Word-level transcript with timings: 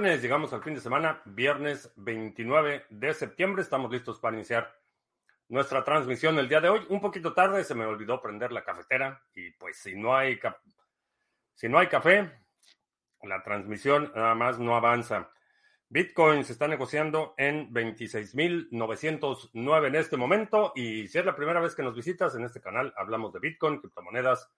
viernes, 0.00 0.22
llegamos 0.22 0.52
al 0.54 0.62
fin 0.62 0.74
de 0.74 0.80
semana, 0.80 1.20
viernes 1.26 1.92
29 1.96 2.86
de 2.88 3.12
septiembre, 3.12 3.60
estamos 3.60 3.92
listos 3.92 4.18
para 4.18 4.34
iniciar 4.34 4.74
nuestra 5.48 5.84
transmisión 5.84 6.38
el 6.38 6.48
día 6.48 6.62
de 6.62 6.70
hoy. 6.70 6.86
Un 6.88 7.02
poquito 7.02 7.34
tarde, 7.34 7.64
se 7.64 7.74
me 7.74 7.84
olvidó 7.84 8.22
prender 8.22 8.50
la 8.50 8.64
cafetera 8.64 9.22
y 9.34 9.50
pues 9.50 9.76
si 9.76 9.94
no 9.94 10.16
hay, 10.16 10.40
si 11.52 11.68
no 11.68 11.78
hay 11.78 11.88
café, 11.88 12.32
la 13.24 13.42
transmisión 13.42 14.10
nada 14.14 14.34
más 14.34 14.58
no 14.58 14.74
avanza. 14.74 15.30
Bitcoin 15.90 16.46
se 16.46 16.54
está 16.54 16.66
negociando 16.66 17.34
en 17.36 17.70
26.909 17.70 19.86
en 19.86 19.96
este 19.96 20.16
momento 20.16 20.72
y 20.74 21.08
si 21.08 21.18
es 21.18 21.26
la 21.26 21.36
primera 21.36 21.60
vez 21.60 21.74
que 21.74 21.82
nos 21.82 21.94
visitas 21.94 22.34
en 22.36 22.44
este 22.44 22.62
canal, 22.62 22.94
hablamos 22.96 23.34
de 23.34 23.40
Bitcoin, 23.40 23.80
criptomonedas, 23.80 24.50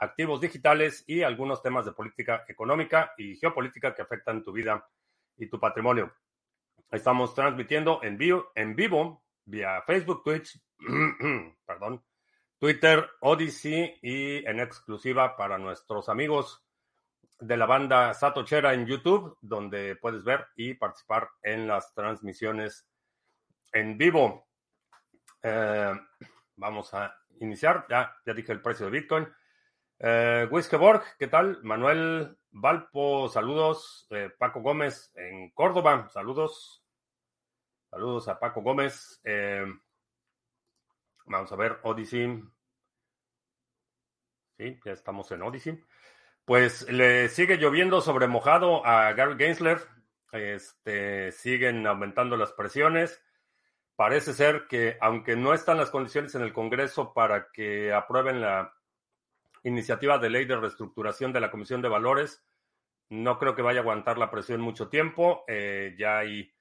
activos 0.00 0.40
digitales 0.40 1.04
y 1.06 1.22
algunos 1.22 1.62
temas 1.62 1.84
de 1.84 1.92
política 1.92 2.44
económica 2.48 3.12
y 3.16 3.36
geopolítica 3.36 3.94
que 3.94 4.02
afectan 4.02 4.42
tu 4.42 4.52
vida 4.52 4.84
y 5.36 5.46
tu 5.46 5.60
patrimonio. 5.60 6.12
Estamos 6.90 7.34
transmitiendo 7.34 8.00
en 8.02 8.18
vivo, 8.18 8.50
en 8.54 8.74
vivo 8.74 9.22
vía 9.44 9.82
Facebook, 9.86 10.22
Twitch, 10.24 10.58
perdón, 11.66 12.02
Twitter, 12.58 13.08
Odyssey 13.20 13.98
y 14.02 14.44
en 14.46 14.60
exclusiva 14.60 15.36
para 15.36 15.58
nuestros 15.58 16.08
amigos 16.08 16.64
de 17.38 17.56
la 17.56 17.66
banda 17.66 18.12
Satochera 18.14 18.74
en 18.74 18.86
YouTube, 18.86 19.36
donde 19.40 19.96
puedes 19.96 20.24
ver 20.24 20.46
y 20.56 20.74
participar 20.74 21.28
en 21.42 21.66
las 21.66 21.92
transmisiones 21.94 22.86
en 23.72 23.96
vivo. 23.96 24.46
Eh, 25.42 25.92
vamos 26.56 26.92
a 26.92 27.16
iniciar. 27.40 27.86
Ya, 27.88 28.14
ya 28.26 28.34
dije 28.34 28.52
el 28.52 28.60
precio 28.60 28.86
de 28.86 28.92
Bitcoin. 28.92 29.28
Eh, 30.02 30.48
Wiskeborg, 30.50 31.02
¿qué 31.18 31.26
tal? 31.26 31.62
Manuel 31.62 32.38
Valpo, 32.52 33.28
saludos. 33.28 34.06
Eh, 34.08 34.30
Paco 34.38 34.62
Gómez 34.62 35.12
en 35.14 35.50
Córdoba, 35.50 36.08
saludos. 36.08 36.82
Saludos 37.90 38.26
a 38.28 38.38
Paco 38.38 38.62
Gómez. 38.62 39.20
Eh, 39.24 39.66
vamos 41.26 41.52
a 41.52 41.56
ver, 41.56 41.80
Odyssey. 41.82 42.42
Sí, 44.56 44.80
ya 44.82 44.92
estamos 44.92 45.30
en 45.32 45.42
Odyssey. 45.42 45.78
Pues 46.46 46.90
le 46.90 47.28
sigue 47.28 47.58
lloviendo 47.58 48.00
sobre 48.00 48.26
mojado 48.26 48.86
a 48.86 49.12
Gary 49.12 49.36
Gensler. 49.36 49.80
Este, 50.32 51.30
siguen 51.30 51.86
aumentando 51.86 52.38
las 52.38 52.52
presiones. 52.52 53.22
Parece 53.96 54.32
ser 54.32 54.66
que, 54.66 54.96
aunque 55.02 55.36
no 55.36 55.52
están 55.52 55.76
las 55.76 55.90
condiciones 55.90 56.34
en 56.34 56.40
el 56.40 56.54
Congreso 56.54 57.12
para 57.12 57.48
que 57.52 57.92
aprueben 57.92 58.40
la 58.40 58.72
iniciativa 59.62 60.18
de 60.18 60.30
ley 60.30 60.44
de 60.44 60.56
reestructuración 60.56 61.32
de 61.32 61.40
la 61.40 61.50
Comisión 61.50 61.82
de 61.82 61.88
Valores, 61.88 62.44
no 63.10 63.38
creo 63.38 63.54
que 63.54 63.62
vaya 63.62 63.80
a 63.80 63.82
aguantar 63.82 64.18
la 64.18 64.30
presión 64.30 64.60
mucho 64.60 64.88
tiempo. 64.88 65.44
Eh, 65.48 65.94
ya 65.98 66.18
hay 66.18 66.52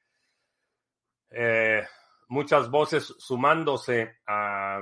eh, 1.29 1.83
muchas 2.27 2.69
voces 2.69 3.15
sumándose 3.19 4.17
a 4.25 4.81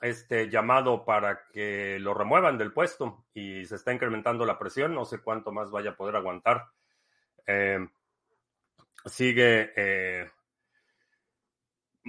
este 0.00 0.50
llamado 0.50 1.04
para 1.04 1.46
que 1.52 1.98
lo 2.00 2.12
remuevan 2.12 2.58
del 2.58 2.72
puesto 2.72 3.26
y 3.32 3.64
se 3.64 3.76
está 3.76 3.92
incrementando 3.92 4.44
la 4.44 4.58
presión. 4.58 4.94
No 4.94 5.04
sé 5.04 5.20
cuánto 5.20 5.52
más 5.52 5.70
vaya 5.70 5.90
a 5.90 5.96
poder 5.96 6.16
aguantar. 6.16 6.66
Eh, 7.46 7.86
sigue 9.04 10.32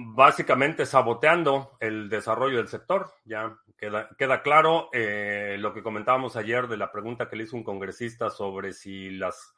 básicamente 0.00 0.86
saboteando 0.86 1.76
el 1.80 2.08
desarrollo 2.08 2.58
del 2.58 2.68
sector. 2.68 3.12
Ya 3.24 3.58
queda, 3.76 4.08
queda 4.16 4.42
claro 4.42 4.90
eh, 4.92 5.56
lo 5.58 5.74
que 5.74 5.82
comentábamos 5.82 6.36
ayer 6.36 6.68
de 6.68 6.76
la 6.76 6.92
pregunta 6.92 7.28
que 7.28 7.34
le 7.34 7.44
hizo 7.44 7.56
un 7.56 7.64
congresista 7.64 8.30
sobre 8.30 8.72
si 8.72 9.10
las 9.10 9.54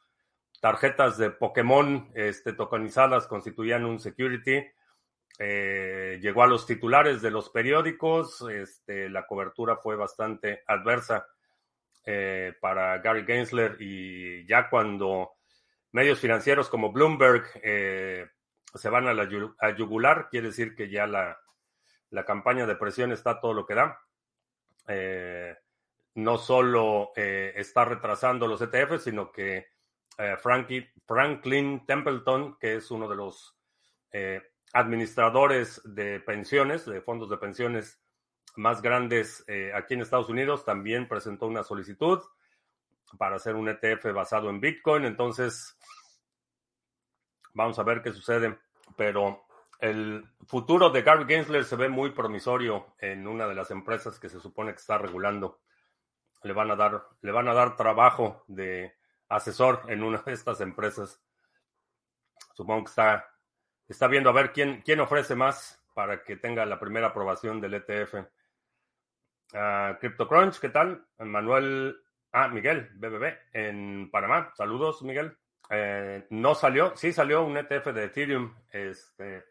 tarjetas 0.59 1.19
de 1.19 1.29
Pokémon 1.29 2.09
este, 2.15 2.53
tokenizadas 2.53 3.27
constituían 3.27 3.85
un 3.85 3.99
security. 3.99 4.65
Eh, 5.37 6.19
llegó 6.21 6.41
a 6.41 6.47
los 6.47 6.65
titulares 6.65 7.21
de 7.21 7.31
los 7.31 7.49
periódicos, 7.49 8.41
este, 8.51 9.09
la 9.09 9.27
cobertura 9.27 9.77
fue 9.77 9.95
bastante 9.95 10.63
adversa 10.67 11.27
eh, 12.03 12.53
para 12.59 12.97
Gary 12.97 13.25
Gensler 13.25 13.77
y 13.79 14.45
ya 14.47 14.69
cuando 14.69 15.33
medios 15.91 16.19
financieros 16.19 16.67
como 16.67 16.91
Bloomberg 16.91 17.43
eh, 17.63 18.27
se 18.73 18.89
van 18.89 19.07
a 19.07 19.13
la 19.13 19.27
a 19.59 19.69
yugular, 19.71 20.29
quiere 20.29 20.47
decir 20.47 20.75
que 20.75 20.89
ya 20.89 21.07
la, 21.07 21.39
la, 22.09 22.25
campaña 22.25 22.65
de 22.65 22.75
presión 22.75 23.11
está 23.11 23.39
todo 23.39 23.53
lo 23.53 23.65
que 23.65 23.75
da. 23.75 23.99
Eh, 24.87 25.55
no 26.15 26.37
solo 26.37 27.11
eh, 27.15 27.53
está 27.55 27.85
retrasando 27.85 28.47
los 28.47 28.61
ETFs, 28.61 29.03
sino 29.03 29.31
que 29.31 29.67
eh, 30.17 30.37
Frankie, 30.37 30.89
Franklin 31.05 31.85
Templeton, 31.85 32.57
que 32.59 32.75
es 32.75 32.91
uno 32.91 33.07
de 33.07 33.15
los 33.15 33.57
administradores 34.73 35.81
de 35.85 36.19
pensiones, 36.19 36.85
de 36.85 37.01
fondos 37.01 37.29
de 37.29 37.37
pensiones 37.37 38.01
más 38.57 38.81
grandes 38.81 39.45
aquí 39.73 39.93
en 39.93 40.01
Estados 40.01 40.27
Unidos, 40.27 40.65
también 40.65 41.07
presentó 41.07 41.47
una 41.47 41.63
solicitud 41.63 42.21
para 43.17 43.37
hacer 43.37 43.55
un 43.55 43.69
ETF 43.69 44.11
basado 44.13 44.49
en 44.49 44.59
Bitcoin. 44.59 45.05
Entonces, 45.05 45.77
Vamos 47.53 47.77
a 47.79 47.83
ver 47.83 48.01
qué 48.01 48.11
sucede. 48.11 48.57
Pero 48.95 49.45
el 49.79 50.25
futuro 50.45 50.89
de 50.89 51.01
Gary 51.01 51.25
Gensler 51.25 51.65
se 51.65 51.75
ve 51.75 51.89
muy 51.89 52.11
promisorio 52.11 52.93
en 52.99 53.27
una 53.27 53.47
de 53.47 53.55
las 53.55 53.71
empresas 53.71 54.19
que 54.19 54.29
se 54.29 54.39
supone 54.39 54.71
que 54.71 54.79
está 54.79 54.97
regulando. 54.97 55.59
Le 56.43 56.53
van 56.53 56.71
a 56.71 56.75
dar, 56.75 57.07
le 57.21 57.31
van 57.31 57.47
a 57.47 57.53
dar 57.53 57.75
trabajo 57.75 58.43
de 58.47 58.95
asesor 59.27 59.83
en 59.87 60.03
una 60.03 60.19
de 60.19 60.33
estas 60.33 60.61
empresas. 60.61 61.21
Supongo 62.53 62.83
que 62.85 62.89
está, 62.89 63.29
está 63.87 64.07
viendo 64.07 64.29
a 64.29 64.33
ver 64.33 64.51
quién, 64.51 64.81
quién 64.81 64.99
ofrece 64.99 65.35
más 65.35 65.81
para 65.93 66.23
que 66.23 66.35
tenga 66.35 66.65
la 66.65 66.79
primera 66.79 67.07
aprobación 67.07 67.59
del 67.61 67.75
ETF. 67.75 68.13
Uh, 68.13 69.57
ah, 69.57 69.97
CryptoCrunch, 69.99 70.59
¿qué 70.59 70.69
tal? 70.69 71.05
Manuel, 71.19 72.01
ah, 72.31 72.47
Miguel, 72.47 72.89
BBB, 72.95 73.37
en 73.53 74.09
Panamá. 74.11 74.51
Saludos, 74.55 75.01
Miguel. 75.01 75.37
Eh, 75.73 76.27
no 76.31 76.53
salió, 76.53 76.97
sí 76.97 77.13
salió 77.13 77.45
un 77.45 77.55
ETF 77.55 77.93
de 77.93 78.03
Ethereum, 78.03 78.53
este, 78.73 79.45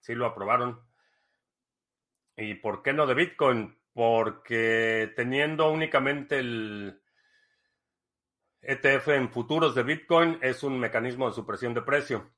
sí 0.00 0.12
lo 0.14 0.26
aprobaron. 0.26 0.80
¿Y 2.36 2.54
por 2.54 2.82
qué 2.82 2.92
no 2.92 3.06
de 3.06 3.14
Bitcoin? 3.14 3.78
Porque 3.92 5.12
teniendo 5.14 5.70
únicamente 5.70 6.40
el 6.40 7.00
ETF 8.60 9.08
en 9.08 9.30
futuros 9.30 9.76
de 9.76 9.84
Bitcoin 9.84 10.38
es 10.42 10.64
un 10.64 10.80
mecanismo 10.80 11.28
de 11.28 11.34
supresión 11.34 11.74
de 11.74 11.82
precio. 11.82 12.32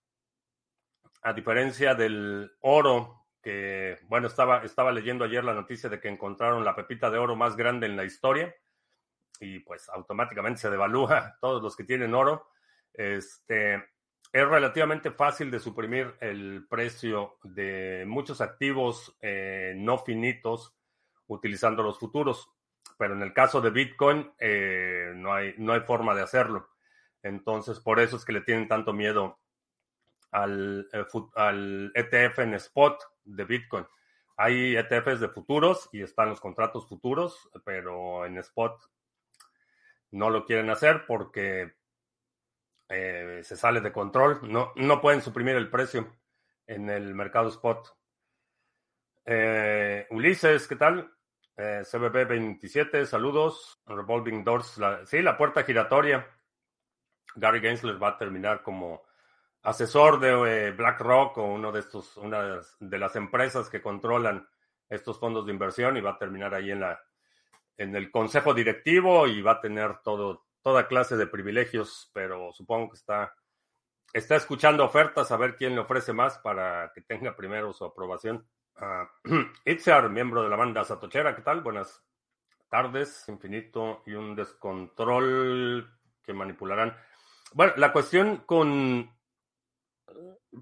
A 1.23 1.33
diferencia 1.33 1.95
del 1.95 2.53
oro, 2.61 3.27
que, 3.41 4.01
bueno, 4.03 4.27
estaba, 4.27 4.65
estaba 4.65 4.93
leyendo 4.93 5.25
ayer 5.25 5.43
la 5.43 5.55
noticia 5.55 5.89
de 5.89 5.99
que 5.99 6.09
encontraron 6.09 6.63
la 6.63 6.77
pepita 6.77 7.09
de 7.09 7.17
oro 7.17 7.37
más 7.37 7.57
grande 7.57 7.87
en 7.87 7.97
la 7.97 8.05
historia 8.05 8.55
y 9.41 9.61
pues 9.61 9.89
automáticamente 9.89 10.61
se 10.61 10.71
devalúa 10.71 11.37
todos 11.41 11.63
los 11.63 11.75
que 11.75 11.85
tienen 11.85 12.15
oro. 12.15 12.49
Este, 12.95 13.75
es 14.33 14.49
relativamente 14.49 15.11
fácil 15.11 15.51
de 15.51 15.61
suprimir 15.61 16.15
el 16.21 16.67
precio 16.69 17.39
de 17.43 18.05
muchos 18.07 18.41
activos 18.41 19.17
eh, 19.21 19.75
no 19.77 19.99
finitos 19.99 20.75
utilizando 21.27 21.83
los 21.83 21.99
futuros, 21.99 22.51
pero 22.99 23.15
en 23.15 23.23
el 23.23 23.33
caso 23.33 23.61
de 23.61 23.71
Bitcoin 23.71 24.33
eh, 24.39 25.13
no, 25.15 25.33
hay, 25.33 25.55
no 25.59 25.73
hay 25.73 25.81
forma 25.81 26.15
de 26.15 26.23
hacerlo. 26.23 26.69
Entonces, 27.23 27.81
por 27.81 28.01
eso 28.01 28.17
es 28.17 28.25
que 28.25 28.33
le 28.33 28.41
tienen 28.41 28.69
tanto 28.69 28.93
miedo 28.93 29.39
al, 30.31 30.89
eh, 30.93 31.05
al 31.37 31.93
ETF 31.95 32.41
en 32.41 32.55
spot 32.55 33.03
de 33.25 33.45
Bitcoin. 33.45 33.87
Hay 34.37 34.77
ETFs 34.77 35.21
de 35.21 35.29
futuros 35.29 35.89
y 35.93 36.03
están 36.03 36.31
los 36.31 36.41
contratos 36.41 36.89
futuros, 36.89 37.49
pero 37.65 38.27
en 38.27 38.39
spot 38.39 38.83
no 40.11 40.29
lo 40.29 40.45
quieren 40.45 40.71
hacer 40.71 41.07
porque 41.07 41.73
eh, 42.95 43.43
se 43.43 43.57
sale 43.57 43.81
de 43.81 43.93
control. 43.93 44.41
No, 44.43 44.73
no 44.77 45.01
pueden 45.01 45.21
suprimir 45.21 45.57
el 45.57 45.69
precio 45.69 46.07
en 46.67 46.89
el 46.89 47.15
mercado 47.15 47.49
spot. 47.49 47.97
Eh, 49.25 50.07
Ulises, 50.11 50.69
¿qué 50.69 50.77
tal? 50.77 51.13
Eh, 51.57 51.83
CBB 51.91 52.27
27, 52.29 53.05
saludos. 53.07 53.83
Revolving 53.87 54.45
Doors, 54.45 54.81
sí, 55.07 55.23
la 55.23 55.37
puerta 55.37 55.65
giratoria. 55.65 56.27
Gary 57.35 57.61
Gensler 57.61 58.01
va 58.01 58.11
a 58.11 58.19
terminar 58.19 58.63
como 58.63 59.03
asesor 59.63 60.21
de 60.21 60.71
BlackRock 60.71 61.39
o 61.39 61.47
uno 61.47 61.73
de 61.73 61.81
estos, 61.81 62.17
una 62.17 62.61
de 62.79 62.99
las 62.99 63.17
empresas 63.17 63.69
que 63.69 63.83
controlan 63.83 64.47
estos 64.89 65.19
fondos 65.19 65.47
de 65.47 65.53
inversión 65.53 65.97
y 65.97 66.01
va 66.01 66.13
a 66.13 66.19
terminar 66.19 66.55
ahí 66.55 66.71
en 66.71 66.81
la 66.81 67.03
en 67.77 67.97
el 67.97 68.11
consejo 68.13 68.55
directivo 68.55 69.27
y 69.27 69.43
va 69.43 69.53
a 69.53 69.61
tener 69.61 69.99
todo 69.99 70.47
toda 70.65 70.89
clase 70.89 71.17
de 71.17 71.27
privilegios, 71.27 72.11
pero 72.15 72.51
supongo 72.53 72.89
que 72.89 72.97
está, 72.97 73.35
está 74.15 74.35
escuchando 74.35 74.83
ofertas 74.83 75.31
a 75.31 75.37
ver 75.37 75.57
quién 75.57 75.75
le 75.75 75.83
ofrece 75.83 76.15
más 76.15 76.39
para 76.39 76.91
que 76.95 77.03
tenga 77.03 77.37
primero 77.37 77.73
su 77.73 77.85
aprobación. 77.85 78.45
Uh, 78.77 79.71
Itzar, 79.71 80.11
miembro 80.11 80.43
de 80.43 80.49
la 80.49 80.57
banda 80.57 80.83
Satochera, 80.83 81.37
¿qué 81.37 81.43
tal? 81.43 81.61
Buenas 81.61 82.03
tardes, 82.69 83.25
infinito 83.29 84.03
y 84.05 84.15
un 84.15 84.35
descontrol 84.35 85.89
que 86.25 86.33
manipularán. 86.33 86.97
Bueno, 87.53 87.75
la 87.77 87.93
cuestión 87.93 88.39
con, 88.39 89.09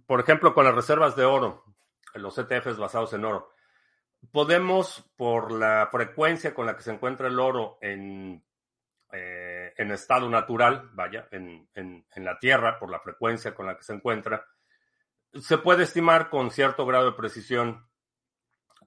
por 0.06 0.20
ejemplo, 0.20 0.52
con 0.52 0.66
las 0.66 0.75
reservas 0.75 1.16
de 1.16 1.25
oro, 1.25 1.64
los 2.12 2.37
ETFs 2.37 2.76
basados 2.76 3.14
en 3.14 3.25
oro, 3.25 3.50
podemos, 4.31 5.10
por 5.16 5.50
la 5.50 5.88
frecuencia 5.90 6.52
con 6.52 6.66
la 6.66 6.76
que 6.76 6.82
se 6.82 6.93
encuentra 6.93 7.28
el 7.28 7.40
oro 7.40 7.78
en, 7.81 8.44
eh, 9.12 9.51
en 9.76 9.92
estado 9.92 10.28
natural, 10.28 10.90
vaya, 10.92 11.28
en, 11.30 11.69
en, 11.74 12.24
la 12.24 12.38
Tierra, 12.38 12.78
por 12.78 12.90
la 12.90 13.00
frecuencia 13.00 13.54
con 13.54 13.66
la 13.66 13.76
que 13.76 13.84
se 13.84 13.94
encuentra, 13.94 14.46
se 15.34 15.58
puede 15.58 15.84
estimar 15.84 16.28
con 16.28 16.50
cierto 16.50 16.84
grado 16.86 17.06
de 17.06 17.16
precisión 17.16 17.88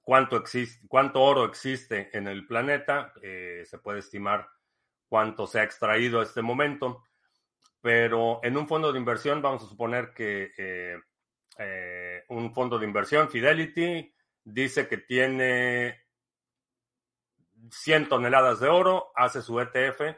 cuánto, 0.02 0.36
existe, 0.36 0.86
cuánto 0.88 1.20
oro 1.20 1.44
existe 1.44 2.16
en 2.16 2.28
el 2.28 2.46
planeta, 2.46 3.12
eh, 3.20 3.64
se 3.66 3.78
puede 3.78 3.98
estimar 3.98 4.48
cuánto 5.08 5.46
se 5.46 5.60
ha 5.60 5.64
extraído 5.64 6.20
a 6.20 6.22
este 6.22 6.42
momento, 6.42 7.04
pero 7.80 8.40
en 8.42 8.56
un 8.56 8.68
fondo 8.68 8.92
de 8.92 8.98
inversión 8.98 9.42
vamos 9.42 9.64
a 9.64 9.68
suponer 9.68 10.12
que 10.14 10.52
eh, 10.56 10.96
eh, 11.58 12.24
un 12.28 12.54
fondo 12.54 12.78
de 12.78 12.86
inversión, 12.86 13.28
Fidelity, 13.28 14.14
dice 14.44 14.86
que 14.86 14.98
tiene 14.98 16.04
100 17.70 18.08
toneladas 18.08 18.60
de 18.60 18.68
oro, 18.68 19.10
hace 19.16 19.42
su 19.42 19.58
ETF 19.60 20.16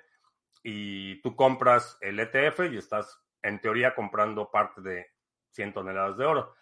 y 0.63 1.21
tú 1.23 1.37
compras 1.37 1.99
el 2.01 2.19
ETF 2.21 2.61
y 2.71 2.77
estás 2.79 3.21
en 3.43 3.61
teoría 3.61 3.95
comprando 3.95 4.51
parte 4.51 4.81
de 4.81 5.07
100 5.51 5.73
toneladas 5.73 6.17
de 6.17 6.25
oro. 6.25 6.55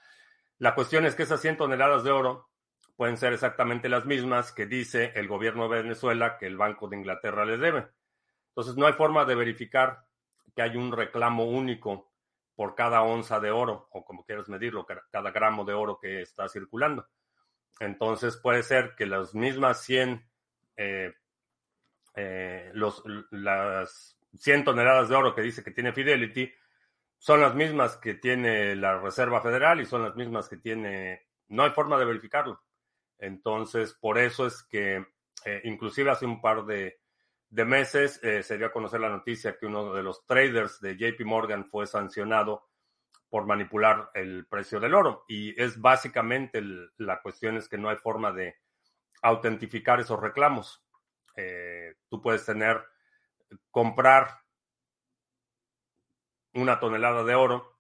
La 0.58 0.75
cuestión 0.75 1.06
es 1.06 1.14
que 1.14 1.25
esas 1.25 1.40
100 1.40 1.58
toneladas 1.58 2.04
de 2.04 2.10
oro 2.10 2.48
pueden 2.96 3.16
ser 3.16 3.32
exactamente 3.32 3.88
las 3.88 4.06
mismas 4.06 4.52
que 4.52 4.66
dice 4.66 5.12
el 5.14 5.28
gobierno 5.28 5.69
de 5.69 5.82
Venezuela 5.82 6.38
que 6.38 6.46
el 6.46 6.56
Banco 6.56 6.88
de 6.88 6.96
Inglaterra 6.96 7.44
le 7.44 7.58
debe. 7.58 7.88
Entonces 8.48 8.76
no 8.76 8.87
hay 8.87 8.94
forma 8.94 9.25
de 9.25 9.34
verificar 9.34 10.06
que 10.54 10.62
hay 10.62 10.76
un 10.76 10.93
reclamo 10.93 11.44
único 11.44 12.10
por 12.54 12.75
cada 12.75 13.02
onza 13.02 13.38
de 13.38 13.50
oro, 13.50 13.87
o 13.90 14.02
como 14.02 14.25
quieras 14.25 14.48
medirlo, 14.48 14.87
cada 14.87 15.31
gramo 15.31 15.66
de 15.66 15.75
oro 15.75 15.98
que 16.00 16.22
está 16.22 16.48
circulando. 16.48 17.06
Entonces 17.78 18.38
puede 18.38 18.62
ser 18.62 18.94
que 18.96 19.04
las 19.04 19.34
mismas 19.34 19.82
100, 19.82 20.26
eh, 20.78 21.12
eh, 22.17 22.71
los, 22.75 23.03
las 23.31 24.19
100 24.35 24.65
toneladas 24.65 25.09
de 25.09 25.15
oro 25.15 25.35
que 25.35 25.43
dice 25.43 25.63
que 25.63 25.71
tiene 25.71 25.93
Fidelity 25.93 26.51
son 27.19 27.41
las 27.41 27.55
mismas 27.55 27.97
que 27.97 28.15
tiene 28.15 28.75
la 28.77 28.99
Reserva 28.99 29.41
Federal 29.41 29.81
y 29.81 29.87
son 29.87 30.03
las 30.03 30.17
mismas 30.17 30.49
que 30.49 30.57
tiene... 30.57 31.27
No 31.49 31.63
hay 31.63 31.71
forma 31.71 31.99
de 31.99 32.05
verificarlo. 32.05 32.63
Entonces, 33.19 33.95
por 33.95 34.19
eso 34.19 34.47
es 34.47 34.63
que 34.65 35.05
eh, 35.45 35.61
inclusive 35.65 36.11
hace 36.11 36.27
un 36.27 36.41
par 36.41 36.65
de, 36.67 36.99
meses 37.51 38.21
eh, 38.23 38.43
se 38.43 38.59
dio 38.59 38.67
a 38.67 38.73
conocer 38.73 39.01
la 39.01 39.09
noticia 39.09 39.57
que 39.57 39.67
uno 39.67 39.95
de 39.95 40.03
los 40.03 40.27
traders 40.27 40.81
de 40.81 40.97
JP 40.97 41.25
Morgan 41.25 41.65
fue 41.67 41.87
sancionado 41.87 42.69
por 43.29 43.47
manipular 43.47 44.11
el 44.15 44.47
precio 44.47 44.81
del 44.81 44.95
oro. 44.95 45.25
Y 45.29 45.61
es 45.61 45.81
básicamente 45.81 46.63
la 46.99 47.21
cuestión 47.23 47.57
es 47.57 47.69
que 47.69 47.79
no 47.79 47.89
hay 47.89 47.97
forma 47.97 48.33
de 48.33 48.57
autentificar 49.23 50.01
esos 50.01 50.21
reclamos. 50.21 50.86
Eh, 51.37 51.94
tú 52.09 52.21
puedes 52.21 52.44
tener, 52.44 52.83
comprar 53.71 54.41
una 56.55 56.81
tonelada 56.81 57.23
de 57.25 57.35
oro, 57.35 57.79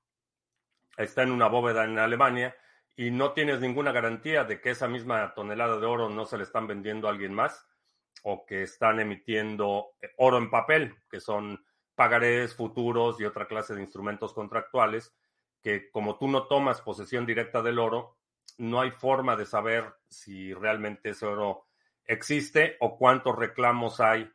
está 0.96 1.22
en 1.22 1.32
una 1.32 1.48
bóveda 1.48 1.84
en 1.84 1.98
Alemania 1.98 2.54
y 2.94 3.10
no 3.10 3.32
tienes 3.32 3.60
ninguna 3.60 3.92
garantía 3.92 4.44
de 4.44 4.60
que 4.60 4.70
esa 4.70 4.88
misma 4.88 5.34
tonelada 5.34 5.78
de 5.78 5.86
oro 5.86 6.08
no 6.08 6.24
se 6.26 6.36
le 6.36 6.44
están 6.44 6.66
vendiendo 6.66 7.08
a 7.08 7.10
alguien 7.10 7.34
más 7.34 7.66
o 8.22 8.44
que 8.46 8.62
están 8.62 9.00
emitiendo 9.00 9.94
eh, 10.00 10.10
oro 10.18 10.38
en 10.38 10.50
papel, 10.50 10.94
que 11.10 11.20
son 11.20 11.64
pagarés 11.94 12.54
futuros 12.54 13.20
y 13.20 13.24
otra 13.24 13.46
clase 13.46 13.74
de 13.74 13.82
instrumentos 13.82 14.32
contractuales, 14.32 15.14
que 15.62 15.90
como 15.90 16.18
tú 16.18 16.28
no 16.28 16.46
tomas 16.46 16.80
posesión 16.80 17.26
directa 17.26 17.62
del 17.62 17.78
oro, 17.78 18.18
no 18.58 18.80
hay 18.80 18.90
forma 18.90 19.36
de 19.36 19.46
saber 19.46 19.94
si 20.08 20.52
realmente 20.54 21.10
ese 21.10 21.26
oro 21.26 21.65
existe 22.06 22.76
o 22.80 22.96
cuántos 22.98 23.36
reclamos 23.36 24.00
hay 24.00 24.30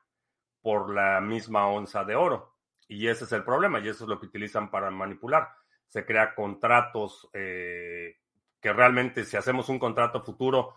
por 0.61 0.93
la 0.93 1.19
misma 1.21 1.67
onza 1.67 2.03
de 2.03 2.15
oro. 2.15 2.55
Y 2.87 3.07
ese 3.07 3.23
es 3.23 3.31
el 3.31 3.43
problema 3.43 3.79
y 3.79 3.87
eso 3.87 4.03
es 4.03 4.09
lo 4.09 4.19
que 4.19 4.25
utilizan 4.25 4.69
para 4.69 4.91
manipular. 4.91 5.49
Se 5.87 6.05
crea 6.05 6.35
contratos 6.35 7.29
eh, 7.33 8.17
que 8.59 8.73
realmente 8.73 9.23
si 9.25 9.37
hacemos 9.37 9.69
un 9.69 9.79
contrato 9.79 10.21
futuro, 10.21 10.75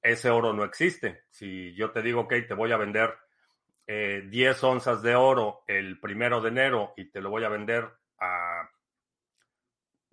ese 0.00 0.30
oro 0.30 0.52
no 0.52 0.64
existe. 0.64 1.24
Si 1.30 1.74
yo 1.74 1.90
te 1.90 2.02
digo, 2.02 2.22
ok, 2.22 2.34
te 2.48 2.54
voy 2.54 2.72
a 2.72 2.76
vender 2.76 3.14
10 3.86 4.62
eh, 4.62 4.66
onzas 4.66 5.02
de 5.02 5.14
oro 5.14 5.64
el 5.66 6.00
primero 6.00 6.40
de 6.40 6.48
enero 6.48 6.94
y 6.96 7.06
te 7.06 7.20
lo 7.20 7.30
voy 7.30 7.44
a 7.44 7.48
vender 7.48 7.88
a 8.18 8.70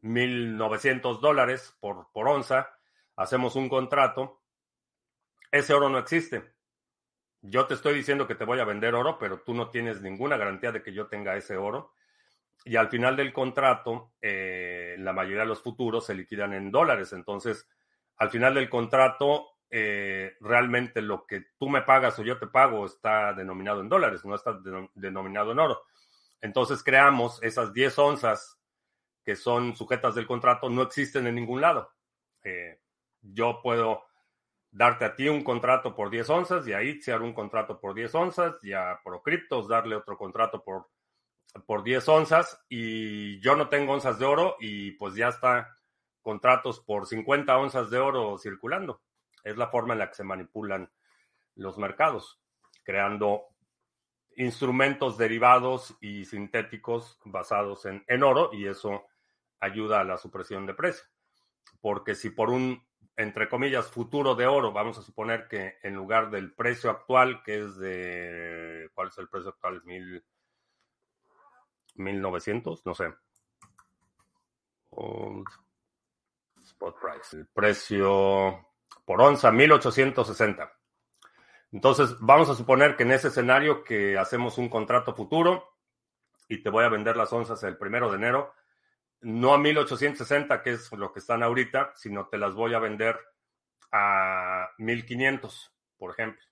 1.900 0.01 1.19
dólares 1.19 1.75
por, 1.79 2.07
por 2.11 2.27
onza, 2.27 2.69
hacemos 3.15 3.55
un 3.55 3.69
contrato, 3.69 4.38
ese 5.51 5.73
oro 5.73 5.89
no 5.89 5.97
existe. 5.97 6.53
Yo 7.41 7.65
te 7.65 7.73
estoy 7.73 7.93
diciendo 7.93 8.27
que 8.27 8.35
te 8.35 8.45
voy 8.45 8.59
a 8.59 8.65
vender 8.65 8.95
oro, 8.95 9.17
pero 9.17 9.41
tú 9.41 9.53
no 9.53 9.69
tienes 9.69 10.01
ninguna 10.01 10.37
garantía 10.37 10.71
de 10.71 10.83
que 10.83 10.93
yo 10.93 11.07
tenga 11.07 11.37
ese 11.37 11.57
oro 11.57 11.93
y 12.65 12.75
al 12.75 12.89
final 12.89 13.15
del 13.15 13.31
contrato, 13.31 14.13
eh, 14.21 14.95
la 14.99 15.13
mayoría 15.13 15.41
de 15.41 15.47
los 15.47 15.61
futuros 15.61 16.05
se 16.05 16.13
liquidan 16.13 16.53
en 16.53 16.71
dólares. 16.71 17.13
Entonces, 17.13 17.67
al 18.17 18.29
final 18.29 18.53
del 18.53 18.69
contrato, 18.69 19.47
eh, 19.69 20.35
realmente 20.41 21.01
lo 21.01 21.25
que 21.25 21.45
tú 21.57 21.69
me 21.69 21.83
pagas 21.83 22.19
o 22.19 22.23
yo 22.23 22.37
te 22.37 22.47
pago 22.47 22.85
está 22.85 23.33
denominado 23.33 23.81
en 23.81 23.89
dólares, 23.89 24.25
no 24.25 24.35
está 24.35 24.59
denominado 24.95 25.51
en 25.51 25.59
oro. 25.59 25.83
Entonces, 26.41 26.83
creamos 26.83 27.41
esas 27.43 27.73
10 27.73 27.97
onzas 27.99 28.59
que 29.23 29.35
son 29.35 29.75
sujetas 29.75 30.15
del 30.15 30.27
contrato, 30.27 30.69
no 30.69 30.81
existen 30.81 31.27
en 31.27 31.35
ningún 31.35 31.61
lado. 31.61 31.91
Eh, 32.43 32.81
yo 33.21 33.61
puedo 33.61 34.03
darte 34.71 35.05
a 35.05 35.15
ti 35.15 35.27
un 35.27 35.43
contrato 35.43 35.95
por 35.95 36.09
10 36.09 36.29
onzas 36.29 36.67
y 36.67 36.73
a 36.73 36.83
Itziar 36.83 37.21
un 37.21 37.33
contrato 37.33 37.79
por 37.79 37.93
10 37.93 38.15
onzas 38.15 38.59
y 38.63 38.73
a 38.73 38.99
Procryptos 39.03 39.67
darle 39.67 39.95
otro 39.95 40.17
contrato 40.17 40.63
por 40.63 40.87
por 41.65 41.83
10 41.83 42.07
onzas 42.09 42.63
y 42.69 43.39
yo 43.41 43.55
no 43.55 43.69
tengo 43.69 43.93
onzas 43.93 44.19
de 44.19 44.25
oro 44.25 44.55
y 44.59 44.91
pues 44.91 45.15
ya 45.15 45.29
está 45.29 45.77
contratos 46.21 46.79
por 46.79 47.07
50 47.07 47.57
onzas 47.57 47.89
de 47.89 47.97
oro 47.97 48.37
circulando. 48.37 49.01
Es 49.43 49.57
la 49.57 49.67
forma 49.67 49.93
en 49.93 49.99
la 49.99 50.09
que 50.09 50.15
se 50.15 50.23
manipulan 50.23 50.91
los 51.55 51.77
mercados, 51.77 52.39
creando 52.83 53.45
instrumentos 54.35 55.17
derivados 55.17 55.97
y 56.01 56.25
sintéticos 56.25 57.19
basados 57.25 57.85
en, 57.85 58.03
en 58.07 58.23
oro 58.23 58.51
y 58.53 58.67
eso 58.67 59.05
ayuda 59.59 60.01
a 60.01 60.05
la 60.05 60.17
supresión 60.17 60.65
de 60.65 60.73
precio. 60.73 61.05
Porque 61.81 62.15
si 62.15 62.29
por 62.29 62.49
un, 62.49 62.85
entre 63.19 63.49
comillas, 63.49 63.91
futuro 63.91 64.33
de 64.33 64.47
oro, 64.47 64.71
vamos 64.71 64.97
a 64.97 65.01
suponer 65.01 65.49
que 65.49 65.77
en 65.83 65.93
lugar 65.93 66.31
del 66.31 66.53
precio 66.53 66.89
actual, 66.89 67.43
que 67.43 67.65
es 67.65 67.77
de, 67.77 68.89
¿cuál 68.93 69.09
es 69.09 69.17
el 69.17 69.27
precio 69.27 69.49
actual? 69.49 69.81
Mil 69.83 70.23
1900, 71.95 72.85
no 72.85 72.95
sé. 72.95 73.13
spot 76.63 76.95
price. 77.01 77.35
El 77.35 77.47
precio 77.47 78.65
por 79.03 79.21
onza, 79.21 79.51
1860. 79.51 80.71
Entonces, 81.73 82.15
vamos 82.21 82.49
a 82.49 82.55
suponer 82.55 82.95
que 82.95 83.03
en 83.03 83.11
ese 83.11 83.27
escenario 83.27 83.83
que 83.83 84.17
hacemos 84.17 84.57
un 84.57 84.69
contrato 84.69 85.13
futuro 85.13 85.75
y 86.47 86.63
te 86.63 86.69
voy 86.69 86.85
a 86.85 86.89
vender 86.89 87.17
las 87.17 87.33
onzas 87.33 87.61
el 87.63 87.77
primero 87.77 88.09
de 88.09 88.15
enero, 88.15 88.53
no 89.21 89.53
a 89.53 89.57
1860, 89.57 90.61
que 90.61 90.71
es 90.71 90.91
lo 90.91 91.11
que 91.11 91.19
están 91.19 91.43
ahorita, 91.43 91.93
sino 91.95 92.27
te 92.27 92.37
las 92.37 92.53
voy 92.53 92.73
a 92.73 92.79
vender 92.79 93.19
a 93.91 94.69
1500, 94.77 95.73
por 95.97 96.11
ejemplo 96.11 96.43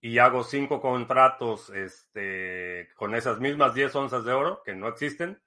y 0.00 0.18
hago 0.18 0.44
cinco 0.44 0.80
contratos 0.80 1.70
este, 1.70 2.88
con 2.94 3.14
esas 3.14 3.40
mismas 3.40 3.74
10 3.74 3.94
onzas 3.96 4.24
de 4.24 4.32
oro 4.32 4.62
que 4.64 4.74
no 4.74 4.88
existen 4.88 5.40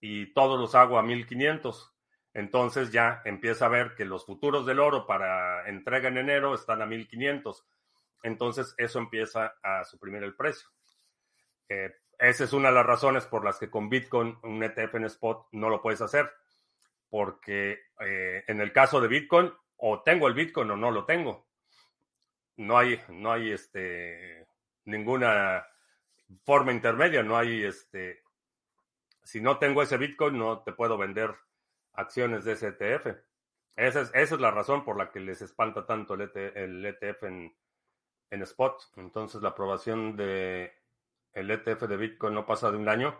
y 0.00 0.32
todos 0.32 0.58
los 0.58 0.74
hago 0.74 0.98
a 0.98 1.02
1500. 1.02 1.92
Entonces 2.34 2.90
ya 2.90 3.22
empieza 3.24 3.66
a 3.66 3.70
ver 3.70 3.94
que 3.94 4.04
los 4.04 4.26
futuros 4.26 4.66
del 4.66 4.80
oro 4.80 5.06
para 5.06 5.68
entrega 5.68 6.08
en 6.08 6.18
enero 6.18 6.54
están 6.54 6.82
a 6.82 6.86
1500. 6.86 7.64
Entonces 8.24 8.74
eso 8.76 8.98
empieza 8.98 9.54
a 9.62 9.84
suprimir 9.84 10.24
el 10.24 10.34
precio. 10.34 10.68
Eh, 11.68 11.94
esa 12.28 12.44
es 12.44 12.52
una 12.52 12.68
de 12.68 12.74
las 12.74 12.86
razones 12.86 13.26
por 13.26 13.44
las 13.44 13.58
que 13.58 13.70
con 13.70 13.88
Bitcoin, 13.88 14.38
un 14.42 14.62
ETF 14.62 14.94
en 14.96 15.04
spot, 15.04 15.48
no 15.52 15.68
lo 15.68 15.82
puedes 15.82 16.00
hacer. 16.00 16.30
Porque 17.08 17.78
eh, 18.00 18.44
en 18.46 18.60
el 18.60 18.72
caso 18.72 19.00
de 19.00 19.08
Bitcoin, 19.08 19.52
o 19.76 20.02
tengo 20.02 20.28
el 20.28 20.34
Bitcoin 20.34 20.70
o 20.70 20.76
no 20.76 20.90
lo 20.90 21.04
tengo 21.04 21.46
no 22.56 22.78
hay, 22.78 23.00
no 23.08 23.32
hay 23.32 23.52
este, 23.52 24.46
ninguna 24.84 25.66
forma 26.44 26.72
intermedia, 26.72 27.22
no 27.22 27.36
hay 27.36 27.64
este, 27.64 28.22
si 29.22 29.40
no 29.40 29.58
tengo 29.58 29.82
ese 29.82 29.96
Bitcoin, 29.96 30.38
no 30.38 30.62
te 30.62 30.72
puedo 30.72 30.96
vender 30.96 31.34
acciones 31.94 32.44
de 32.44 32.52
ese 32.52 32.68
ETF. 32.68 33.06
Esa 33.76 34.02
es, 34.02 34.10
esa 34.14 34.34
es 34.34 34.40
la 34.40 34.50
razón 34.50 34.84
por 34.84 34.96
la 34.96 35.10
que 35.10 35.20
les 35.20 35.42
espanta 35.42 35.84
tanto 35.84 36.14
el, 36.14 36.22
ETF 36.22 37.22
e 37.24 37.26
en, 37.26 37.56
en 38.30 38.42
spot. 38.42 38.80
Entonces 38.96 39.42
la 39.42 39.50
aprobación 39.50 40.16
de 40.16 40.72
el 41.34 41.50
ETF 41.50 41.82
de 41.82 41.96
Bitcoin 41.96 42.34
no 42.34 42.46
pasa 42.46 42.70
de 42.70 42.76
un 42.76 42.88
año. 42.88 43.18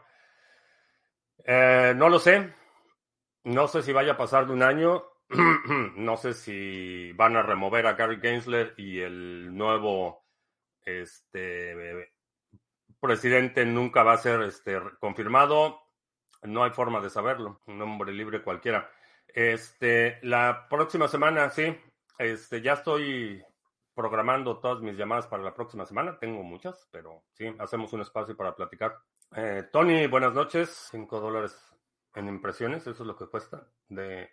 Eh, 1.44 1.92
no 1.96 2.08
lo 2.08 2.18
sé. 2.18 2.54
No 3.44 3.68
sé 3.68 3.82
si 3.82 3.92
vaya 3.92 4.12
a 4.12 4.16
pasar 4.16 4.46
de 4.46 4.52
un 4.52 4.62
año. 4.62 5.04
no 5.96 6.16
sé 6.16 6.34
si 6.34 7.12
van 7.12 7.36
a 7.36 7.42
remover 7.42 7.86
a 7.86 7.94
Gary 7.94 8.20
Gensler 8.20 8.74
y 8.76 9.00
el 9.00 9.54
nuevo 9.54 10.24
este, 10.84 12.12
presidente 13.00 13.64
nunca 13.64 14.02
va 14.02 14.14
a 14.14 14.18
ser 14.18 14.42
este, 14.42 14.80
confirmado. 15.00 15.80
No 16.42 16.64
hay 16.64 16.70
forma 16.70 17.00
de 17.00 17.10
saberlo. 17.10 17.60
Un 17.66 17.82
hombre 17.82 18.12
libre 18.12 18.42
cualquiera. 18.42 18.90
Este, 19.26 20.18
la 20.22 20.66
próxima 20.68 21.08
semana, 21.08 21.50
sí. 21.50 21.76
Este, 22.18 22.60
ya 22.62 22.74
estoy 22.74 23.42
programando 23.94 24.58
todas 24.58 24.80
mis 24.80 24.96
llamadas 24.96 25.26
para 25.26 25.42
la 25.42 25.54
próxima 25.54 25.86
semana. 25.86 26.18
Tengo 26.18 26.42
muchas, 26.42 26.88
pero 26.90 27.24
sí, 27.32 27.54
hacemos 27.58 27.92
un 27.92 28.00
espacio 28.00 28.36
para 28.36 28.54
platicar. 28.54 28.98
Eh, 29.36 29.64
Tony, 29.72 30.06
buenas 30.06 30.34
noches. 30.34 30.88
Cinco 30.90 31.20
dólares 31.20 31.56
en 32.14 32.28
impresiones, 32.28 32.86
eso 32.86 33.02
es 33.02 33.06
lo 33.06 33.16
que 33.16 33.26
cuesta. 33.26 33.66
De, 33.88 34.30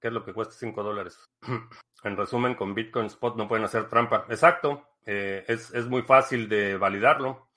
¿Qué 0.00 0.08
es 0.08 0.12
lo 0.12 0.24
que 0.24 0.32
cuesta 0.32 0.54
cinco 0.54 0.82
dólares? 0.82 1.24
en 2.04 2.16
resumen, 2.16 2.54
con 2.54 2.74
Bitcoin 2.74 3.06
Spot 3.06 3.36
no 3.36 3.48
pueden 3.48 3.64
hacer 3.64 3.88
trampa. 3.88 4.26
Exacto. 4.28 4.86
Eh, 5.06 5.44
es, 5.48 5.72
es, 5.74 5.86
muy 5.86 6.02
fácil 6.02 6.48
de 6.48 6.76
validarlo. 6.76 7.50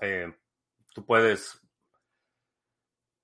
Eh, 0.00 0.32
tú 0.92 1.04
puedes 1.04 1.60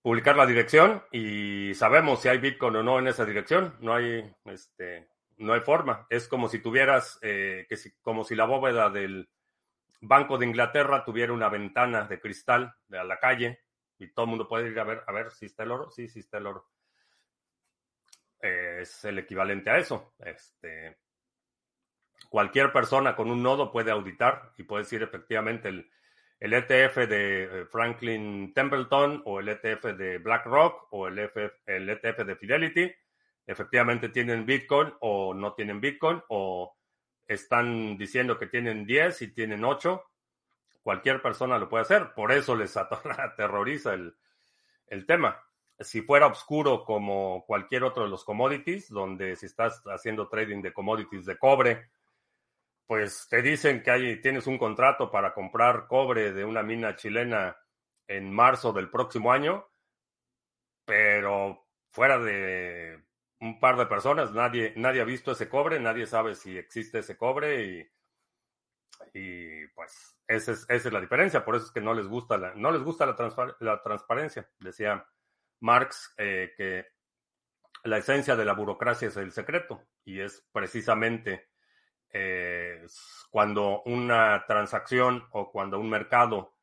publicar 0.03 0.37
la 0.37 0.47
dirección 0.47 1.03
y 1.11 1.75
sabemos 1.75 2.21
si 2.21 2.29
hay 2.29 2.39
Bitcoin 2.39 2.77
o 2.77 2.83
no 2.83 2.99
en 2.99 3.09
esa 3.09 3.25
dirección. 3.25 3.77
No 3.81 3.95
hay, 3.95 4.33
este, 4.45 5.09
no 5.39 5.53
hay 5.53 5.61
forma. 5.61 6.07
Es 6.11 6.29
como 6.29 6.49
si 6.49 6.59
tuvieras, 6.59 7.19
eh, 7.23 7.67
que 7.69 7.77
si, 7.77 7.93
como 8.03 8.25
si 8.25 8.35
la 8.35 8.45
bóveda 8.45 8.91
del 8.91 9.29
Banco 10.01 10.39
de 10.39 10.47
Inglaterra 10.47 11.05
tuviera 11.05 11.33
una 11.33 11.49
ventana 11.49 12.05
de 12.05 12.21
cristal 12.21 12.75
a 12.93 13.05
la 13.05 13.19
calle 13.19 13.61
y 13.99 14.09
todo 14.09 14.25
el 14.25 14.31
mundo 14.31 14.49
puede 14.49 14.69
ir 14.69 14.79
a 14.79 14.85
ver, 14.85 15.03
a 15.07 15.13
ver 15.13 15.31
si 15.33 15.47
está 15.47 15.63
el 15.63 15.73
oro. 15.73 15.91
Sí, 15.91 16.09
sí 16.09 16.21
está 16.21 16.39
el 16.39 16.47
oro. 16.47 16.69
Es 18.41 19.05
el 19.05 19.19
equivalente 19.19 19.71
a 19.71 19.79
eso. 19.79 20.15
Este, 20.21 20.99
cualquier 22.29 22.73
persona 22.73 23.17
con 23.17 23.31
un 23.31 23.43
nodo 23.43 23.73
puede 23.73 23.91
auditar 23.91 24.53
y 24.57 24.63
puede 24.63 24.85
decir 24.85 25.03
efectivamente 25.03 25.69
el, 25.69 25.91
el 26.39 26.53
ETF 26.53 26.97
de 27.09 27.43
eh, 27.45 27.67
Franklin 27.67 28.53
Templeton 28.55 29.23
o 29.25 29.41
el 29.41 29.49
ETF 29.49 29.97
de 29.97 30.19
BlackRock 30.19 30.87
o 30.93 31.09
el, 31.09 31.31
el 31.67 31.91
ETF 31.91 32.25
de 32.25 32.37
Fidelity 32.37 32.95
efectivamente 33.49 34.11
tienen 34.11 34.45
Bitcoin 34.45 34.93
o 35.01 35.33
no 35.33 35.55
tienen 35.55 35.81
Bitcoin 35.81 36.23
o 36.29 36.77
están 37.27 37.97
diciendo 37.97 38.39
que 38.39 38.47
tienen 38.47 38.85
10 38.85 39.23
y 39.23 39.29
tienen 39.29 39.65
8. 39.65 40.05
Cualquier 40.83 41.23
persona 41.23 41.59
lo 41.59 41.69
puede 41.69 41.83
hacer. 41.83 42.13
Por 42.15 42.31
eso 42.31 42.55
les 42.55 42.77
aterroriza 43.19 43.95
el, 43.95 44.15
el 44.87 45.07
tema. 45.07 45.43
Si 45.81 46.03
fuera 46.03 46.27
oscuro 46.27 46.85
como 46.85 47.45
cualquier 47.47 47.85
otro 47.85 48.03
de 48.03 48.11
los 48.11 48.23
commodities, 48.23 48.91
donde 48.91 49.35
si 49.35 49.47
estás 49.47 49.83
haciendo 49.87 50.29
trading 50.29 50.61
de 50.61 50.73
commodities 50.75 51.25
de 51.25 51.39
cobre, 51.39 51.89
pues 52.87 53.29
te 53.31 53.41
dicen 53.41 53.83
que 53.83 54.17
tienes 54.23 54.47
un 54.47 54.59
contrato 54.59 55.11
para 55.11 55.33
comprar 55.33 55.87
cobre 55.87 56.33
de 56.33 56.45
una 56.45 56.63
mina 56.63 56.97
chilena 56.97 57.57
en 58.07 58.31
marzo 58.31 58.73
del 58.73 58.91
próximo 58.91 59.33
año, 59.33 59.67
pero 60.85 61.67
fuera 61.91 62.19
de 62.19 63.08
un 63.41 63.61
par 63.61 63.77
de 63.77 63.87
personas, 63.87 64.33
nadie, 64.33 64.73
nadie 64.77 65.01
ha 65.01 65.05
visto 65.05 65.33
ese 65.33 65.49
cobre, 65.49 65.79
nadie 65.79 66.07
sabe 66.07 66.35
si 66.35 66.57
existe 66.57 66.99
ese 66.99 67.17
cobre 67.17 67.65
y, 67.65 67.91
y 69.15 69.67
pues 69.69 70.17
esa 70.27 70.53
es, 70.53 70.67
esa 70.69 70.89
es, 70.89 70.93
la 70.93 71.01
diferencia, 71.01 71.45
por 71.45 71.57
eso 71.57 71.67
es 71.67 71.73
que 71.73 71.81
no 71.81 71.95
les 71.95 72.07
gusta 72.07 72.37
la, 72.37 72.55
no 72.55 72.71
les 72.71 72.83
gusta 72.83 73.07
la, 73.07 73.57
la 73.61 73.83
transparencia. 73.83 74.49
Decía 74.59 75.07
Marx 75.61 76.15
eh, 76.19 76.53
que 76.57 76.87
la 77.85 77.99
esencia 77.99 78.37
de 78.37 78.45
la 78.45 78.55
burocracia 78.55 79.09
es 79.09 79.17
el 79.17 79.33
secreto 79.33 79.83
y 80.05 80.21
es 80.21 80.47
precisamente 80.53 81.49
eh, 82.11 82.85
cuando 83.31 83.83
una 83.83 84.45
transacción 84.47 85.27
o 85.33 85.51
cuando 85.51 85.79
un 85.79 85.91
mercado 85.91 86.55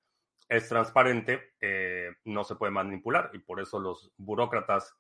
es 0.48 0.68
transparente, 0.70 1.54
eh, 1.60 2.12
no 2.26 2.44
se 2.44 2.56
puede 2.56 2.72
manipular 2.72 3.32
y 3.34 3.40
por 3.40 3.60
eso 3.60 3.80
los 3.80 4.12
burócratas 4.18 4.96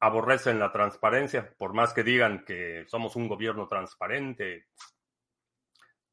aborrecen 0.00 0.58
la 0.58 0.72
transparencia, 0.72 1.54
por 1.58 1.74
más 1.74 1.92
que 1.92 2.02
digan 2.02 2.44
que 2.44 2.84
somos 2.88 3.16
un 3.16 3.28
gobierno 3.28 3.66
transparente. 3.66 4.66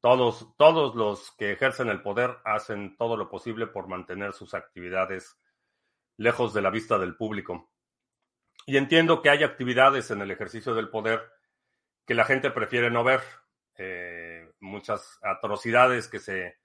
Todos, 0.00 0.54
todos 0.56 0.94
los 0.94 1.32
que 1.32 1.52
ejercen 1.52 1.88
el 1.88 2.02
poder 2.02 2.38
hacen 2.44 2.96
todo 2.96 3.16
lo 3.16 3.28
posible 3.28 3.66
por 3.66 3.88
mantener 3.88 4.32
sus 4.32 4.54
actividades 4.54 5.38
lejos 6.16 6.54
de 6.54 6.62
la 6.62 6.70
vista 6.70 6.98
del 6.98 7.16
público. 7.16 7.70
Y 8.66 8.76
entiendo 8.76 9.22
que 9.22 9.30
hay 9.30 9.44
actividades 9.44 10.10
en 10.10 10.22
el 10.22 10.30
ejercicio 10.30 10.74
del 10.74 10.88
poder 10.88 11.22
que 12.06 12.14
la 12.14 12.24
gente 12.24 12.50
prefiere 12.50 12.90
no 12.90 13.04
ver. 13.04 13.20
Eh, 13.78 14.52
muchas 14.60 15.18
atrocidades 15.22 16.08
que 16.08 16.18
se, 16.18 16.56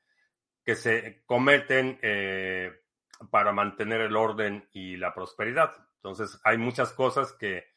que 0.63 0.75
se 0.75 1.23
cometen 1.25 1.99
eh, 2.01 2.81
para 3.29 3.51
mantener 3.51 4.01
el 4.01 4.15
orden 4.15 4.67
y 4.71 4.97
la 4.97 5.13
prosperidad. 5.13 5.73
Entonces, 6.03 6.39
hay 6.43 6.57
muchas 6.57 6.93
cosas 6.93 7.31
que, 7.33 7.67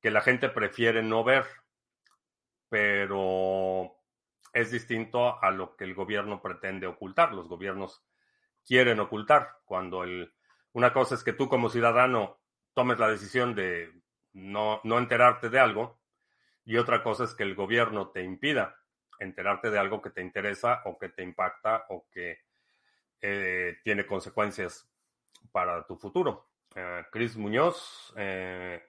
que 0.00 0.10
la 0.10 0.20
gente 0.20 0.48
prefiere 0.48 1.00
no 1.02 1.22
ver, 1.22 1.46
pero 2.68 3.94
es 4.52 4.72
distinto 4.72 5.40
a 5.40 5.50
lo 5.52 5.76
que 5.76 5.84
el 5.84 5.94
gobierno 5.94 6.42
pretende 6.42 6.88
ocultar. 6.88 7.32
Los 7.32 7.48
gobiernos 7.48 8.04
quieren 8.66 8.98
ocultar. 8.98 9.60
Cuando 9.64 10.02
el, 10.02 10.34
una 10.72 10.92
cosa 10.92 11.14
es 11.14 11.22
que 11.22 11.32
tú 11.32 11.48
como 11.48 11.68
ciudadano 11.68 12.40
tomes 12.74 12.98
la 12.98 13.08
decisión 13.08 13.54
de 13.54 13.92
no, 14.32 14.80
no 14.82 14.98
enterarte 14.98 15.48
de 15.48 15.60
algo 15.60 16.00
y 16.64 16.78
otra 16.78 17.02
cosa 17.02 17.24
es 17.24 17.34
que 17.34 17.42
el 17.44 17.54
gobierno 17.54 18.08
te 18.08 18.22
impida 18.22 18.76
enterarte 19.18 19.70
de 19.70 19.78
algo 19.78 20.02
que 20.02 20.10
te 20.10 20.20
interesa 20.20 20.82
o 20.84 20.98
que 20.98 21.08
te 21.08 21.22
impacta 21.22 21.86
o 21.90 22.08
que 22.10 22.40
eh, 23.20 23.78
tiene 23.84 24.06
consecuencias 24.06 24.88
para 25.52 25.86
tu 25.86 25.96
futuro. 25.96 26.51
Uh, 26.74 27.04
Chris 27.10 27.36
Muñoz, 27.36 28.14
eh, 28.16 28.82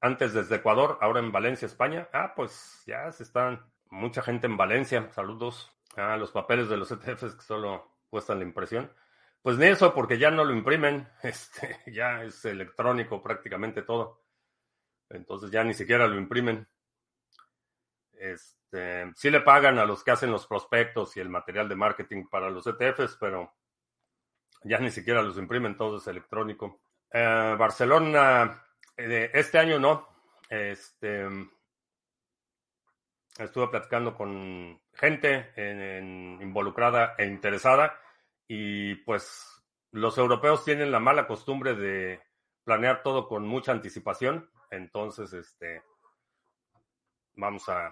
antes 0.00 0.34
desde 0.34 0.56
Ecuador, 0.56 0.98
ahora 1.00 1.20
en 1.20 1.32
Valencia, 1.32 1.66
España. 1.66 2.08
Ah, 2.12 2.34
pues 2.34 2.82
ya 2.86 3.10
se 3.12 3.22
están 3.22 3.64
mucha 3.90 4.22
gente 4.22 4.46
en 4.46 4.56
Valencia. 4.56 5.10
Saludos. 5.12 5.72
a 5.96 6.16
los 6.16 6.30
papeles 6.30 6.68
de 6.68 6.76
los 6.76 6.90
ETFs 6.92 7.34
que 7.34 7.42
solo 7.42 7.96
cuestan 8.10 8.38
la 8.38 8.44
impresión. 8.44 8.92
Pues 9.42 9.56
ni 9.56 9.66
eso, 9.66 9.94
porque 9.94 10.18
ya 10.18 10.30
no 10.30 10.44
lo 10.44 10.52
imprimen. 10.52 11.08
Este, 11.22 11.78
ya 11.86 12.22
es 12.22 12.44
electrónico 12.44 13.22
prácticamente 13.22 13.82
todo. 13.82 14.22
Entonces 15.08 15.50
ya 15.50 15.64
ni 15.64 15.74
siquiera 15.74 16.06
lo 16.06 16.16
imprimen. 16.16 16.68
Este, 18.12 19.10
sí 19.16 19.30
le 19.30 19.40
pagan 19.40 19.78
a 19.78 19.86
los 19.86 20.04
que 20.04 20.10
hacen 20.10 20.30
los 20.30 20.46
prospectos 20.46 21.16
y 21.16 21.20
el 21.20 21.30
material 21.30 21.68
de 21.68 21.76
marketing 21.76 22.26
para 22.28 22.50
los 22.50 22.66
ETFs, 22.66 23.16
pero 23.18 23.54
ya 24.62 24.78
ni 24.78 24.90
siquiera 24.90 25.22
los 25.22 25.38
imprimen, 25.38 25.76
todo 25.76 25.96
es 25.96 26.06
electrónico. 26.06 26.80
Eh, 27.12 27.56
Barcelona, 27.58 28.64
eh, 28.96 29.30
este 29.34 29.58
año 29.58 29.78
no. 29.78 30.08
Este, 30.48 31.26
estuve 33.38 33.68
platicando 33.68 34.14
con 34.14 34.80
gente 34.92 35.52
involucrada 36.40 37.14
e 37.16 37.26
interesada 37.26 37.98
y 38.46 38.96
pues 38.96 39.62
los 39.92 40.18
europeos 40.18 40.64
tienen 40.64 40.90
la 40.90 41.00
mala 41.00 41.26
costumbre 41.26 41.74
de 41.74 42.20
planear 42.64 43.02
todo 43.02 43.28
con 43.28 43.46
mucha 43.46 43.72
anticipación. 43.72 44.50
Entonces, 44.70 45.32
este, 45.32 45.82
vamos 47.34 47.68
a... 47.68 47.90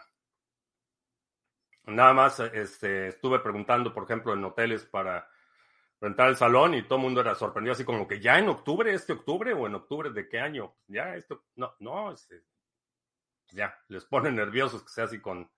Nada 1.84 2.12
más, 2.12 2.38
este, 2.40 3.08
estuve 3.08 3.40
preguntando, 3.40 3.94
por 3.94 4.04
ejemplo, 4.04 4.34
en 4.34 4.44
hoteles 4.44 4.84
para 4.84 5.28
rentar 6.00 6.28
el 6.28 6.36
salón 6.36 6.74
y 6.74 6.82
todo 6.82 6.96
el 6.96 7.04
mundo 7.04 7.20
era 7.20 7.34
sorprendido, 7.34 7.72
así 7.72 7.84
como 7.84 8.06
que 8.06 8.20
ya 8.20 8.38
en 8.38 8.48
octubre, 8.48 8.92
este 8.92 9.12
octubre 9.12 9.52
o 9.52 9.66
en 9.66 9.74
octubre 9.74 10.10
de 10.10 10.28
qué 10.28 10.40
año, 10.40 10.76
ya 10.86 11.14
esto, 11.16 11.44
no, 11.56 11.74
no, 11.80 12.12
este, 12.12 12.42
ya, 13.50 13.76
les 13.88 14.04
pone 14.04 14.30
nerviosos 14.30 14.82
que 14.82 14.90
sea 14.90 15.04
así 15.04 15.20
con, 15.20 15.50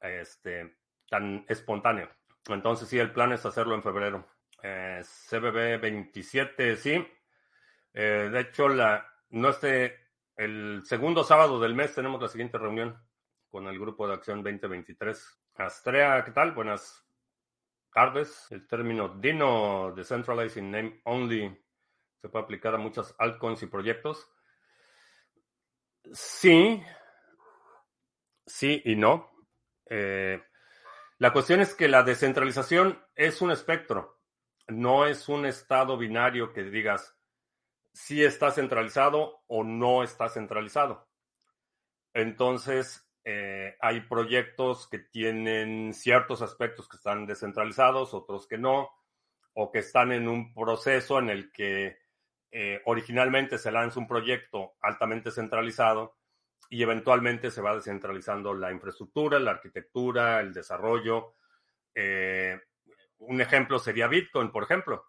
este, 0.00 0.78
tan 1.08 1.44
espontáneo. 1.48 2.08
Entonces 2.48 2.88
sí, 2.88 2.98
el 2.98 3.12
plan 3.12 3.32
es 3.32 3.44
hacerlo 3.44 3.74
en 3.74 3.82
febrero. 3.82 4.26
Eh, 4.62 5.02
CBB 5.02 5.80
27, 5.80 6.76
sí. 6.76 7.06
Eh, 7.92 8.28
de 8.32 8.40
hecho, 8.40 8.68
la, 8.68 9.06
no 9.30 9.50
este, 9.50 10.08
el 10.36 10.82
segundo 10.84 11.24
sábado 11.24 11.60
del 11.60 11.74
mes 11.74 11.94
tenemos 11.94 12.20
la 12.20 12.28
siguiente 12.28 12.58
reunión 12.58 12.98
con 13.50 13.66
el 13.66 13.78
grupo 13.78 14.06
de 14.06 14.14
acción 14.14 14.42
2023. 14.42 15.38
Astrea, 15.56 16.24
¿qué 16.24 16.30
tal? 16.30 16.52
Buenas 16.52 17.04
tardes. 17.90 18.46
El 18.50 18.66
término 18.66 19.08
Dino 19.08 19.92
Decentralizing 19.94 20.70
Name 20.70 21.00
Only 21.04 21.56
se 22.20 22.28
puede 22.28 22.44
aplicar 22.44 22.74
a 22.74 22.78
muchas 22.78 23.14
altcoins 23.18 23.62
y 23.62 23.66
proyectos. 23.66 24.28
Sí, 26.12 26.82
sí 28.46 28.82
y 28.84 28.96
no. 28.96 29.30
Eh, 29.86 30.42
la 31.18 31.32
cuestión 31.32 31.60
es 31.60 31.74
que 31.74 31.88
la 31.88 32.02
descentralización 32.02 33.02
es 33.14 33.42
un 33.42 33.50
espectro. 33.50 34.18
no 34.68 35.06
es 35.06 35.28
un 35.28 35.46
estado 35.46 35.98
binario 35.98 36.52
que 36.52 36.62
digas 36.62 37.16
si 37.92 38.22
está 38.24 38.52
centralizado 38.52 39.42
o 39.48 39.64
no 39.64 40.04
está 40.04 40.28
centralizado. 40.28 41.08
Entonces, 42.14 43.09
eh, 43.32 43.76
hay 43.80 44.00
proyectos 44.00 44.88
que 44.88 44.98
tienen 44.98 45.94
ciertos 45.94 46.42
aspectos 46.42 46.88
que 46.88 46.96
están 46.96 47.26
descentralizados, 47.26 48.12
otros 48.12 48.48
que 48.48 48.58
no, 48.58 48.90
o 49.54 49.70
que 49.70 49.78
están 49.78 50.10
en 50.10 50.26
un 50.26 50.52
proceso 50.52 51.20
en 51.20 51.30
el 51.30 51.52
que 51.52 51.96
eh, 52.50 52.82
originalmente 52.86 53.56
se 53.56 53.70
lanza 53.70 54.00
un 54.00 54.08
proyecto 54.08 54.72
altamente 54.80 55.30
centralizado 55.30 56.16
y 56.70 56.82
eventualmente 56.82 57.52
se 57.52 57.60
va 57.60 57.76
descentralizando 57.76 58.52
la 58.52 58.72
infraestructura, 58.72 59.38
la 59.38 59.52
arquitectura, 59.52 60.40
el 60.40 60.52
desarrollo. 60.52 61.36
Eh, 61.94 62.60
un 63.18 63.40
ejemplo 63.40 63.78
sería 63.78 64.08
Bitcoin, 64.08 64.50
por 64.50 64.64
ejemplo. 64.64 65.04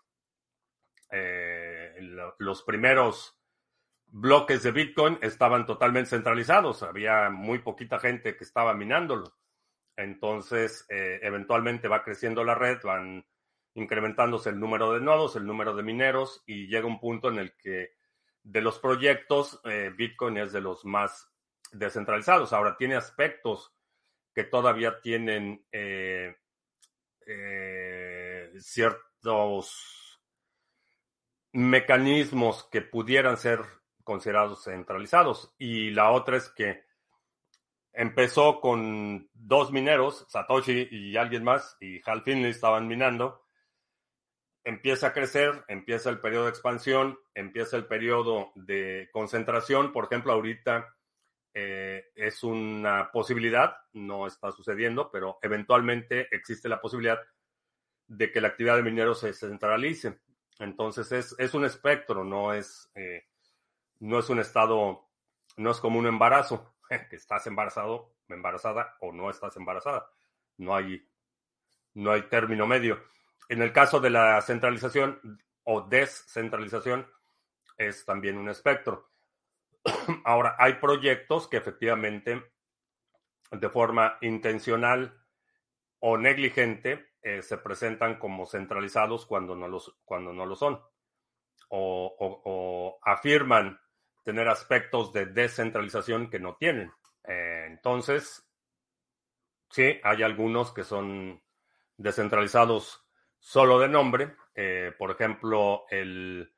los 2.37 2.61
primeros 2.63 3.40
bloques 4.11 4.61
de 4.63 4.71
Bitcoin 4.71 5.17
estaban 5.21 5.65
totalmente 5.65 6.09
centralizados, 6.09 6.83
había 6.83 7.29
muy 7.29 7.59
poquita 7.59 7.99
gente 7.99 8.35
que 8.35 8.43
estaba 8.43 8.73
minándolo. 8.73 9.33
Entonces, 9.95 10.85
eh, 10.89 11.19
eventualmente 11.23 11.87
va 11.87 12.03
creciendo 12.03 12.43
la 12.43 12.55
red, 12.55 12.79
van 12.83 13.25
incrementándose 13.73 14.49
el 14.49 14.59
número 14.59 14.93
de 14.93 14.99
nodos, 14.99 15.35
el 15.35 15.45
número 15.45 15.75
de 15.75 15.83
mineros 15.83 16.43
y 16.45 16.67
llega 16.67 16.87
un 16.87 16.99
punto 16.99 17.29
en 17.29 17.39
el 17.39 17.55
que 17.55 17.93
de 18.43 18.61
los 18.61 18.79
proyectos, 18.79 19.61
eh, 19.63 19.91
Bitcoin 19.95 20.37
es 20.37 20.51
de 20.51 20.61
los 20.61 20.83
más 20.83 21.31
descentralizados. 21.71 22.51
Ahora, 22.53 22.75
tiene 22.75 22.95
aspectos 22.95 23.73
que 24.33 24.43
todavía 24.43 24.99
tienen 24.99 25.65
eh, 25.71 26.35
ciertos 28.57 30.19
mecanismos 31.53 32.67
que 32.71 32.81
pudieran 32.81 33.37
ser 33.37 33.80
considerados 34.11 34.65
centralizados. 34.65 35.55
Y 35.57 35.91
la 35.91 36.11
otra 36.11 36.35
es 36.35 36.49
que 36.49 36.83
empezó 37.93 38.59
con 38.59 39.29
dos 39.33 39.71
mineros, 39.71 40.25
Satoshi 40.27 40.89
y 40.91 41.15
alguien 41.15 41.45
más, 41.45 41.77
y 41.79 42.01
Hal 42.05 42.21
Finley 42.23 42.51
estaban 42.51 42.89
minando. 42.89 43.45
Empieza 44.65 45.07
a 45.07 45.13
crecer, 45.13 45.63
empieza 45.69 46.09
el 46.09 46.19
periodo 46.19 46.43
de 46.43 46.49
expansión, 46.49 47.17
empieza 47.33 47.77
el 47.77 47.85
periodo 47.85 48.51
de 48.55 49.09
concentración. 49.13 49.93
Por 49.93 50.05
ejemplo, 50.05 50.33
ahorita 50.33 50.93
eh, 51.53 52.03
es 52.13 52.43
una 52.43 53.11
posibilidad, 53.13 53.77
no 53.93 54.27
está 54.27 54.51
sucediendo, 54.51 55.09
pero 55.09 55.39
eventualmente 55.41 56.27
existe 56.35 56.67
la 56.67 56.81
posibilidad 56.81 57.17
de 58.07 58.29
que 58.29 58.41
la 58.41 58.49
actividad 58.49 58.75
de 58.75 58.83
mineros 58.83 59.21
se 59.21 59.31
centralice. 59.31 60.19
Entonces 60.59 61.09
es, 61.13 61.33
es 61.39 61.53
un 61.53 61.63
espectro, 61.63 62.25
no 62.25 62.53
es 62.53 62.91
eh, 62.93 63.23
no 64.01 64.17
es 64.20 64.29
un 64.29 64.39
estado, 64.39 65.08
no 65.58 65.72
es 65.72 65.79
como 65.79 66.00
un 66.00 66.08
embarazo, 66.08 66.74
que 67.10 67.15
estás 67.15 67.48
embarazado, 67.48 68.15
embarazada 68.27 68.98
o 69.00 69.12
no 69.12 69.29
estás 69.29 69.55
embarazada. 69.58 70.10
No 70.58 70.75
hay, 70.75 71.08
no 71.93 72.12
hay 72.12 72.24
término 72.24 72.67
medio. 72.67 73.01
En 73.48 73.62
el 73.62 73.72
caso 73.72 74.00
de 74.00 74.10
la 74.10 74.41
centralización 74.41 75.39
o 75.63 75.81
descentralización, 75.81 77.08
es 77.77 78.05
también 78.05 78.38
un 78.38 78.50
espectro. 78.50 79.12
Ahora, 80.25 80.55
hay 80.58 80.74
proyectos 80.74 81.48
que 81.48 81.58
efectivamente, 81.58 82.51
de 83.51 83.70
forma 83.70 84.17
intencional 84.22 85.15
o 86.00 86.17
negligente, 86.17 87.13
eh, 87.22 87.44
se 87.44 87.57
presentan 87.59 88.18
como 88.18 88.48
centralizados 88.48 89.27
cuando 89.27 89.55
no, 89.55 89.68
los, 89.68 89.96
cuando 90.05 90.33
no 90.33 90.46
lo 90.48 90.55
son. 90.55 90.81
o 91.70 93.00
afirman 93.03 93.79
tener 94.24 94.48
aspectos 94.48 95.12
de 95.14 95.25
descentralización 95.25 96.29
que 96.29 96.40
no 96.40 96.55
tienen. 96.55 96.92
Eh, 97.24 97.66
entonces, 97.68 98.48
sí, 99.70 100.00
hay 100.03 100.24
algunos 100.24 100.74
que 100.74 100.84
son 100.84 101.42
descentralizados 101.98 103.05
solo 103.40 103.79
de 103.79 103.88
nombre. 103.88 104.36
Eh, 104.55 104.94
por 104.98 105.12
ejemplo, 105.12 105.86
el, 105.90 106.53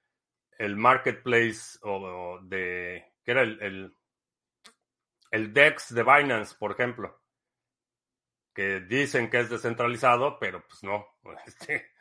el 0.58 0.76
marketplace 0.76 1.80
o, 1.82 2.40
de, 2.44 3.14
que 3.24 3.32
era 3.32 3.42
el, 3.42 3.62
el, 3.62 3.98
el, 5.32 5.54
DEX 5.54 5.94
de 5.94 6.04
Binance, 6.04 6.56
por 6.58 6.72
ejemplo, 6.72 7.22
que 8.54 8.82
dicen 8.82 9.30
que 9.30 9.40
es 9.40 9.50
descentralizado, 9.50 10.38
pero 10.40 10.66
pues 10.68 10.84
no, 10.84 11.08
este, 11.46 11.92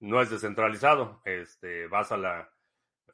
no 0.00 0.20
es 0.20 0.30
descentralizado. 0.30 1.20
Este, 1.24 1.86
vas 1.88 2.10
a 2.12 2.16
la, 2.16 2.50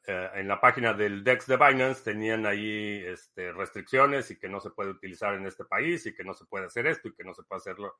eh, 0.09 0.31
en 0.35 0.47
la 0.47 0.61
página 0.61 0.93
del 0.93 1.25
DEX 1.25 1.47
de 1.49 1.57
Binance 1.57 2.05
tenían 2.05 2.47
ahí 2.47 3.03
este, 3.05 3.53
restricciones 3.53 4.31
y 4.31 4.39
que 4.39 4.49
no 4.49 4.61
se 4.61 4.71
puede 4.71 4.91
utilizar 4.91 5.35
en 5.35 5.47
este 5.47 5.65
país 5.65 6.07
y 6.07 6.15
que 6.15 6.23
no 6.23 6.33
se 6.33 6.45
puede 6.45 6.67
hacer 6.67 6.87
esto 6.87 7.09
y 7.09 7.15
que 7.15 7.25
no 7.25 7.35
se 7.35 7.43
puede 7.43 7.59
hacerlo. 7.59 7.97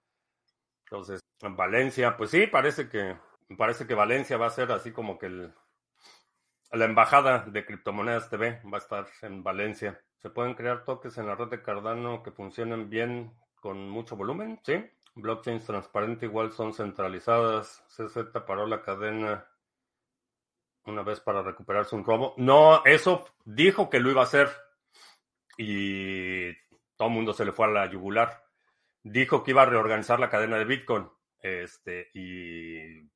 Entonces, 0.85 1.21
en 1.41 1.57
Valencia, 1.57 2.17
pues 2.17 2.31
sí, 2.31 2.47
parece 2.47 2.89
que, 2.89 3.17
parece 3.59 3.89
que 3.89 3.95
Valencia 3.95 4.37
va 4.37 4.47
a 4.47 4.51
ser 4.51 4.71
así 4.71 4.93
como 4.93 5.19
que 5.19 5.29
la 5.29 6.85
embajada 6.85 7.41
de 7.41 7.67
criptomonedas 7.67 8.31
TV 8.31 8.63
va 8.73 8.79
a 8.79 8.81
estar 8.81 9.07
en 9.23 9.43
Valencia. 9.43 10.01
¿Se 10.19 10.31
pueden 10.31 10.55
crear 10.55 10.85
toques 10.85 11.19
en 11.19 11.27
la 11.27 11.35
red 11.35 11.49
de 11.49 11.63
Cardano 11.63 12.23
que 12.23 12.31
funcionen 12.31 12.89
bien 12.89 13.33
con 13.61 13.89
mucho 13.89 14.17
volumen? 14.17 14.61
Sí. 14.63 14.85
Blockchains 15.17 15.65
transparentes 15.65 16.23
igual 16.23 16.53
son 16.53 16.73
centralizadas. 16.73 17.83
CZ 17.89 18.31
paró 18.47 18.67
la 18.67 18.83
cadena 18.83 19.49
una 20.87 21.03
vez 21.03 21.21
para 21.21 21.43
recuperarse 21.43 21.95
un 21.95 22.05
robo. 22.05 22.35
No, 22.37 22.85
eso 22.85 23.25
dijo 23.45 23.91
que 23.91 24.01
lo 24.01 24.11
iba 24.11 24.23
a 24.23 24.25
hacer 24.25 24.49
y 25.57 26.53
todo 26.97 27.09
el 27.09 27.15
mundo 27.15 27.33
se 27.33 27.45
le 27.45 27.53
fue 27.53 27.67
a 27.67 27.71
la 27.71 27.91
yugular. 27.91 28.45
Dijo 29.03 29.43
que 29.43 29.53
iba 29.53 29.63
a 29.63 29.67
reorganizar 29.67 30.19
la 30.19 30.31
cadena 30.31 30.59
de 30.59 30.65
Bitcoin 30.65 31.09
este, 31.41 32.11
y 32.15 33.09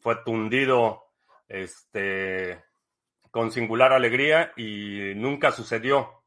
fue 0.00 0.16
tundido 0.24 1.12
este, 1.48 2.64
con 3.30 3.50
singular 3.50 3.92
alegría 3.92 4.52
y 4.56 5.12
nunca 5.16 5.52
sucedió. 5.52 6.24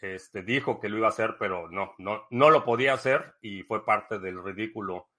Este, 0.00 0.42
dijo 0.42 0.80
que 0.80 0.88
lo 0.88 0.98
iba 0.98 1.06
a 1.06 1.10
hacer, 1.10 1.36
pero 1.38 1.68
no, 1.70 1.94
no, 1.98 2.26
no 2.30 2.50
lo 2.50 2.64
podía 2.64 2.94
hacer 2.94 3.36
y 3.40 3.62
fue 3.62 3.84
parte 3.84 4.18
del 4.18 4.42
ridículo 4.42 5.11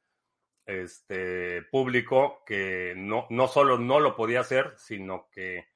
este, 0.66 1.64
público 1.64 2.44
que 2.46 2.94
no, 2.96 3.28
no 3.30 3.48
solo 3.48 3.78
no 3.78 4.00
lo 4.00 4.16
podía 4.16 4.42
hacer, 4.42 4.74
sino 4.78 5.30
que 5.32 5.68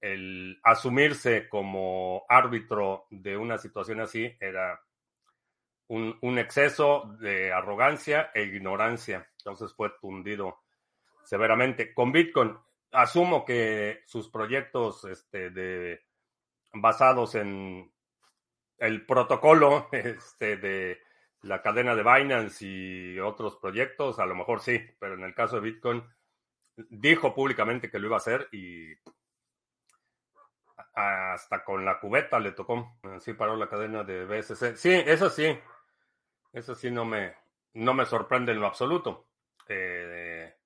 el 0.00 0.58
asumirse 0.62 1.48
como 1.48 2.24
árbitro 2.28 3.06
de 3.10 3.36
una 3.36 3.58
situación 3.58 4.00
así 4.00 4.34
era 4.40 4.80
un, 5.88 6.16
un, 6.22 6.38
exceso 6.38 7.16
de 7.20 7.52
arrogancia 7.52 8.30
e 8.34 8.44
ignorancia. 8.44 9.28
Entonces 9.38 9.74
fue 9.74 9.90
tundido 10.00 10.60
severamente. 11.24 11.92
Con 11.92 12.12
Bitcoin, 12.12 12.56
asumo 12.92 13.44
que 13.44 14.02
sus 14.06 14.28
proyectos 14.28 15.04
este, 15.04 15.50
de, 15.50 16.00
basados 16.72 17.34
en 17.34 17.92
el 18.78 19.06
protocolo 19.06 19.88
este, 19.92 20.56
de 20.56 20.98
la 21.42 21.62
cadena 21.62 21.94
de 21.94 22.02
Binance 22.02 22.66
y 22.66 23.18
otros 23.18 23.56
proyectos, 23.56 24.18
a 24.18 24.26
lo 24.26 24.34
mejor 24.34 24.60
sí, 24.60 24.78
pero 24.98 25.14
en 25.14 25.24
el 25.24 25.34
caso 25.34 25.56
de 25.56 25.70
Bitcoin, 25.70 26.04
dijo 26.76 27.34
públicamente 27.34 27.90
que 27.90 27.98
lo 27.98 28.06
iba 28.06 28.16
a 28.16 28.18
hacer 28.18 28.48
y 28.52 28.94
hasta 30.94 31.64
con 31.64 31.84
la 31.84 31.98
cubeta 31.98 32.38
le 32.38 32.52
tocó. 32.52 32.98
Así 33.02 33.32
paró 33.34 33.56
la 33.56 33.68
cadena 33.68 34.04
de 34.04 34.24
BSC. 34.24 34.76
Sí, 34.76 34.90
eso 34.92 35.30
sí. 35.30 35.58
Eso 36.52 36.74
sí 36.74 36.90
no 36.90 37.04
me, 37.04 37.34
no 37.74 37.94
me 37.94 38.04
sorprende 38.04 38.52
en 38.52 38.60
lo 38.60 38.66
absoluto. 38.66 39.28
Eh, 39.68 40.56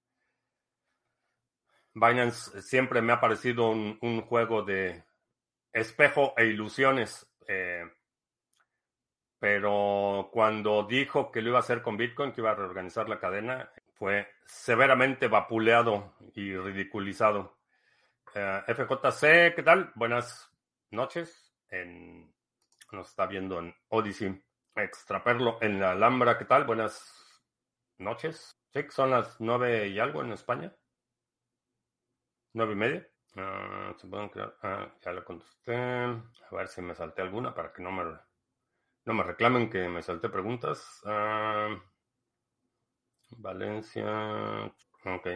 Binance 1.92 2.62
siempre 2.62 3.02
me 3.02 3.12
ha 3.12 3.20
parecido 3.20 3.70
un, 3.70 4.22
juego 4.22 4.62
de 4.62 5.04
espejo 5.72 6.34
e 6.36 6.46
ilusiones. 6.46 7.30
Eh, 7.46 7.84
pero 9.44 10.30
cuando 10.32 10.84
dijo 10.84 11.30
que 11.30 11.42
lo 11.42 11.50
iba 11.50 11.58
a 11.58 11.60
hacer 11.60 11.82
con 11.82 11.98
Bitcoin, 11.98 12.32
que 12.32 12.40
iba 12.40 12.52
a 12.52 12.54
reorganizar 12.54 13.10
la 13.10 13.20
cadena, 13.20 13.70
fue 13.92 14.26
severamente 14.46 15.28
vapuleado 15.28 16.14
y 16.32 16.56
ridiculizado. 16.56 17.58
Eh, 18.34 18.62
FJC, 18.68 19.54
¿qué 19.54 19.62
tal? 19.62 19.92
Buenas 19.96 20.50
noches. 20.92 21.54
nos 22.90 23.10
está 23.10 23.26
viendo 23.26 23.58
en 23.58 23.74
Odyssey. 23.90 24.42
Extraperlo 24.74 25.58
en 25.60 25.78
la 25.78 25.90
Alhambra, 25.90 26.38
¿qué 26.38 26.46
tal? 26.46 26.64
Buenas 26.64 27.44
noches. 27.98 28.58
Sí, 28.72 28.80
son 28.88 29.10
las 29.10 29.42
nueve 29.42 29.88
y 29.88 29.98
algo 29.98 30.22
en 30.22 30.32
España. 30.32 30.74
Nueve 32.54 32.72
y 32.72 32.76
media. 32.76 33.08
Ah, 33.36 33.92
¿se 33.98 34.06
pueden 34.06 34.30
crear? 34.30 34.56
Ah, 34.62 34.90
ya 35.02 35.12
lo 35.12 35.22
contesté. 35.22 35.76
A 35.76 36.22
ver 36.50 36.68
si 36.68 36.80
me 36.80 36.94
salté 36.94 37.20
alguna 37.20 37.54
para 37.54 37.74
que 37.74 37.82
no 37.82 37.92
me 37.92 38.04
no 39.04 39.14
me 39.14 39.22
reclamen 39.22 39.70
que 39.70 39.88
me 39.88 40.02
salté 40.02 40.28
preguntas. 40.28 41.02
Ah, 41.04 41.76
Valencia. 43.30 44.64
Ok. 45.04 45.28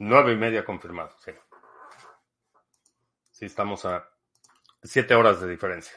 Nueve 0.00 0.32
y 0.32 0.36
media 0.36 0.64
confirmado, 0.64 1.14
sí. 1.18 1.32
Sí, 3.30 3.46
estamos 3.46 3.84
a 3.84 4.08
siete 4.82 5.14
horas 5.14 5.40
de 5.40 5.48
diferencia. 5.48 5.96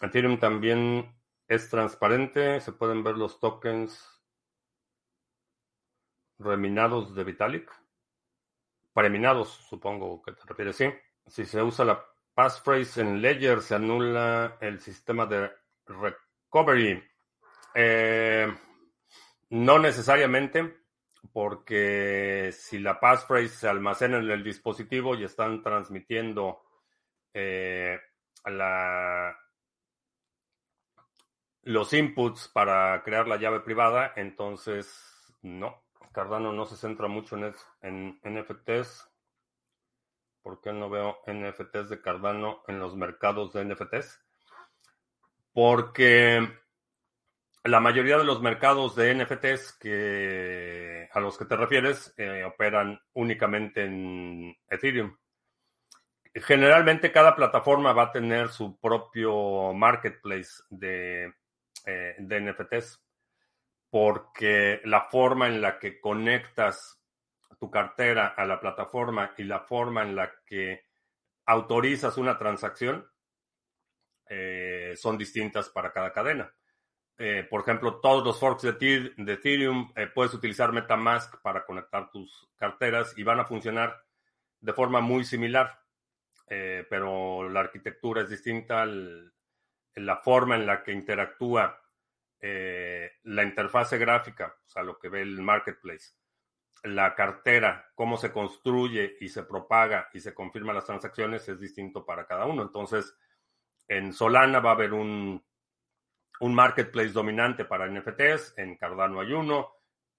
Ethereum 0.00 0.38
también 0.38 1.14
es 1.48 1.68
transparente, 1.68 2.60
se 2.60 2.72
pueden 2.72 3.02
ver 3.02 3.16
los 3.16 3.40
tokens 3.40 4.22
reminados 6.38 7.14
de 7.14 7.24
Vitalik. 7.24 7.70
Preminados, 8.94 9.50
supongo 9.68 10.22
que 10.22 10.32
te 10.32 10.42
refieres, 10.46 10.76
sí. 10.76 10.90
Si 11.26 11.44
se 11.44 11.62
usa 11.62 11.84
la 11.84 12.09
passphrase 12.34 13.00
en 13.00 13.20
Ledger, 13.20 13.60
se 13.60 13.74
anula 13.74 14.56
el 14.60 14.80
sistema 14.80 15.26
de 15.26 15.50
recovery. 15.86 17.02
Eh, 17.74 18.52
no 19.50 19.78
necesariamente, 19.78 20.76
porque 21.32 22.50
si 22.52 22.78
la 22.78 22.98
passphrase 22.98 23.48
se 23.48 23.68
almacena 23.68 24.18
en 24.18 24.30
el 24.30 24.42
dispositivo 24.42 25.14
y 25.14 25.24
están 25.24 25.62
transmitiendo 25.62 26.62
eh, 27.34 27.98
la, 28.44 29.36
los 31.62 31.92
inputs 31.92 32.48
para 32.48 33.02
crear 33.02 33.28
la 33.28 33.36
llave 33.36 33.60
privada, 33.60 34.12
entonces 34.16 35.34
no. 35.42 35.84
Cardano 36.12 36.52
no 36.52 36.66
se 36.66 36.76
centra 36.76 37.06
mucho 37.06 37.36
en, 37.36 37.54
en 37.82 38.20
NFTs. 38.24 39.09
¿Por 40.42 40.60
qué 40.60 40.72
no 40.72 40.88
veo 40.88 41.18
NFTs 41.26 41.90
de 41.90 42.00
Cardano 42.00 42.62
en 42.66 42.78
los 42.78 42.96
mercados 42.96 43.52
de 43.52 43.64
NFTs? 43.64 44.20
Porque 45.52 46.48
la 47.64 47.80
mayoría 47.80 48.16
de 48.16 48.24
los 48.24 48.40
mercados 48.40 48.96
de 48.96 49.14
NFTs 49.14 49.76
que, 49.78 51.08
a 51.12 51.20
los 51.20 51.36
que 51.36 51.44
te 51.44 51.56
refieres 51.56 52.14
eh, 52.16 52.44
operan 52.44 53.00
únicamente 53.12 53.84
en 53.84 54.56
Ethereum. 54.68 55.16
Generalmente 56.32 57.12
cada 57.12 57.34
plataforma 57.34 57.92
va 57.92 58.04
a 58.04 58.12
tener 58.12 58.48
su 58.48 58.78
propio 58.78 59.74
marketplace 59.74 60.62
de, 60.70 61.34
eh, 61.84 62.14
de 62.18 62.40
NFTs 62.40 63.02
porque 63.90 64.80
la 64.84 65.08
forma 65.10 65.48
en 65.48 65.60
la 65.60 65.78
que 65.78 66.00
conectas 66.00 66.99
tu 67.60 67.70
cartera 67.70 68.28
a 68.28 68.46
la 68.46 68.58
plataforma 68.58 69.34
y 69.36 69.44
la 69.44 69.60
forma 69.60 70.02
en 70.02 70.16
la 70.16 70.32
que 70.46 70.86
autorizas 71.44 72.16
una 72.16 72.38
transacción 72.38 73.06
eh, 74.26 74.94
son 74.96 75.18
distintas 75.18 75.68
para 75.68 75.92
cada 75.92 76.12
cadena. 76.12 76.54
Eh, 77.18 77.46
por 77.50 77.60
ejemplo, 77.60 78.00
todos 78.00 78.24
los 78.24 78.40
forks 78.40 78.62
de, 78.62 78.70
Ethereum 79.18 79.92
eh, 79.94 80.06
puedes 80.06 80.32
utilizar 80.32 80.72
MetaMask 80.72 81.42
para 81.42 81.66
conectar 81.66 82.10
tus 82.10 82.48
carteras 82.56 83.12
y 83.18 83.24
van 83.24 83.40
a 83.40 83.44
funcionar 83.44 84.02
de 84.60 84.72
forma 84.72 85.00
muy 85.00 85.24
similar, 85.24 85.78
pero 86.46 87.48
la 87.48 87.60
arquitectura 87.60 88.22
es 88.22 88.28
distinta, 88.28 88.84
la 88.84 90.16
forma 90.16 90.56
en 90.56 90.66
la 90.66 90.82
que 90.82 90.92
interactúa 90.92 91.80
la 92.40 93.44
interfase 93.44 93.96
gráfica, 93.98 94.56
o 94.66 94.68
sea, 94.68 94.82
lo 94.82 94.98
que 94.98 95.08
ve 95.08 95.22
el 95.22 95.40
marketplace, 95.40 96.12
la 96.82 97.14
cartera, 97.14 97.90
cómo 97.94 98.16
se 98.16 98.32
construye 98.32 99.16
y 99.20 99.28
se 99.28 99.42
propaga 99.42 100.08
y 100.12 100.20
se 100.20 100.34
confirma 100.34 100.72
las 100.72 100.86
transacciones 100.86 101.48
es 101.48 101.60
distinto 101.60 102.04
para 102.04 102.26
cada 102.26 102.46
uno. 102.46 102.62
Entonces, 102.62 103.16
en 103.88 104.12
Solana 104.12 104.60
va 104.60 104.70
a 104.70 104.74
haber 104.74 104.92
un, 104.92 105.44
un 106.40 106.54
marketplace 106.54 107.10
dominante 107.10 107.64
para 107.64 107.86
NFTs, 107.88 108.54
en 108.56 108.76
Cardano 108.76 109.20
hay 109.20 109.32
uno, 109.32 109.72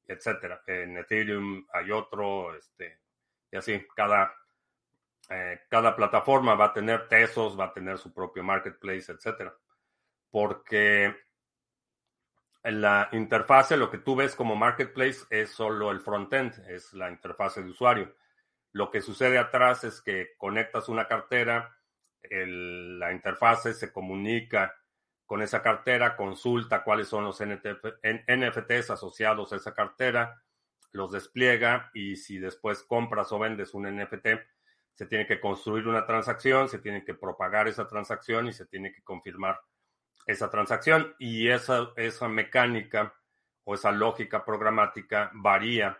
etcétera. 0.06 0.62
En 0.67 0.97
Ethereum 0.97 1.65
hay 1.74 1.91
otro, 1.91 2.56
este, 2.56 3.00
y 3.52 3.58
así, 3.58 3.86
cada, 3.95 4.36
eh, 5.30 5.62
cada 5.69 5.95
plataforma 5.95 6.56
va 6.56 6.65
a 6.65 6.74
tener 6.74 7.08
Tesos, 7.08 7.60
va 7.60 7.65
a 7.65 7.74
tener 7.74 7.97
su 7.97 8.13
propio 8.13 8.43
marketplace, 8.43 9.12
etcétera. 9.12 9.54
Porque 10.30 11.15
la 12.63 13.10
interfase, 13.12 13.76
lo 13.78 13.89
que 13.89 13.97
tú 13.97 14.15
ves 14.15 14.36
como 14.36 14.56
marketplace 14.56 15.26
es 15.30 15.50
solo 15.50 15.91
el 15.91 16.00
frontend, 16.00 16.54
es 16.69 16.93
la 16.93 17.10
interfase 17.10 17.63
de 17.63 17.69
usuario. 17.69 18.15
Lo 18.71 18.91
que 18.91 19.02
sucede 19.02 19.38
atrás 19.38 19.84
es 19.84 20.02
que 20.02 20.36
conectas 20.38 20.88
una 20.88 21.08
cartera, 21.08 21.76
la 22.30 23.12
interfase 23.12 23.74
se 23.74 23.91
comunica 23.91 24.76
con 25.26 25.41
esa 25.41 25.62
cartera, 25.62 26.15
consulta 26.15 26.84
cuáles 26.84 27.08
son 27.08 27.24
los 27.24 27.41
NFTs 27.41 28.89
asociados 28.91 29.52
a 29.52 29.56
esa 29.56 29.74
cartera, 29.74 30.43
los 30.91 31.12
despliega 31.12 31.89
y 31.93 32.17
si 32.17 32.38
después 32.38 32.84
compras 32.84 33.32
o 33.32 33.39
vendes 33.39 33.74
un 33.74 33.84
NFT, 33.84 34.28
se 34.93 35.06
tiene 35.08 35.26
que 35.26 35.39
construir 35.39 35.88
una 35.88 36.06
transacción, 36.06 36.69
se 36.69 36.80
tiene 36.80 37.04
que 37.04 37.15
propagar 37.15 37.67
esa 37.67 37.88
transacción 37.88 38.47
y 38.47 38.54
se 38.54 38.65
tiene 38.65 38.91
que 38.91 39.02
confirmar 39.02 39.60
esa 40.26 40.50
transacción 40.50 41.16
y 41.20 41.50
esa, 41.50 41.92
esa 41.96 42.28
mecánica 42.28 43.14
o 43.64 43.76
esa 43.76 43.92
lógica 43.92 44.44
programática 44.44 45.32
varía 45.34 46.00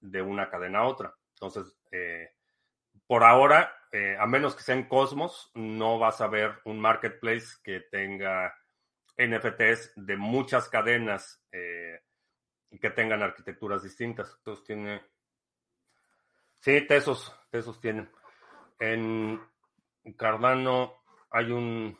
de 0.00 0.22
una 0.22 0.48
cadena 0.48 0.80
a 0.80 0.86
otra. 0.86 1.14
Entonces, 1.34 1.76
eh, 1.90 2.34
por 3.06 3.24
ahora, 3.24 3.74
eh, 3.92 4.16
a 4.18 4.26
menos 4.26 4.54
que 4.54 4.62
sea 4.62 4.74
en 4.74 4.88
Cosmos, 4.88 5.50
no 5.54 5.98
vas 5.98 6.20
a 6.20 6.28
ver 6.28 6.60
un 6.64 6.80
marketplace 6.80 7.56
que 7.62 7.80
tenga 7.80 8.54
NFTs 9.16 9.92
de 9.96 10.16
muchas 10.16 10.68
cadenas 10.68 11.42
eh, 11.52 12.00
que 12.80 12.90
tengan 12.90 13.22
arquitecturas 13.22 13.82
distintas. 13.82 14.34
Entonces 14.38 14.64
tiene... 14.64 15.02
Sí, 16.60 16.86
Tesos, 16.86 17.34
Tesos 17.50 17.80
tienen. 17.80 18.10
En 18.78 19.40
Cardano 20.16 21.02
hay 21.30 21.50
un 21.50 21.98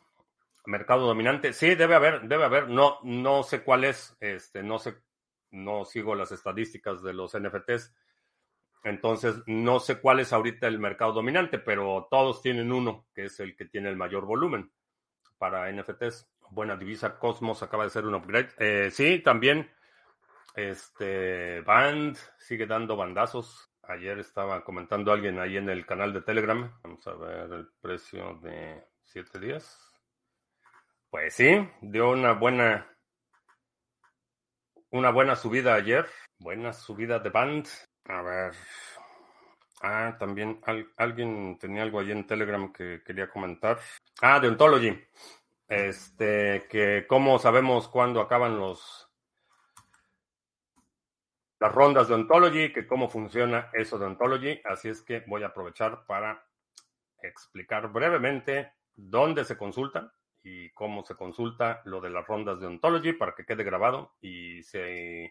mercado 0.66 1.07
dominante. 1.07 1.53
Sí, 1.53 1.75
debe 1.75 1.94
haber, 1.94 2.23
debe 2.23 2.44
haber. 2.44 2.68
No, 2.68 2.99
no 3.03 3.42
sé 3.42 3.62
cuál 3.62 3.85
es. 3.85 4.16
Este, 4.20 4.62
no 4.62 4.79
sé, 4.79 4.96
no 5.51 5.85
sigo 5.85 6.14
las 6.14 6.33
estadísticas 6.33 7.03
de 7.03 7.14
los 7.14 7.38
NFTs. 7.38 7.94
Entonces, 8.83 9.42
no 9.46 9.79
sé 9.79 10.01
cuál 10.01 10.20
es 10.20 10.33
ahorita 10.33 10.66
el 10.66 10.79
mercado 10.79 11.12
dominante, 11.12 11.59
pero 11.59 12.09
todos 12.11 12.40
tienen 12.40 12.73
uno, 12.73 13.07
que 13.14 13.25
es 13.25 13.38
el 13.40 13.55
que 13.55 13.66
tiene 13.66 13.90
el 13.90 13.96
mayor 13.96 14.25
volumen 14.25 14.73
para 15.38 15.70
NFTs. 15.70 16.31
Buena 16.51 16.77
divisa, 16.77 17.18
Cosmos 17.18 17.62
acaba 17.62 17.85
de 17.85 17.90
ser 17.90 18.07
un 18.07 18.14
upgrade. 18.14 18.51
Eh, 18.59 18.90
sí, 18.90 19.20
también. 19.20 19.70
Este 20.55 21.61
Band 21.61 22.16
sigue 22.38 22.66
dando 22.66 22.96
bandazos. 22.96 23.70
Ayer 23.83 24.18
estaba 24.18 24.64
comentando 24.64 25.12
alguien 25.12 25.38
ahí 25.38 25.57
en 25.57 25.68
el 25.68 25.87
canal 25.87 26.12
de 26.12 26.23
Telegram. 26.23 26.73
Vamos 26.83 27.07
a 27.07 27.14
ver 27.14 27.53
el 27.53 27.68
precio 27.81 28.38
de 28.42 28.85
7 29.05 29.38
días. 29.38 29.89
Pues 31.11 31.35
sí, 31.35 31.68
dio 31.81 32.11
una 32.11 32.35
buena 32.35 32.87
una 34.90 35.11
buena 35.11 35.35
subida 35.35 35.75
ayer, 35.75 36.07
buena 36.38 36.73
subida 36.73 37.18
de 37.18 37.31
band. 37.31 37.66
A 38.05 38.23
ver. 38.23 38.53
Ah, 39.83 40.16
también 40.20 40.61
alguien 40.96 41.59
tenía 41.59 41.83
algo 41.83 41.99
ahí 41.99 42.12
en 42.12 42.27
Telegram 42.29 42.73
que 42.73 43.03
quería 43.05 43.29
comentar. 43.29 43.81
Ah, 44.23 44.38
de 44.38 44.49
Ontology. 44.49 45.05
Este, 45.66 46.68
que 46.68 47.07
cómo 47.09 47.40
sabemos 47.40 47.88
cuándo 47.88 48.20
acaban 48.20 48.57
los 48.57 49.09
las 51.59 51.75
rondas 51.75 52.07
de 52.07 52.14
Ontology, 52.14 52.73
que 52.73 52.87
cómo 52.87 53.09
funciona 53.09 53.68
eso 53.73 53.99
de 53.99 54.07
Ontology. 54.07 54.61
Así 54.64 54.88
es 54.88 55.03
que 55.03 55.25
voy 55.27 55.42
a 55.42 55.49
aprovechar 55.49 56.07
para 56.07 56.46
explicar 57.20 57.88
brevemente 57.88 58.75
dónde 58.94 59.44
se 59.44 59.59
consulta 59.59 60.12
y 60.42 60.70
cómo 60.70 61.05
se 61.05 61.14
consulta 61.14 61.83
lo 61.85 62.00
de 62.00 62.11
las 62.11 62.26
rondas 62.26 62.61
de 62.61 62.66
Ontology 62.66 63.12
para 63.12 63.35
que 63.35 63.44
quede 63.44 63.64
grabado 63.64 64.14
y 64.20 64.62
si 64.62 65.31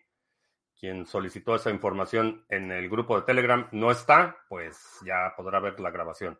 quien 0.79 1.05
solicitó 1.05 1.55
esa 1.55 1.71
información 1.71 2.45
en 2.47 2.71
el 2.71 2.89
grupo 2.89 3.19
de 3.19 3.25
Telegram 3.25 3.67
no 3.73 3.91
está, 3.91 4.37
pues 4.47 4.99
ya 5.05 5.33
podrá 5.35 5.59
ver 5.59 5.79
la 5.79 5.91
grabación. 5.91 6.39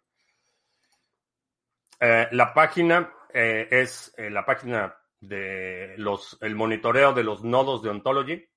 Eh, 2.00 2.30
la 2.32 2.54
página 2.54 3.14
eh, 3.34 3.68
es 3.70 4.14
eh, 4.18 4.30
la 4.30 4.46
página 4.46 4.96
de 5.20 5.96
los, 5.98 6.38
el 6.42 6.56
monitoreo 6.56 7.12
de 7.12 7.24
los 7.24 7.44
nodos 7.44 7.84
de 7.84 7.90
Ontology. 7.90 8.50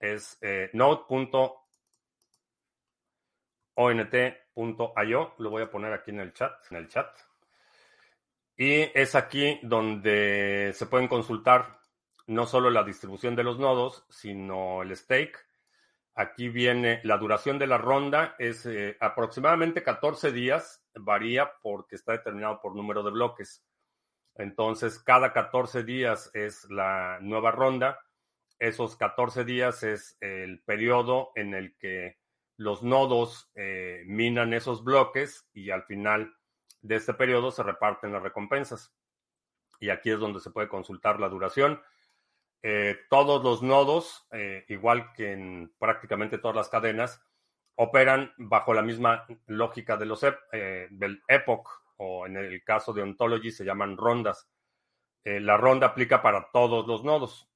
Es 0.00 0.38
node.ont.io. 0.72 1.64
Lo 5.38 5.50
voy 5.50 5.62
a 5.62 5.70
poner 5.70 5.92
aquí 5.92 6.10
en 6.10 6.20
el 6.20 6.32
chat, 6.32 6.52
en 6.70 6.76
el 6.78 6.88
chat. 6.88 7.27
Y 8.60 8.90
es 8.98 9.14
aquí 9.14 9.60
donde 9.62 10.72
se 10.74 10.86
pueden 10.86 11.06
consultar 11.06 11.78
no 12.26 12.44
solo 12.44 12.70
la 12.70 12.82
distribución 12.82 13.36
de 13.36 13.44
los 13.44 13.60
nodos, 13.60 14.04
sino 14.10 14.82
el 14.82 14.96
stake. 14.96 15.38
Aquí 16.16 16.48
viene 16.48 17.00
la 17.04 17.18
duración 17.18 17.60
de 17.60 17.68
la 17.68 17.78
ronda, 17.78 18.34
es 18.40 18.66
eh, 18.66 18.96
aproximadamente 18.98 19.84
14 19.84 20.32
días, 20.32 20.84
varía 20.92 21.52
porque 21.62 21.94
está 21.94 22.10
determinado 22.10 22.60
por 22.60 22.74
número 22.74 23.04
de 23.04 23.12
bloques. 23.12 23.64
Entonces, 24.34 24.98
cada 24.98 25.32
14 25.32 25.84
días 25.84 26.28
es 26.34 26.68
la 26.68 27.20
nueva 27.20 27.52
ronda. 27.52 28.00
Esos 28.58 28.96
14 28.96 29.44
días 29.44 29.84
es 29.84 30.16
el 30.20 30.64
periodo 30.64 31.30
en 31.36 31.54
el 31.54 31.76
que 31.76 32.18
los 32.56 32.82
nodos 32.82 33.52
eh, 33.54 34.02
minan 34.06 34.52
esos 34.52 34.82
bloques 34.82 35.48
y 35.52 35.70
al 35.70 35.84
final 35.84 36.34
de 36.80 36.96
este 36.96 37.14
periodo 37.14 37.50
se 37.50 37.62
reparten 37.62 38.12
las 38.12 38.22
recompensas. 38.22 38.94
Y 39.80 39.90
aquí 39.90 40.10
es 40.10 40.18
donde 40.18 40.40
se 40.40 40.50
puede 40.50 40.68
consultar 40.68 41.20
la 41.20 41.28
duración. 41.28 41.80
Eh, 42.62 42.96
todos 43.08 43.42
los 43.44 43.62
nodos, 43.62 44.26
eh, 44.32 44.64
igual 44.68 45.12
que 45.12 45.32
en 45.32 45.72
prácticamente 45.78 46.38
todas 46.38 46.56
las 46.56 46.68
cadenas, 46.68 47.22
operan 47.76 48.32
bajo 48.36 48.74
la 48.74 48.82
misma 48.82 49.26
lógica 49.46 49.96
de 49.96 50.06
los 50.06 50.20
del 50.20 51.22
epoch 51.28 51.68
o 51.98 52.26
en 52.26 52.36
el 52.36 52.64
caso 52.64 52.92
de 52.92 53.02
ontology 53.02 53.52
se 53.52 53.64
llaman 53.64 53.96
rondas. 53.96 54.50
la 55.24 55.56
ronda 55.56 55.88
aplica 55.88 56.20
para 56.20 56.50
todos 56.52 56.88
los 56.88 57.04
nodos. 57.04 57.48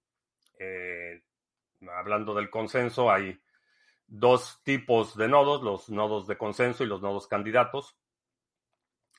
hablando 1.90 2.34
del 2.34 2.50
consenso, 2.50 3.10
hay 3.10 3.40
dos 4.06 4.60
tipos 4.62 5.16
de 5.16 5.26
nodos, 5.26 5.62
los 5.62 5.88
nodos 5.88 6.26
de 6.26 6.36
consenso 6.36 6.84
y 6.84 6.86
los 6.86 7.00
nodos 7.00 7.26
candidatos. 7.26 7.96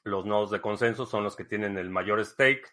Los 0.04 0.26
nodos 0.26 0.52
de 0.52 0.62
consenso 0.62 1.06
son 1.06 1.24
los 1.24 1.36
que 1.36 1.46
tienen 1.46 1.78
el 1.78 1.90
mayor 1.90 2.24
stake 2.26 2.68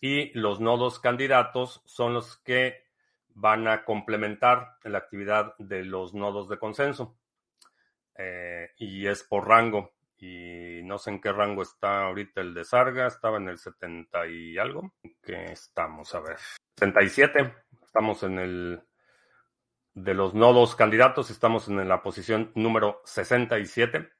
y 0.00 0.36
los 0.38 0.60
nodos 0.60 0.98
candidatos 1.00 1.82
son 1.84 2.14
los 2.14 2.38
que 2.38 2.84
van 3.28 3.68
a 3.68 3.84
complementar 3.84 4.76
la 4.82 4.98
actividad 4.98 5.54
de 5.58 5.84
los 5.84 6.14
nodos 6.14 6.48
de 6.48 6.58
consenso. 6.58 7.16
Eh, 8.16 8.70
y 8.78 9.06
es 9.06 9.22
por 9.22 9.46
rango. 9.46 9.92
Y 10.18 10.80
no 10.84 10.98
sé 10.98 11.10
en 11.10 11.20
qué 11.20 11.30
rango 11.30 11.62
está 11.62 12.06
ahorita 12.06 12.40
el 12.40 12.54
de 12.54 12.64
Sarga. 12.64 13.06
Estaba 13.06 13.36
en 13.36 13.48
el 13.48 13.58
70 13.58 14.26
y 14.28 14.58
algo. 14.58 14.94
Que 15.22 15.44
estamos, 15.52 16.14
a 16.14 16.20
ver. 16.20 16.38
77. 16.78 17.54
Estamos 17.84 18.22
en 18.22 18.38
el 18.38 18.82
de 19.96 20.12
los 20.12 20.34
nodos 20.34 20.76
candidatos, 20.76 21.30
estamos 21.30 21.68
en 21.68 21.88
la 21.88 22.02
posición 22.02 22.52
número 22.54 23.00
67. 23.06 24.10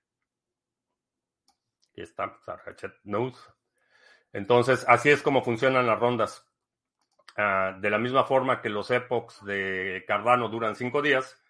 Aquí 1.96 2.02
está, 2.02 2.38
Sargachet 2.44 2.92
Node. 3.04 3.38
Entonces, 4.30 4.84
así 4.86 5.08
es 5.08 5.22
como 5.22 5.42
funcionan 5.42 5.86
las 5.86 5.98
rondas. 5.98 6.46
Ah, 7.38 7.74
de 7.80 7.88
la 7.88 7.96
misma 7.96 8.24
forma 8.24 8.60
que 8.60 8.68
los 8.68 8.90
epochs 8.90 9.42
de 9.46 10.04
Cardano 10.06 10.50
duran 10.50 10.76
cinco 10.76 11.00
días, 11.00 11.42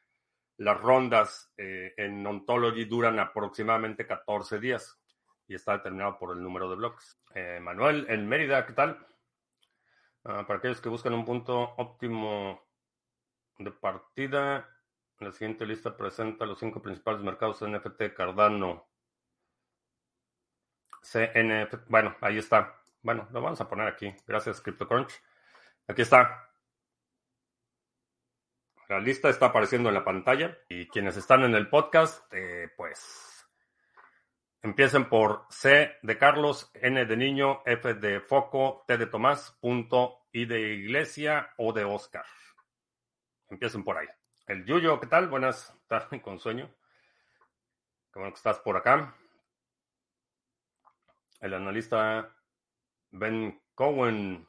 las 0.59 0.81
rondas 0.81 1.53
eh, 1.57 1.95
en 1.97 2.25
Ontology 2.25 2.85
duran 2.85 3.19
aproximadamente 3.19 4.07
14 4.07 4.61
días 4.61 4.97
y 5.49 5.57
está 5.57 5.73
determinado 5.79 6.17
por 6.17 6.37
el 6.37 6.41
número 6.41 6.71
de 6.71 6.77
bloques. 6.77 7.21
Eh, 7.35 7.59
Manuel, 7.61 8.07
en 8.09 8.29
Mérida, 8.29 8.65
¿qué 8.67 8.73
tal? 8.73 9.05
Ah, 10.23 10.47
para 10.47 10.61
aquellos 10.61 10.81
que 10.81 10.89
buscan 10.89 11.13
un 11.15 11.25
punto 11.25 11.75
óptimo 11.77 12.69
de 13.59 13.73
partida. 13.73 14.71
La 15.19 15.33
siguiente 15.33 15.67
lista 15.67 15.97
presenta 15.97 16.47
los 16.47 16.61
cinco 16.61 16.81
principales 16.81 17.21
mercados 17.21 17.63
NFT 17.63 18.15
Cardano. 18.15 18.87
CNF. 21.07 21.89
Bueno, 21.89 22.17
ahí 22.21 22.39
está. 22.39 22.75
Bueno, 23.03 23.29
lo 23.33 23.41
vamos 23.41 23.61
a 23.61 23.69
poner 23.69 23.87
aquí. 23.87 24.13
Gracias, 24.27 24.61
CryptoCrunch. 24.61 25.13
Aquí 25.87 26.03
está. 26.03 26.51
La 28.89 29.01
lista 29.01 29.29
está 29.29 29.47
apareciendo 29.47 29.89
en 29.89 29.95
la 29.95 30.05
pantalla. 30.05 30.59
Y 30.69 30.89
quienes 30.89 31.17
están 31.17 31.45
en 31.45 31.55
el 31.55 31.69
podcast, 31.69 32.23
eh, 32.33 32.69
pues 32.77 33.47
empiecen 34.63 35.09
por 35.09 35.47
C 35.49 35.97
de 36.03 36.19
Carlos, 36.19 36.71
N 36.75 37.05
de 37.05 37.17
niño, 37.17 37.63
F 37.65 37.95
de 37.95 38.21
foco, 38.21 38.85
T 38.87 38.99
de 38.99 39.07
Tomás, 39.07 39.57
punto, 39.61 40.27
I 40.33 40.45
de 40.47 40.75
iglesia 40.75 41.53
o 41.57 41.73
de 41.73 41.85
Oscar. 41.85 42.27
Empiecen 43.49 43.85
por 43.85 43.97
ahí. 43.97 44.09
El 44.47 44.65
Yuyo, 44.65 44.99
¿qué 44.99 45.07
tal? 45.07 45.29
Buenas 45.29 45.77
tardes 45.87 46.21
con 46.23 46.41
sueño. 46.41 46.69
Qué 48.13 48.19
bueno 48.19 48.33
que 48.33 48.39
estás 48.39 48.59
por 48.59 48.77
acá. 48.77 49.15
El 51.47 51.55
analista 51.55 52.35
Ben 53.13 53.63
Cohen 53.77 54.49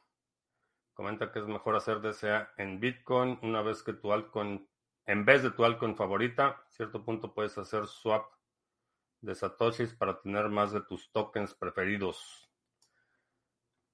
comenta 0.96 1.32
que 1.32 1.38
es 1.38 1.46
mejor 1.46 1.76
hacer 1.76 2.02
DCA 2.02 2.54
en 2.58 2.80
Bitcoin 2.80 3.38
una 3.44 3.62
vez 3.62 3.84
que 3.84 3.94
tu 3.94 4.12
altcoin, 4.12 4.68
en 5.06 5.24
vez 5.24 5.44
de 5.44 5.52
tu 5.52 5.64
altcoin 5.64 5.96
favorita, 5.96 6.66
cierto 6.70 7.06
punto 7.06 7.36
puedes 7.36 7.56
hacer 7.60 7.86
swap 7.86 8.32
de 9.22 9.36
satoshis 9.36 9.94
para 9.94 10.20
tener 10.20 10.50
más 10.50 10.72
de 10.72 10.82
tus 10.82 11.12
tokens 11.12 11.54
preferidos. 11.54 12.50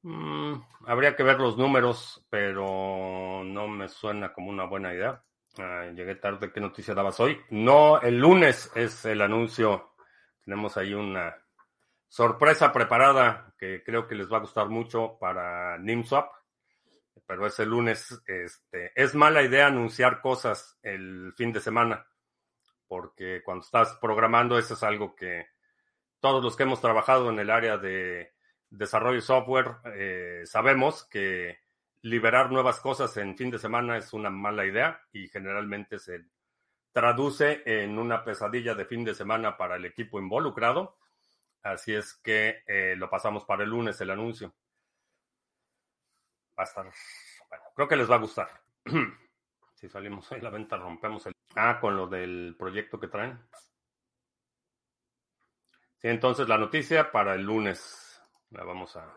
Mm, 0.03 0.53
habría 0.85 1.17
que 1.17 1.23
ver 1.23 1.41
los 1.41 1.57
números, 1.57 2.25
pero 2.29 3.43
no 3.43 3.67
me 3.67 3.89
suena 3.89 4.31
como 4.31 4.49
una 4.49 4.63
buena 4.63 4.93
idea. 4.93 5.21
Llegué 5.93 6.15
tarde, 6.15 6.53
¿qué 6.53 6.61
noticia 6.61 6.93
dabas 6.93 7.19
hoy? 7.19 7.37
No, 7.49 7.99
el 7.99 8.17
lunes 8.17 8.71
es 8.75 9.03
el 9.03 9.21
anuncio. 9.21 9.91
Tenemos 10.45 10.77
ahí 10.77 10.93
una 10.93 11.42
sorpresa 12.13 12.71
preparada 12.71 13.55
que 13.57 13.81
creo 13.83 14.07
que 14.07 14.13
les 14.13 14.31
va 14.31 14.37
a 14.37 14.41
gustar 14.41 14.69
mucho 14.69 15.17
para 15.19 15.79
NIMSWAP, 15.79 16.31
pero 17.25 17.47
es 17.47 17.59
el 17.59 17.69
lunes. 17.69 18.21
Este, 18.27 18.91
es 18.93 19.15
mala 19.15 19.41
idea 19.41 19.65
anunciar 19.65 20.21
cosas 20.21 20.77
el 20.83 21.33
fin 21.35 21.51
de 21.51 21.59
semana, 21.59 22.05
porque 22.87 23.41
cuando 23.43 23.63
estás 23.63 23.97
programando, 23.99 24.59
eso 24.59 24.75
es 24.75 24.83
algo 24.83 25.15
que 25.15 25.47
todos 26.19 26.43
los 26.43 26.55
que 26.55 26.61
hemos 26.61 26.79
trabajado 26.79 27.31
en 27.31 27.39
el 27.39 27.49
área 27.49 27.79
de 27.79 28.35
desarrollo 28.69 29.15
de 29.15 29.21
software, 29.21 29.77
eh, 29.95 30.43
sabemos 30.45 31.05
que 31.05 31.61
liberar 32.03 32.51
nuevas 32.51 32.79
cosas 32.79 33.17
en 33.17 33.35
fin 33.35 33.49
de 33.49 33.57
semana 33.57 33.97
es 33.97 34.13
una 34.13 34.29
mala 34.29 34.67
idea 34.67 35.01
y 35.11 35.29
generalmente 35.29 35.97
se 35.97 36.25
traduce 36.91 37.63
en 37.65 37.97
una 37.97 38.23
pesadilla 38.23 38.75
de 38.75 38.85
fin 38.85 39.03
de 39.03 39.15
semana 39.15 39.57
para 39.57 39.77
el 39.77 39.85
equipo 39.85 40.19
involucrado. 40.19 40.95
Así 41.63 41.93
es 41.93 42.13
que 42.15 42.63
eh, 42.67 42.95
lo 42.97 43.09
pasamos 43.09 43.45
para 43.45 43.63
el 43.63 43.69
lunes 43.69 43.99
el 44.01 44.11
anuncio. 44.11 44.53
Va 46.57 46.63
a 46.63 46.67
estar, 46.67 46.83
bueno, 47.49 47.63
creo 47.75 47.87
que 47.87 47.95
les 47.95 48.11
va 48.11 48.15
a 48.15 48.19
gustar. 48.19 48.49
si 49.75 49.89
salimos 49.89 50.31
hoy 50.31 50.39
a 50.39 50.43
la 50.43 50.49
venta, 50.49 50.77
rompemos 50.77 51.25
el... 51.25 51.33
Ah, 51.55 51.79
con 51.79 51.95
lo 51.95 52.07
del 52.07 52.55
proyecto 52.57 52.99
que 52.99 53.07
traen. 53.07 53.39
Sí, 55.97 56.09
entonces 56.09 56.49
la 56.49 56.57
noticia 56.57 57.11
para 57.11 57.33
el 57.33 57.43
lunes. 57.43 58.21
La 58.49 58.65
vamos 58.65 58.97
a, 58.97 59.09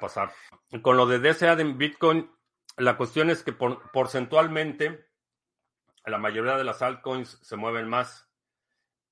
pasar. 0.00 0.32
Con 0.80 0.96
lo 0.96 1.06
de 1.06 1.18
DCA 1.18 1.56
de 1.56 1.64
Bitcoin, 1.64 2.30
la 2.76 2.96
cuestión 2.96 3.30
es 3.30 3.42
que 3.42 3.52
porcentualmente 3.52 5.08
la 6.04 6.18
mayoría 6.18 6.56
de 6.56 6.64
las 6.64 6.82
altcoins 6.82 7.40
se 7.42 7.56
mueven 7.56 7.88
más. 7.88 8.25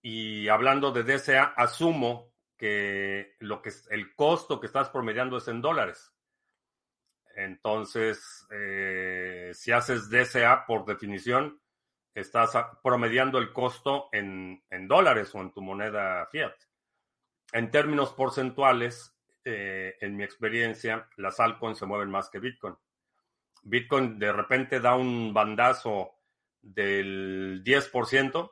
Y 0.05 0.49
hablando 0.49 0.93
de 0.93 1.03
DCA, 1.03 1.55
asumo 1.57 2.35
que 2.59 3.37
lo 3.39 3.63
que 3.63 3.71
es 3.71 3.89
el 3.91 4.15
costo 4.15 4.61
que 4.61 4.67
estás 4.67 4.91
promediando 4.91 5.39
es 5.39 5.49
en 5.49 5.63
dólares. 5.63 6.13
Entonces, 7.35 8.47
eh, 8.51 9.51
si 9.55 9.73
haces 9.73 10.11
DCA, 10.11 10.67
por 10.67 10.85
definición, 10.85 11.61
estás 12.15 12.53
promediando 12.83 13.39
el 13.39 13.53
costo 13.53 14.11
en, 14.13 14.63
en 14.69 14.87
dólares 14.87 15.35
o 15.35 15.41
en 15.41 15.53
tu 15.53 15.63
moneda 15.63 16.27
fiat 16.27 16.55
en 17.55 17.71
términos 17.71 18.13
porcentuales, 18.13 19.17
eh, 19.45 19.95
en 20.01 20.17
mi 20.17 20.25
experiencia, 20.25 21.09
las 21.17 21.39
altcoins 21.39 21.79
se 21.79 21.87
mueven 21.87 22.11
más 22.11 22.29
que 22.29 22.41
Bitcoin. 22.41 22.75
Bitcoin 23.63 24.19
de 24.19 24.33
repente 24.33 24.81
da 24.81 24.97
un 24.97 25.33
bandazo 25.33 26.17
del 26.61 27.63
10%, 27.63 28.51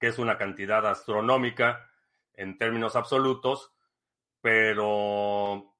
que 0.00 0.08
es 0.08 0.18
una 0.18 0.38
cantidad 0.38 0.84
astronómica 0.86 1.88
en 2.34 2.58
términos 2.58 2.96
absolutos, 2.96 3.72
pero, 4.40 5.76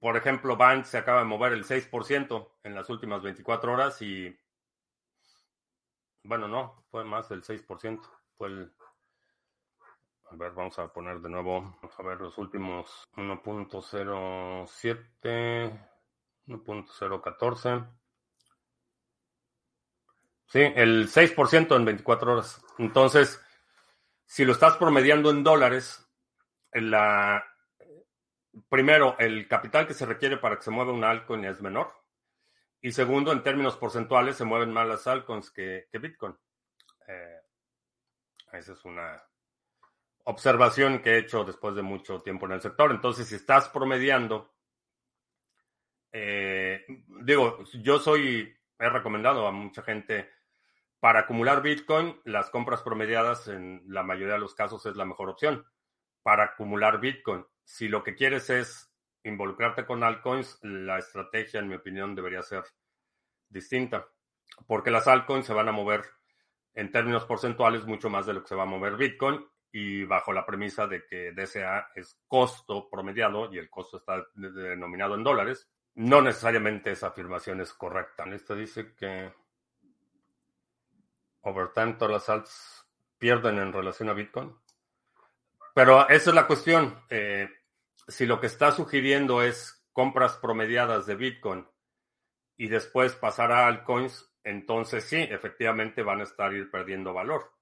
por 0.00 0.16
ejemplo, 0.16 0.56
Bank 0.56 0.84
se 0.84 0.96
acaba 0.96 1.18
de 1.18 1.26
mover 1.26 1.52
el 1.52 1.64
6% 1.64 2.52
en 2.62 2.74
las 2.74 2.88
últimas 2.88 3.22
24 3.22 3.72
horas 3.72 4.00
y, 4.00 4.34
bueno, 6.22 6.46
no, 6.46 6.84
fue 6.90 7.04
más 7.04 7.28
del 7.28 7.42
6%, 7.42 8.00
fue 8.36 8.48
el 8.48 8.72
a 10.30 10.36
ver, 10.36 10.52
vamos 10.52 10.78
a 10.78 10.92
poner 10.92 11.20
de 11.20 11.30
nuevo, 11.30 11.62
vamos 11.80 11.98
a 11.98 12.02
ver 12.02 12.20
los 12.20 12.36
últimos 12.36 13.08
1.07, 13.16 15.88
1.014. 16.46 17.88
Sí, 20.48 20.60
el 20.60 21.08
6% 21.08 21.76
en 21.76 21.84
24 21.84 22.32
horas. 22.32 22.64
Entonces, 22.78 23.40
si 24.24 24.44
lo 24.44 24.52
estás 24.52 24.76
promediando 24.76 25.30
en 25.30 25.44
dólares, 25.44 26.06
la, 26.72 27.44
primero, 28.68 29.16
el 29.18 29.46
capital 29.46 29.86
que 29.86 29.94
se 29.94 30.06
requiere 30.06 30.38
para 30.38 30.56
que 30.56 30.62
se 30.62 30.70
mueva 30.70 30.92
una 30.92 31.10
altcoin 31.10 31.44
es 31.44 31.60
menor. 31.60 31.92
Y 32.80 32.92
segundo, 32.92 33.32
en 33.32 33.42
términos 33.42 33.76
porcentuales, 33.76 34.36
se 34.36 34.44
mueven 34.44 34.72
más 34.72 34.88
las 34.88 35.06
altcoins 35.06 35.50
que, 35.50 35.88
Bitcoin. 35.92 36.34
Eh, 37.06 37.40
esa 38.52 38.72
es 38.72 38.84
una, 38.84 39.22
observación 40.28 41.00
que 41.00 41.12
he 41.12 41.18
hecho 41.18 41.42
después 41.42 41.74
de 41.74 41.80
mucho 41.80 42.20
tiempo 42.20 42.44
en 42.46 42.52
el 42.52 42.60
sector. 42.60 42.90
Entonces, 42.90 43.26
si 43.26 43.34
estás 43.34 43.70
promediando, 43.70 44.52
eh, 46.12 46.84
digo, 47.24 47.64
yo 47.82 47.98
soy, 47.98 48.54
he 48.78 48.88
recomendado 48.90 49.46
a 49.46 49.52
mucha 49.52 49.82
gente 49.82 50.30
para 51.00 51.20
acumular 51.20 51.62
Bitcoin, 51.62 52.20
las 52.24 52.50
compras 52.50 52.82
promediadas 52.82 53.48
en 53.48 53.82
la 53.86 54.02
mayoría 54.02 54.34
de 54.34 54.40
los 54.40 54.54
casos 54.54 54.84
es 54.86 54.96
la 54.96 55.04
mejor 55.04 55.28
opción. 55.30 55.64
Para 56.22 56.44
acumular 56.44 57.00
Bitcoin, 57.00 57.44
si 57.64 57.88
lo 57.88 58.02
que 58.02 58.14
quieres 58.14 58.50
es 58.50 58.92
involucrarte 59.22 59.86
con 59.86 60.02
altcoins, 60.02 60.58
la 60.62 60.98
estrategia, 60.98 61.60
en 61.60 61.68
mi 61.68 61.76
opinión, 61.76 62.14
debería 62.14 62.42
ser 62.42 62.64
distinta. 63.48 64.08
Porque 64.66 64.90
las 64.90 65.06
altcoins 65.06 65.46
se 65.46 65.54
van 65.54 65.68
a 65.68 65.72
mover 65.72 66.04
en 66.74 66.90
términos 66.90 67.24
porcentuales 67.24 67.84
mucho 67.86 68.10
más 68.10 68.26
de 68.26 68.34
lo 68.34 68.42
que 68.42 68.48
se 68.48 68.54
va 68.54 68.64
a 68.64 68.66
mover 68.66 68.96
Bitcoin 68.96 69.44
y 69.70 70.04
bajo 70.04 70.32
la 70.32 70.46
premisa 70.46 70.86
de 70.86 71.04
que 71.06 71.32
DCA 71.32 71.90
es 71.94 72.20
costo 72.26 72.88
promediado 72.90 73.52
y 73.52 73.58
el 73.58 73.70
costo 73.70 73.98
está 73.98 74.26
denominado 74.34 75.14
en 75.14 75.24
dólares. 75.24 75.70
No 75.94 76.22
necesariamente 76.22 76.92
esa 76.92 77.08
afirmación 77.08 77.60
es 77.60 77.72
correcta. 77.74 78.24
Esto 78.32 78.54
dice 78.54 78.94
que 78.94 79.32
over 81.48 81.72
time 81.72 81.94
todas 81.94 82.12
las 82.12 82.28
alts 82.28 82.86
pierden 83.18 83.58
en 83.58 83.72
relación 83.72 84.08
a 84.08 84.14
Bitcoin. 84.14 84.54
Pero 85.74 86.08
esa 86.08 86.30
es 86.30 86.34
la 86.34 86.46
cuestión. 86.46 87.02
Eh, 87.08 87.48
si 88.06 88.26
lo 88.26 88.40
que 88.40 88.46
está 88.46 88.72
sugiriendo 88.72 89.42
es 89.42 89.84
compras 89.92 90.36
promediadas 90.36 91.06
de 91.06 91.14
Bitcoin 91.14 91.66
y 92.56 92.68
después 92.68 93.14
pasar 93.14 93.52
a 93.52 93.66
altcoins, 93.66 94.32
entonces 94.44 95.04
sí, 95.04 95.16
efectivamente 95.16 96.02
van 96.02 96.20
a 96.20 96.24
estar 96.24 96.52
ir 96.52 96.70
perdiendo 96.70 97.12
valor. 97.12 97.52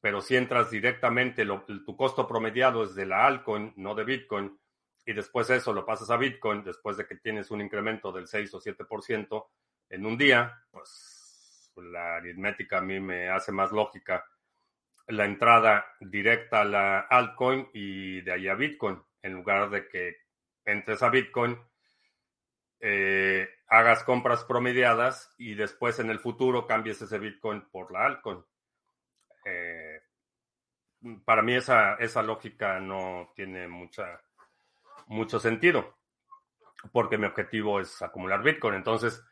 Pero 0.00 0.20
si 0.20 0.36
entras 0.36 0.70
directamente, 0.70 1.46
tu 1.46 1.96
costo 1.96 2.26
promediado 2.26 2.84
es 2.84 2.94
de 2.94 3.06
la 3.06 3.26
altcoin, 3.26 3.72
no 3.76 3.94
de 3.94 4.04
Bitcoin, 4.04 4.58
y 5.06 5.12
después 5.12 5.48
eso 5.50 5.72
lo 5.72 5.84
pasas 5.86 6.10
a 6.10 6.16
Bitcoin, 6.16 6.62
después 6.62 6.96
de 6.96 7.06
que 7.06 7.16
tienes 7.16 7.50
un 7.50 7.60
incremento 7.60 8.12
del 8.12 8.26
6 8.26 8.54
o 8.54 8.60
7% 8.60 9.46
en 9.90 10.06
un 10.06 10.16
día, 10.16 10.64
pues 10.70 11.21
la 11.76 12.16
aritmética 12.16 12.78
a 12.78 12.82
mí 12.82 13.00
me 13.00 13.28
hace 13.28 13.52
más 13.52 13.72
lógica 13.72 14.24
la 15.08 15.24
entrada 15.24 15.86
directa 16.00 16.60
a 16.60 16.64
la 16.64 17.00
altcoin 17.00 17.68
y 17.72 18.20
de 18.20 18.32
ahí 18.32 18.48
a 18.48 18.54
Bitcoin, 18.54 19.02
en 19.22 19.34
lugar 19.34 19.70
de 19.70 19.88
que 19.88 20.16
entres 20.64 21.02
a 21.02 21.08
Bitcoin, 21.08 21.58
eh, 22.80 23.48
hagas 23.68 24.04
compras 24.04 24.44
promediadas 24.44 25.34
y 25.38 25.54
después 25.54 25.98
en 25.98 26.10
el 26.10 26.18
futuro 26.18 26.66
cambies 26.66 27.02
ese 27.02 27.18
Bitcoin 27.18 27.62
por 27.70 27.92
la 27.92 28.06
altcoin. 28.06 28.44
Eh, 29.44 30.00
para 31.24 31.42
mí 31.42 31.54
esa, 31.54 31.94
esa 31.96 32.22
lógica 32.22 32.78
no 32.78 33.32
tiene 33.34 33.66
mucha 33.66 34.20
mucho 35.08 35.38
sentido, 35.40 35.98
porque 36.92 37.18
mi 37.18 37.26
objetivo 37.26 37.80
es 37.80 38.00
acumular 38.02 38.42
Bitcoin. 38.42 38.74
Entonces, 38.74 39.22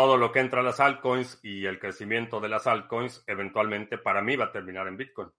todo 0.00 0.16
lo 0.16 0.32
que 0.32 0.40
entra 0.40 0.60
a 0.60 0.62
las 0.62 0.80
altcoins 0.80 1.38
y 1.42 1.66
el 1.66 1.78
crecimiento 1.78 2.40
de 2.40 2.48
las 2.48 2.66
altcoins, 2.66 3.22
eventualmente 3.26 3.98
para 3.98 4.22
mí 4.22 4.34
va 4.34 4.46
a 4.46 4.50
terminar 4.50 4.88
en 4.88 4.96
Bitcoin, 4.96 5.30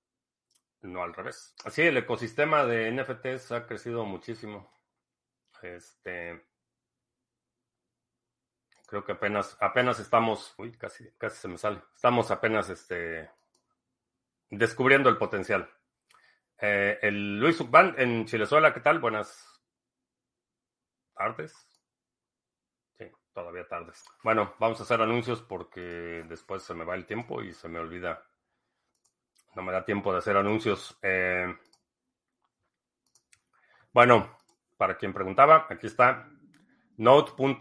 no 0.84 1.02
al 1.02 1.15
revés. 1.15 1.56
Así, 1.65 1.82
el 1.82 1.97
ecosistema 1.97 2.63
de 2.63 2.91
NFTs 2.91 3.54
ha 3.54 3.65
crecido 3.65 4.06
muchísimo. 4.06 4.71
Este, 5.63 6.45
creo 8.86 9.04
que 9.04 9.13
apenas, 9.13 9.58
apenas 9.60 10.00
estamos, 10.00 10.54
uy, 10.60 10.74
casi, 10.74 11.10
casi 11.17 11.38
se 11.38 11.47
me 11.47 11.58
sale. 11.58 11.82
Estamos 11.95 12.30
apenas, 12.30 12.69
este, 12.69 13.32
descubriendo 14.52 15.10
el 15.10 15.17
potencial. 15.17 15.71
Eh, 16.60 17.00
el 17.02 17.39
Luis 17.39 17.58
Subban 17.58 17.95
en 17.97 18.28
Chilezuela, 18.28 18.76
¿qué 18.76 18.82
tal? 18.82 19.00
Buenas 19.00 19.60
tardes. 21.15 21.70
Todavía 23.34 23.67
tardes. 23.67 24.04
Bueno, 24.24 24.56
vamos 24.60 24.80
a 24.80 24.84
hacer 24.84 25.02
anuncios 25.02 25.41
porque 25.41 26.26
después 26.28 26.63
se 26.63 26.74
me 26.74 26.84
va 26.84 26.96
el 26.96 27.06
tiempo 27.06 27.41
y 27.41 27.54
se 27.54 27.70
me 27.70 27.80
olvida. 27.80 28.24
No 29.56 29.62
me 29.63 29.72
da 29.72 29.86
tiempo 29.86 30.12
de 30.12 30.17
hacer 30.20 30.38
anuncios. 30.38 30.98
Eh, 31.02 31.54
bueno, 33.94 34.38
para 34.78 34.98
quien 34.98 35.13
preguntaba, 35.13 35.67
aquí 35.70 35.88
está 35.88 36.30
node.ont.io. 36.98 37.54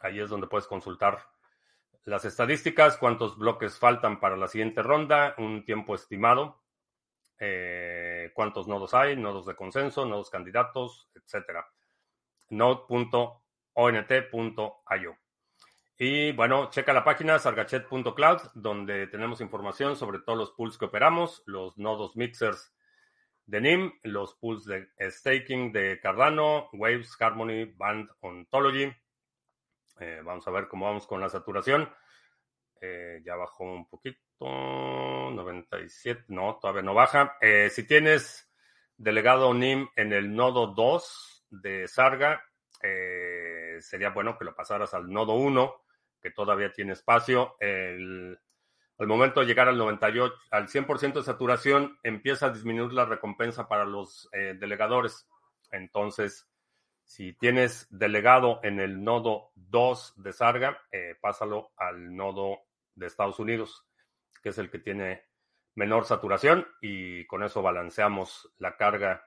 Ahí 0.00 0.20
es 0.20 0.28
donde 0.28 0.46
puedes 0.46 0.66
consultar 0.66 1.18
las 2.04 2.24
estadísticas, 2.24 2.96
cuántos 2.98 3.38
bloques 3.38 3.78
faltan 3.78 4.18
para 4.18 4.36
la 4.36 4.48
siguiente 4.48 4.82
ronda, 4.82 5.34
un 5.38 5.64
tiempo 5.64 5.94
estimado 5.94 6.62
eh, 7.44 8.30
cuántos 8.34 8.68
nodos 8.68 8.94
hay, 8.94 9.16
nodos 9.16 9.46
de 9.46 9.56
consenso, 9.56 10.06
nodos 10.06 10.30
candidatos, 10.30 11.08
etcétera. 11.12 11.66
Node.ont.io. 13.76 15.18
Y 15.98 16.32
bueno, 16.32 16.70
checa 16.70 16.92
la 16.92 17.04
página 17.04 17.38
sargachet.cloud, 17.38 18.40
donde 18.54 19.06
tenemos 19.06 19.40
información 19.40 19.96
sobre 19.96 20.18
todos 20.20 20.38
los 20.38 20.50
pools 20.52 20.76
que 20.78 20.86
operamos, 20.86 21.42
los 21.46 21.78
nodos 21.78 22.16
mixers 22.16 22.74
de 23.46 23.60
NIM, 23.60 23.92
los 24.02 24.34
pools 24.34 24.64
de 24.64 24.88
staking 24.98 25.72
de 25.72 26.00
Cardano, 26.00 26.68
Waves, 26.72 27.16
Harmony, 27.20 27.66
Band, 27.76 28.10
Ontology. 28.20 28.92
Eh, 30.00 30.20
vamos 30.24 30.46
a 30.48 30.50
ver 30.50 30.68
cómo 30.68 30.86
vamos 30.86 31.06
con 31.06 31.20
la 31.20 31.28
saturación. 31.28 31.88
Eh, 32.80 33.20
ya 33.24 33.36
bajó 33.36 33.64
un 33.64 33.88
poquito. 33.88 34.20
97, 34.40 36.24
no, 36.28 36.58
todavía 36.60 36.82
no 36.82 36.94
baja. 36.94 37.36
Eh, 37.40 37.70
si 37.70 37.86
tienes 37.86 38.50
delegado 38.96 39.54
NIM 39.54 39.88
en 39.96 40.12
el 40.12 40.34
nodo 40.34 40.68
2 40.68 41.46
de 41.50 41.86
Sarga, 41.88 42.42
eh, 42.82 43.41
sería 43.82 44.10
bueno 44.10 44.38
que 44.38 44.44
lo 44.44 44.54
pasaras 44.54 44.94
al 44.94 45.10
nodo 45.10 45.34
1, 45.34 45.74
que 46.20 46.30
todavía 46.30 46.72
tiene 46.72 46.92
espacio. 46.92 47.56
al 47.60 49.06
momento 49.06 49.40
de 49.40 49.46
llegar 49.46 49.68
al 49.68 49.78
98, 49.78 50.34
al 50.50 50.68
100% 50.68 51.14
de 51.14 51.22
saturación, 51.22 51.98
empieza 52.02 52.46
a 52.46 52.50
disminuir 52.50 52.92
la 52.92 53.04
recompensa 53.04 53.68
para 53.68 53.84
los 53.84 54.28
eh, 54.32 54.54
delegadores. 54.58 55.28
Entonces, 55.70 56.48
si 57.04 57.32
tienes 57.32 57.86
delegado 57.90 58.60
en 58.62 58.78
el 58.80 59.02
nodo 59.02 59.50
2 59.56 60.14
de 60.16 60.32
Sarga, 60.32 60.80
pásalo 61.20 61.72
al 61.76 62.14
nodo 62.14 62.60
de 62.94 63.06
Estados 63.06 63.38
Unidos 63.38 63.86
que 64.42 64.50
es 64.50 64.58
el 64.58 64.70
que 64.70 64.78
tiene 64.78 65.24
menor 65.74 66.04
saturación 66.04 66.66
y 66.80 67.24
con 67.26 67.42
eso 67.42 67.62
balanceamos 67.62 68.52
la 68.58 68.76
carga 68.76 69.24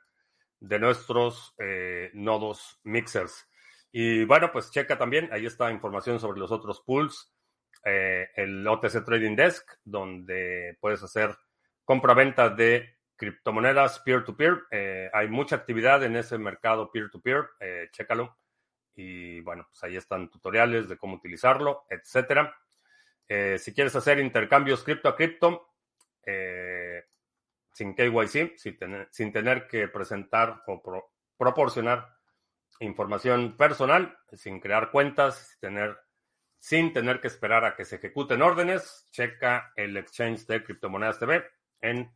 de 0.60 0.80
nuestros 0.80 1.56
eh, 1.58 2.12
nodos 2.14 2.80
mixers. 2.84 3.48
Y 3.98 4.26
bueno, 4.26 4.52
pues 4.52 4.72
checa 4.72 4.98
también, 4.98 5.30
ahí 5.32 5.46
está 5.46 5.72
información 5.72 6.20
sobre 6.20 6.38
los 6.38 6.52
otros 6.52 6.82
pools, 6.82 7.34
eh, 7.86 8.28
el 8.36 8.68
OTC 8.68 9.06
Trading 9.06 9.38
Desk, 9.38 9.66
donde 9.86 10.78
puedes 10.82 11.02
hacer 11.02 11.34
compra-venta 11.86 12.50
de 12.50 12.98
criptomonedas 13.16 14.02
peer-to-peer. 14.02 14.64
Eh, 14.70 15.10
hay 15.14 15.30
mucha 15.30 15.56
actividad 15.56 16.04
en 16.04 16.18
ese 16.18 16.38
mercado 16.38 16.92
peer-to-peer, 16.92 17.46
chécalo. 17.94 18.38
Y 18.96 19.40
bueno, 19.40 19.66
pues 19.70 19.82
ahí 19.86 19.96
están 19.96 20.30
tutoriales 20.30 20.90
de 20.90 20.98
cómo 20.98 21.16
utilizarlo, 21.16 21.86
etcétera. 21.90 22.54
Eh, 23.30 23.58
si 23.58 23.74
quieres 23.74 23.96
hacer 23.96 24.20
intercambios 24.20 24.84
cripto 24.84 25.08
a 25.08 25.16
cripto, 25.16 25.70
eh, 26.26 27.06
sin 27.72 27.96
KYC, 27.96 28.58
sin 28.58 28.78
tener, 28.78 29.08
sin 29.10 29.32
tener, 29.32 29.68
que 29.68 29.88
presentar 29.88 30.64
o 30.68 31.10
proporcionar 31.38 32.15
información 32.80 33.58
personal, 33.58 34.18
sin 34.34 34.60
crear 34.60 34.92
cuentas, 34.92 35.58
sin 36.60 36.94
tener, 36.94 37.22
que 37.22 37.28
esperar 37.28 37.66
a 37.66 37.76
que 37.76 37.86
se 37.86 37.98
ejecuten 37.98 38.42
órdenes, 38.42 39.08
checa 39.12 39.72
el 39.76 39.96
exchange 39.98 40.48
de 40.48 40.64
criptomonedas 40.64 41.20
TV 41.20 41.46
en 41.82 42.12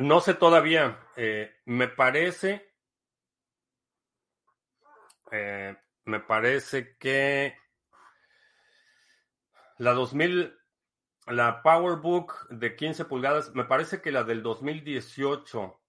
no 0.00 0.20
sé 0.20 0.34
todavía. 0.34 0.98
Eh, 1.16 1.50
me 1.66 1.88
parece. 1.88 2.74
Eh, 5.32 5.76
me 6.04 6.20
parece 6.20 6.96
que 6.98 7.54
La 9.80 9.94
2000, 9.94 10.54
la 11.28 11.62
PowerBook 11.62 12.50
de 12.50 12.76
15 12.76 13.06
pulgadas, 13.06 13.54
me 13.54 13.64
parece 13.64 14.02
que 14.02 14.12
la 14.12 14.24
del 14.24 14.42
2018 14.42 15.80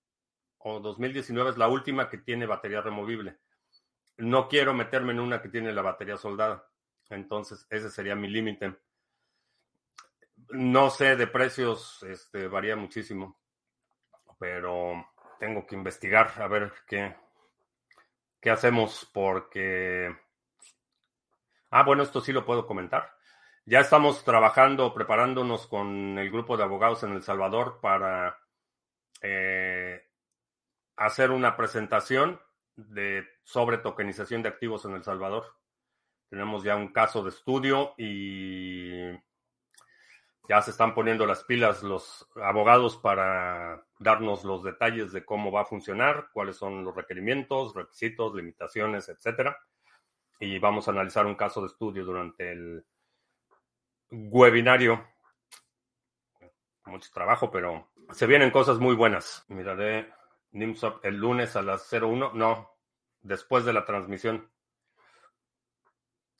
o 0.59 0.79
2019 0.79 1.49
es 1.49 1.57
la 1.57 1.67
última 1.67 2.09
que 2.09 2.17
tiene 2.17 2.45
batería 2.45 2.79
removible. 2.79 3.39
No 4.15 4.47
quiero 4.47 4.73
meterme 4.73 5.11
en 5.11 5.19
una 5.19 5.41
que 5.41 5.49
tiene 5.49 5.73
la 5.73 5.81
batería 5.81 6.15
soldada. 6.15 6.71
Entonces, 7.09 7.67
ese 7.69 7.89
sería 7.89 8.15
mi 8.15 8.29
límite. 8.29 8.77
No 10.51 10.89
sé 10.89 11.17
de 11.17 11.27
precios, 11.27 12.01
este, 12.03 12.47
varía 12.47 12.77
muchísimo, 12.77 13.40
pero 14.41 15.05
tengo 15.39 15.67
que 15.67 15.75
investigar 15.75 16.33
a 16.41 16.47
ver 16.47 16.73
qué, 16.87 17.15
qué 18.39 18.49
hacemos 18.49 19.07
porque... 19.13 20.17
Ah, 21.69 21.83
bueno, 21.83 22.01
esto 22.01 22.21
sí 22.21 22.33
lo 22.33 22.43
puedo 22.43 22.65
comentar. 22.65 23.15
Ya 23.65 23.81
estamos 23.81 24.25
trabajando, 24.25 24.95
preparándonos 24.95 25.67
con 25.67 26.17
el 26.17 26.31
grupo 26.31 26.57
de 26.57 26.63
abogados 26.63 27.03
en 27.03 27.11
El 27.11 27.21
Salvador 27.21 27.81
para 27.81 28.39
eh, 29.21 30.09
hacer 30.95 31.29
una 31.29 31.55
presentación 31.55 32.41
de, 32.75 33.23
sobre 33.43 33.77
tokenización 33.77 34.41
de 34.41 34.49
activos 34.49 34.85
en 34.85 34.95
El 34.95 35.03
Salvador. 35.03 35.55
Tenemos 36.31 36.63
ya 36.63 36.75
un 36.75 36.91
caso 36.91 37.21
de 37.21 37.29
estudio 37.29 37.93
y 37.95 39.11
ya 40.47 40.61
se 40.61 40.71
están 40.71 40.93
poniendo 40.93 41.25
las 41.25 41.43
pilas 41.43 41.83
los 41.83 42.27
abogados 42.35 42.97
para 42.97 43.85
darnos 43.99 44.43
los 44.43 44.63
detalles 44.63 45.11
de 45.11 45.23
cómo 45.23 45.51
va 45.51 45.61
a 45.61 45.65
funcionar, 45.65 46.29
cuáles 46.33 46.57
son 46.57 46.83
los 46.83 46.95
requerimientos, 46.95 47.75
requisitos, 47.75 48.33
limitaciones, 48.35 49.07
etcétera. 49.09 49.57
Y 50.39 50.57
vamos 50.59 50.87
a 50.87 50.91
analizar 50.91 51.25
un 51.25 51.35
caso 51.35 51.61
de 51.61 51.67
estudio 51.67 52.03
durante 52.03 52.51
el 52.51 52.85
webinario. 54.09 55.07
Mucho 56.85 57.11
trabajo, 57.13 57.51
pero 57.51 57.91
se 58.11 58.25
vienen 58.25 58.49
cosas 58.49 58.79
muy 58.79 58.95
buenas. 58.95 59.45
Miraré 59.47 60.11
NIMSOP 60.51 61.05
el 61.05 61.15
lunes 61.15 61.55
a 61.55 61.61
las 61.61 61.87
01. 61.91 62.33
No, 62.33 62.75
después 63.21 63.65
de 63.65 63.73
la 63.73 63.85
transmisión. 63.85 64.51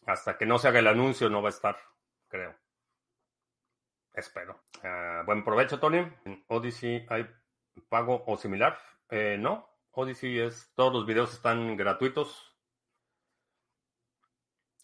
Hasta 0.08 0.38
que 0.38 0.48
no 0.48 0.58
se 0.58 0.68
haga 0.68 0.80
el 0.80 0.88
anuncio 0.88 1.30
no 1.30 1.44
va 1.44 1.50
a 1.50 1.52
estar, 1.52 1.78
creo. 2.28 2.56
Espero. 4.14 4.64
Ah, 4.84 5.24
buen 5.26 5.44
provecho, 5.44 5.80
Tony. 5.80 6.00
En 6.26 6.44
Odyssey 6.48 7.06
hay 7.10 7.28
pago 7.90 8.24
o 8.28 8.38
similar. 8.38 8.78
Eh, 9.10 9.38
no, 9.40 9.70
Odyssey 9.92 10.40
es, 10.40 10.72
todos 10.76 10.94
los 10.94 11.06
videos 11.06 11.34
están 11.34 11.78
gratuitos. 11.78 12.56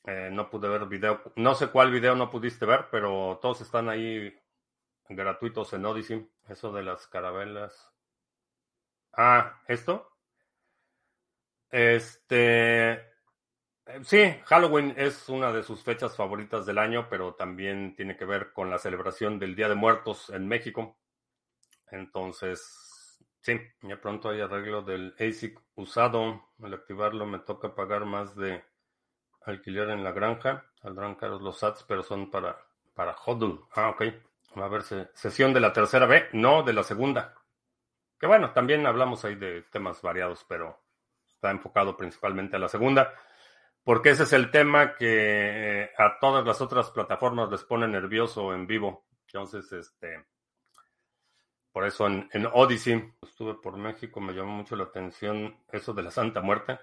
Eh, 0.06 0.30
no 0.32 0.50
pude 0.50 0.70
ver 0.70 0.86
video. 0.86 1.22
No 1.36 1.54
sé 1.56 1.68
cuál 1.68 1.92
video 1.92 2.16
no 2.16 2.30
pudiste 2.30 2.66
ver, 2.66 2.88
pero 2.90 3.40
todos 3.42 3.62
están 3.62 3.90
ahí 3.90 4.34
gratuitos 5.10 5.74
en 5.74 5.86
Odyssey. 5.86 6.32
Eso 6.48 6.72
de 6.72 6.84
las 6.84 7.08
carabelas. 7.08 7.92
Ah, 9.14 9.62
¿esto? 9.68 10.10
Este. 11.70 13.17
Sí, 14.04 14.36
Halloween 14.46 14.94
es 14.98 15.30
una 15.30 15.52
de 15.54 15.64
sus 15.64 15.82
fechas 15.82 16.16
favoritas 16.16 16.66
del 16.66 16.78
año, 16.78 17.08
pero 17.10 17.36
también 17.36 17.96
tiene 17.96 18.18
que 18.18 18.26
ver 18.26 18.52
con 18.52 18.70
la 18.70 18.80
celebración 18.80 19.40
del 19.40 19.56
Día 19.56 19.70
de 19.70 19.76
Muertos 19.76 20.30
en 20.30 20.48
México. 20.48 20.98
Entonces, 21.90 23.20
sí, 23.40 23.60
ya 23.82 24.02
pronto 24.02 24.30
hay 24.30 24.42
arreglo 24.42 24.82
del 24.82 25.16
ASIC 25.20 25.60
usado. 25.76 26.50
Al 26.62 26.74
activarlo 26.74 27.26
me 27.26 27.40
toca 27.40 27.76
pagar 27.76 28.06
más 28.06 28.36
de 28.36 28.64
alquiler 29.46 29.90
en 29.90 30.04
la 30.04 30.12
granja. 30.12 30.66
Saldrán 30.82 31.16
caros 31.16 31.42
los 31.42 31.58
sats, 31.58 31.84
pero 31.84 32.04
son 32.04 32.30
para, 32.30 32.58
para 32.94 33.14
HODL. 33.14 33.68
Ah, 33.72 33.90
ok. 33.90 34.04
Va 34.60 34.66
a 34.66 34.70
verse 34.70 35.10
sesión 35.14 35.54
de 35.54 35.62
la 35.62 35.72
tercera 35.72 36.06
B, 36.06 36.28
no 36.34 36.64
de 36.64 36.74
la 36.74 36.84
segunda. 36.84 37.36
Que 38.20 38.28
bueno, 38.28 38.52
también 38.52 38.86
hablamos 38.86 39.24
ahí 39.24 39.36
de 39.36 39.62
temas 39.62 40.02
variados, 40.02 40.46
pero 40.48 40.78
está 41.28 41.52
enfocado 41.52 41.96
principalmente 41.96 42.56
a 42.56 42.60
la 42.60 42.68
segunda, 42.68 43.14
porque 43.88 44.10
ese 44.10 44.24
es 44.24 44.34
el 44.34 44.52
tema 44.52 44.98
que 44.98 45.84
eh, 45.84 45.92
a 45.98 46.20
todas 46.20 46.46
las 46.46 46.60
otras 46.60 46.92
plataformas 46.92 47.50
les 47.50 47.64
pone 47.64 47.88
nervioso 47.88 48.54
en 48.54 48.68
vivo. 48.68 49.08
Entonces, 49.28 49.72
este, 49.72 50.26
por 51.72 51.86
eso 51.86 52.06
en, 52.06 52.30
Odyssey, 52.52 53.14
estuve 53.22 53.54
por 53.54 53.78
México, 53.78 54.20
me 54.20 54.34
llamó 54.34 54.58
mucho 54.58 54.76
la 54.76 54.84
atención 54.84 55.64
eso 55.72 55.94
de 55.94 56.04
la 56.04 56.12
Santa 56.12 56.42
Muerte. 56.42 56.78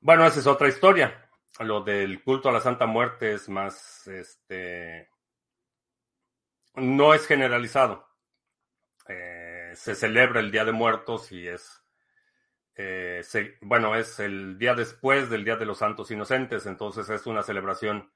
Bueno, 0.00 0.24
esa 0.24 0.40
es 0.40 0.46
otra 0.46 0.68
historia 0.68 1.28
lo 1.60 1.82
del 1.82 2.22
culto 2.22 2.48
a 2.48 2.52
la 2.52 2.60
Santa 2.60 2.86
Muerte 2.86 3.34
es 3.34 3.50
más, 3.50 4.06
este, 4.08 5.10
no 6.76 7.12
es 7.12 7.26
generalizado. 7.26 8.08
Eh, 9.06 9.72
se 9.74 9.94
celebra 9.94 10.40
el 10.40 10.50
Día 10.50 10.64
de 10.64 10.72
Muertos 10.72 11.30
y 11.30 11.46
es, 11.46 11.83
eh, 12.76 13.22
bueno, 13.60 13.94
es 13.94 14.18
el 14.18 14.58
día 14.58 14.74
después 14.74 15.30
del 15.30 15.44
Día 15.44 15.56
de 15.56 15.66
los 15.66 15.78
Santos 15.78 16.10
Inocentes, 16.10 16.66
entonces 16.66 17.08
es 17.08 17.26
una 17.26 17.42
celebración 17.42 18.10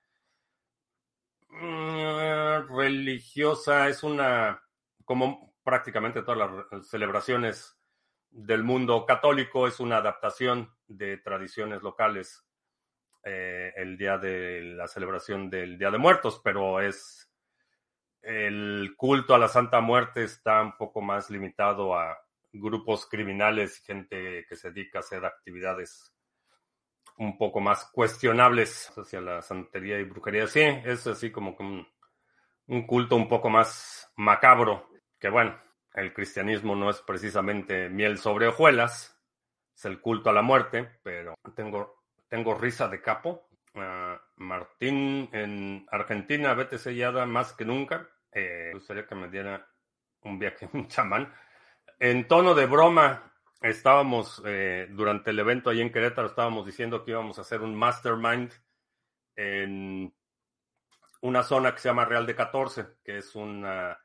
mm, 1.49 2.77
religiosa, 2.77 3.89
es 3.89 4.03
una, 4.03 4.63
como 5.05 5.55
prácticamente 5.63 6.23
todas 6.23 6.51
las 6.71 6.89
celebraciones 6.89 7.79
del 8.31 8.65
mundo 8.65 9.07
católico, 9.07 9.67
es 9.67 9.81
una 9.81 9.99
adaptación 9.99 10.75
de 10.87 11.19
tradiciones 11.19 11.83
locales 11.83 12.45
eh, 13.25 13.73
el 13.77 13.97
día 13.97 14.19
de 14.19 14.63
la 14.77 14.89
celebración 14.89 15.51
del 15.51 15.79
Día 15.79 15.91
de 15.91 15.99
Muertos, 15.99 16.41
pero 16.43 16.81
es 16.81 17.31
el 18.23 18.95
culto 18.97 19.35
a 19.35 19.39
la 19.39 19.49
Santa 19.49 19.81
Muerte 19.81 20.25
está 20.25 20.63
un 20.63 20.77
poco 20.77 21.01
más 21.01 21.31
limitado 21.31 21.97
a 21.97 22.19
grupos 22.53 23.07
criminales 23.07 23.81
y 23.81 23.85
gente 23.85 24.47
que 24.49 24.57
se 24.57 24.71
dedica 24.71 24.99
a 24.99 25.01
hacer 25.01 25.25
actividades 25.25 26.15
un 27.19 27.37
poco 27.37 27.61
más 27.61 27.91
cuestionables 27.93 28.93
hacia 28.97 29.21
la 29.21 29.43
santería 29.43 29.99
y 29.99 30.05
brujería. 30.05 30.47
Sí, 30.47 30.61
es 30.61 31.07
así 31.07 31.31
como 31.31 31.57
un, 31.59 31.87
un 32.67 32.87
culto 32.87 33.17
un 33.17 33.29
poco 33.29 33.51
más 33.51 34.13
macabro, 34.17 34.89
que 35.19 35.29
bueno, 35.29 35.61
el 35.95 36.13
cristianismo 36.13 36.77
no 36.77 36.91
es 36.91 37.01
precisamente 37.03 37.89
miel 37.89 38.19
sobre 38.19 38.47
hojuelas, 38.47 39.21
es 39.75 39.85
el 39.85 40.01
culto 40.01 40.31
a 40.31 40.33
la 40.33 40.43
muerte, 40.43 41.01
pero 41.03 41.35
tengo 41.57 41.99
tengo 42.29 42.55
risa 42.55 42.89
de 42.89 43.01
capo. 43.01 43.49
Ah, 43.75 44.21
Martín 44.37 45.29
en 45.33 45.87
Argentina, 45.91 46.55
vete 46.55 46.79
sellada 46.79 47.27
más 47.27 47.53
que 47.53 47.65
nunca. 47.65 48.09
Eh, 48.33 48.69
me 48.69 48.75
gustaría 48.75 49.07
que 49.07 49.15
me 49.15 49.29
diera 49.29 49.67
un 50.23 50.39
viaje 50.39 50.69
un 50.73 50.89
chamán. 50.89 51.33
En 52.01 52.29
tono 52.29 52.55
de 52.55 52.67
broma, 52.67 53.33
estábamos 53.61 54.41
eh, 54.47 54.87
durante 54.91 55.31
el 55.31 55.39
evento 55.41 55.69
ahí 55.69 55.81
en 55.81 55.91
Querétaro, 55.91 56.29
estábamos 56.29 56.65
diciendo 56.65 57.05
que 57.05 57.11
íbamos 57.11 57.39
a 57.39 57.41
hacer 57.41 57.61
un 57.61 57.75
mastermind 57.75 58.53
en 59.35 60.15
una 61.23 61.43
zona 61.43 61.73
que 61.73 61.81
se 61.81 61.89
llama 61.89 62.05
Real 62.05 62.25
de 62.25 62.37
14, 62.37 62.87
que 63.03 63.19
es 63.19 63.35
una 63.35 63.99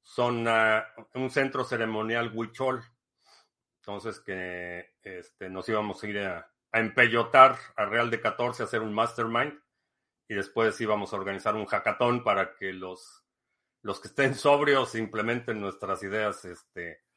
zona, 0.00 0.86
un 1.14 1.28
centro 1.28 1.64
ceremonial 1.64 2.30
huichol. 2.32 2.84
Entonces 3.80 4.20
que 4.20 4.94
este, 5.02 5.50
nos 5.50 5.68
íbamos 5.68 6.00
a 6.04 6.06
ir 6.06 6.20
a, 6.20 6.52
a 6.70 6.78
empellotar 6.78 7.56
a 7.74 7.84
Real 7.84 8.10
de 8.10 8.20
14 8.20 8.62
a 8.62 8.66
hacer 8.66 8.80
un 8.80 8.94
mastermind 8.94 9.60
y 10.28 10.34
después 10.34 10.80
íbamos 10.80 11.12
a 11.12 11.16
organizar 11.16 11.56
un 11.56 11.66
hackathon 11.66 12.22
para 12.22 12.54
que 12.54 12.72
los, 12.72 13.24
los 13.82 13.98
que 13.98 14.06
estén 14.06 14.36
sobrios 14.36 14.94
implementen 14.94 15.60
nuestras 15.60 16.00
ideas 16.04 16.44
este, 16.44 17.09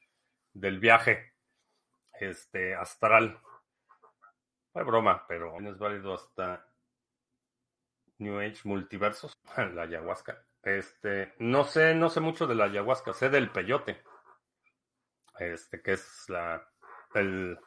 del 0.53 0.79
viaje 0.79 1.33
este, 2.19 2.75
astral. 2.75 3.39
Fue 4.71 4.83
broma, 4.83 5.25
pero 5.27 5.59
es 5.59 5.77
válido 5.77 6.13
hasta 6.13 6.65
New 8.19 8.39
Age 8.39 8.61
multiversos, 8.63 9.33
la 9.73 9.83
ayahuasca. 9.83 10.45
Este, 10.61 11.33
no 11.39 11.65
sé, 11.65 11.93
no 11.93 12.09
sé 12.09 12.19
mucho 12.19 12.47
de 12.47 12.55
la 12.55 12.65
ayahuasca, 12.65 13.13
sé 13.13 13.29
del 13.29 13.51
peyote. 13.51 14.01
Este, 15.39 15.81
que 15.81 15.93
es 15.93 16.29
la 16.29 16.69
el 17.15 17.59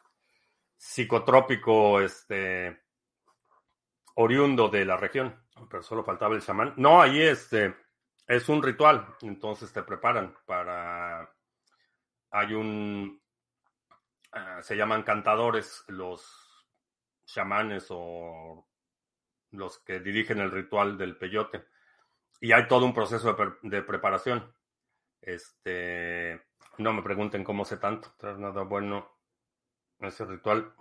psicotrópico 0.75 2.01
este, 2.01 2.81
oriundo 4.15 4.69
de 4.69 4.85
la 4.85 4.97
región, 4.97 5.35
pero 5.69 5.83
solo 5.83 6.03
faltaba 6.03 6.35
el 6.35 6.41
chamán. 6.41 6.73
No, 6.77 7.01
ahí 7.01 7.21
este, 7.21 7.75
es 8.27 8.49
un 8.49 8.61
ritual, 8.61 9.15
entonces 9.21 9.71
te 9.71 9.83
preparan 9.83 10.35
para... 10.45 11.06
Hay 12.37 12.53
un... 12.53 13.19
Ah, 14.31 14.61
se 14.61 14.77
llaman 14.77 15.01
cantadores 15.01 15.83
los 15.87 16.67
chamanes 17.25 17.87
o 17.89 18.67
los 19.51 19.79
que 19.79 19.99
dirigen 19.99 20.39
el 20.39 20.51
ritual 20.51 20.99
del 20.99 21.17
peyote. 21.17 21.65
Y 22.39 22.51
hay 22.51 22.67
todo 22.67 22.85
un 22.85 22.93
proceso 22.93 23.35
de, 23.63 23.81
preparación. 23.81 24.53
Este, 25.19 26.45
no 26.77 26.93
me 26.93 27.01
pregunten 27.01 27.43
cómo 27.43 27.65
sé 27.65 27.77
tanto, 27.77 28.13
tras 28.19 28.37
nada 28.37 28.61
bueno 28.61 29.11
ese 29.99 30.23
ritual. 30.23 30.75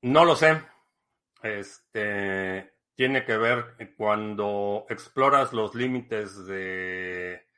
No 0.00 0.24
lo 0.24 0.36
sé. 0.36 0.64
Este, 1.42 2.72
tiene 2.94 3.26
que 3.26 3.36
ver 3.36 3.94
cuando 3.98 4.86
exploras 4.88 5.52
los 5.52 5.74
límites 5.74 6.46
de 6.46 7.49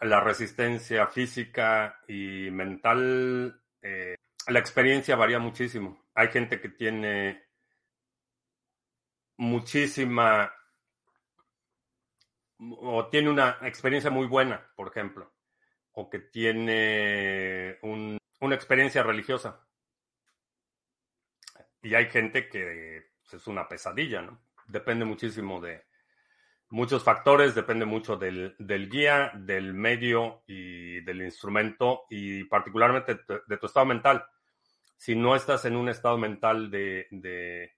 la 0.00 0.20
resistencia 0.20 1.06
física 1.06 2.00
y 2.08 2.50
mental, 2.50 3.60
eh, 3.82 4.16
la 4.48 4.58
experiencia 4.58 5.16
varía 5.16 5.38
muchísimo. 5.38 6.04
Hay 6.14 6.28
gente 6.28 6.60
que 6.60 6.68
tiene 6.68 7.44
muchísima 9.36 10.52
o 12.58 13.08
tiene 13.08 13.30
una 13.30 13.58
experiencia 13.62 14.10
muy 14.10 14.26
buena, 14.26 14.70
por 14.76 14.88
ejemplo, 14.88 15.32
o 15.92 16.08
que 16.08 16.20
tiene 16.20 17.78
una 17.82 18.54
experiencia 18.54 19.02
religiosa. 19.02 19.66
Y 21.82 21.94
hay 21.94 22.06
gente 22.08 22.48
que 22.48 23.10
es 23.30 23.46
una 23.46 23.68
pesadilla, 23.68 24.22
¿no? 24.22 24.40
Depende 24.66 25.04
muchísimo 25.04 25.60
de 25.60 25.84
muchos 26.74 27.04
factores, 27.04 27.54
depende 27.54 27.84
mucho 27.84 28.16
del, 28.16 28.56
guía, 28.90 29.30
del 29.36 29.74
medio 29.74 30.42
y 30.44 31.00
del 31.02 31.22
instrumento 31.22 32.02
y 32.10 32.42
particularmente 32.44 33.20
de, 33.46 33.56
tu 33.58 33.66
estado 33.66 33.86
mental. 33.86 34.26
Si 34.96 35.14
no 35.14 35.36
estás 35.36 35.64
en 35.66 35.76
un 35.76 35.88
estado 35.88 36.18
mental 36.18 36.72
de, 36.72 37.06
de 37.12 37.76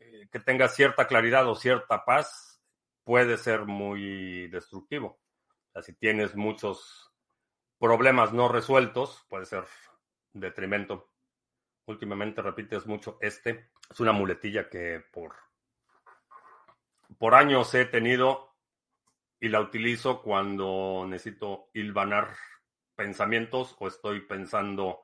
eh, 0.00 0.28
que 0.30 0.40
tengas 0.40 0.74
cierta 0.74 1.06
claridad 1.06 1.48
o 1.48 1.54
cierta 1.54 2.04
paz, 2.04 2.60
puede 3.04 3.36
ser 3.36 3.66
muy 3.66 4.48
destructivo. 4.48 5.20
O 5.68 5.72
sea, 5.72 5.82
si 5.82 5.94
tienes 5.94 6.34
muchos 6.34 7.12
problemas 7.78 8.32
no 8.32 8.48
resueltos, 8.48 9.24
puede 9.28 9.46
ser 9.46 9.64
detrimento. 10.32 11.12
Últimamente 11.86 12.42
repites 12.42 12.86
mucho 12.86 13.18
este. 13.20 13.70
Es 13.88 14.00
una 14.00 14.12
muletilla 14.12 14.68
que 14.68 15.00
por, 15.12 15.36
por 17.20 17.34
años 17.34 17.74
he 17.74 17.84
tenido 17.84 18.56
y 19.38 19.50
la 19.50 19.60
utilizo 19.60 20.22
cuando 20.22 21.04
necesito 21.06 21.68
hilvanar 21.74 22.34
pensamientos 22.96 23.76
o 23.78 23.88
estoy 23.88 24.22
pensando 24.22 25.02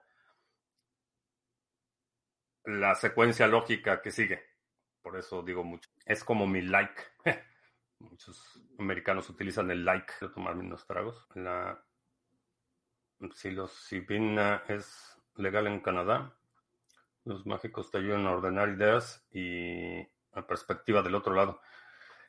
la 2.65 2.95
secuencia 2.95 3.47
lógica 3.47 4.01
que 4.01 4.11
sigue. 4.11 4.43
Por 5.03 5.19
eso 5.19 5.43
digo 5.43 5.63
mucho. 5.63 5.91
Es 6.07 6.25
como 6.25 6.47
mi 6.47 6.63
like. 6.63 7.03
Muchos 7.99 8.63
americanos 8.79 9.29
utilizan 9.29 9.71
el 9.71 9.85
like 9.85 10.15
de 10.19 10.31
tomar 10.31 10.55
menos 10.55 10.87
tragos. 10.87 11.29
La 11.35 11.85
psilocibina 13.35 14.63
es 14.69 15.21
legal 15.35 15.67
en 15.67 15.81
Canadá. 15.81 16.35
Los 17.25 17.45
mágicos 17.45 17.91
te 17.91 17.99
ayudan 17.99 18.27
a 18.27 18.33
ordenar 18.33 18.71
ideas 18.71 19.23
y 19.31 20.01
a 20.33 20.47
perspectiva 20.47 21.03
del 21.03 21.15
otro 21.15 21.35
lado. 21.35 21.61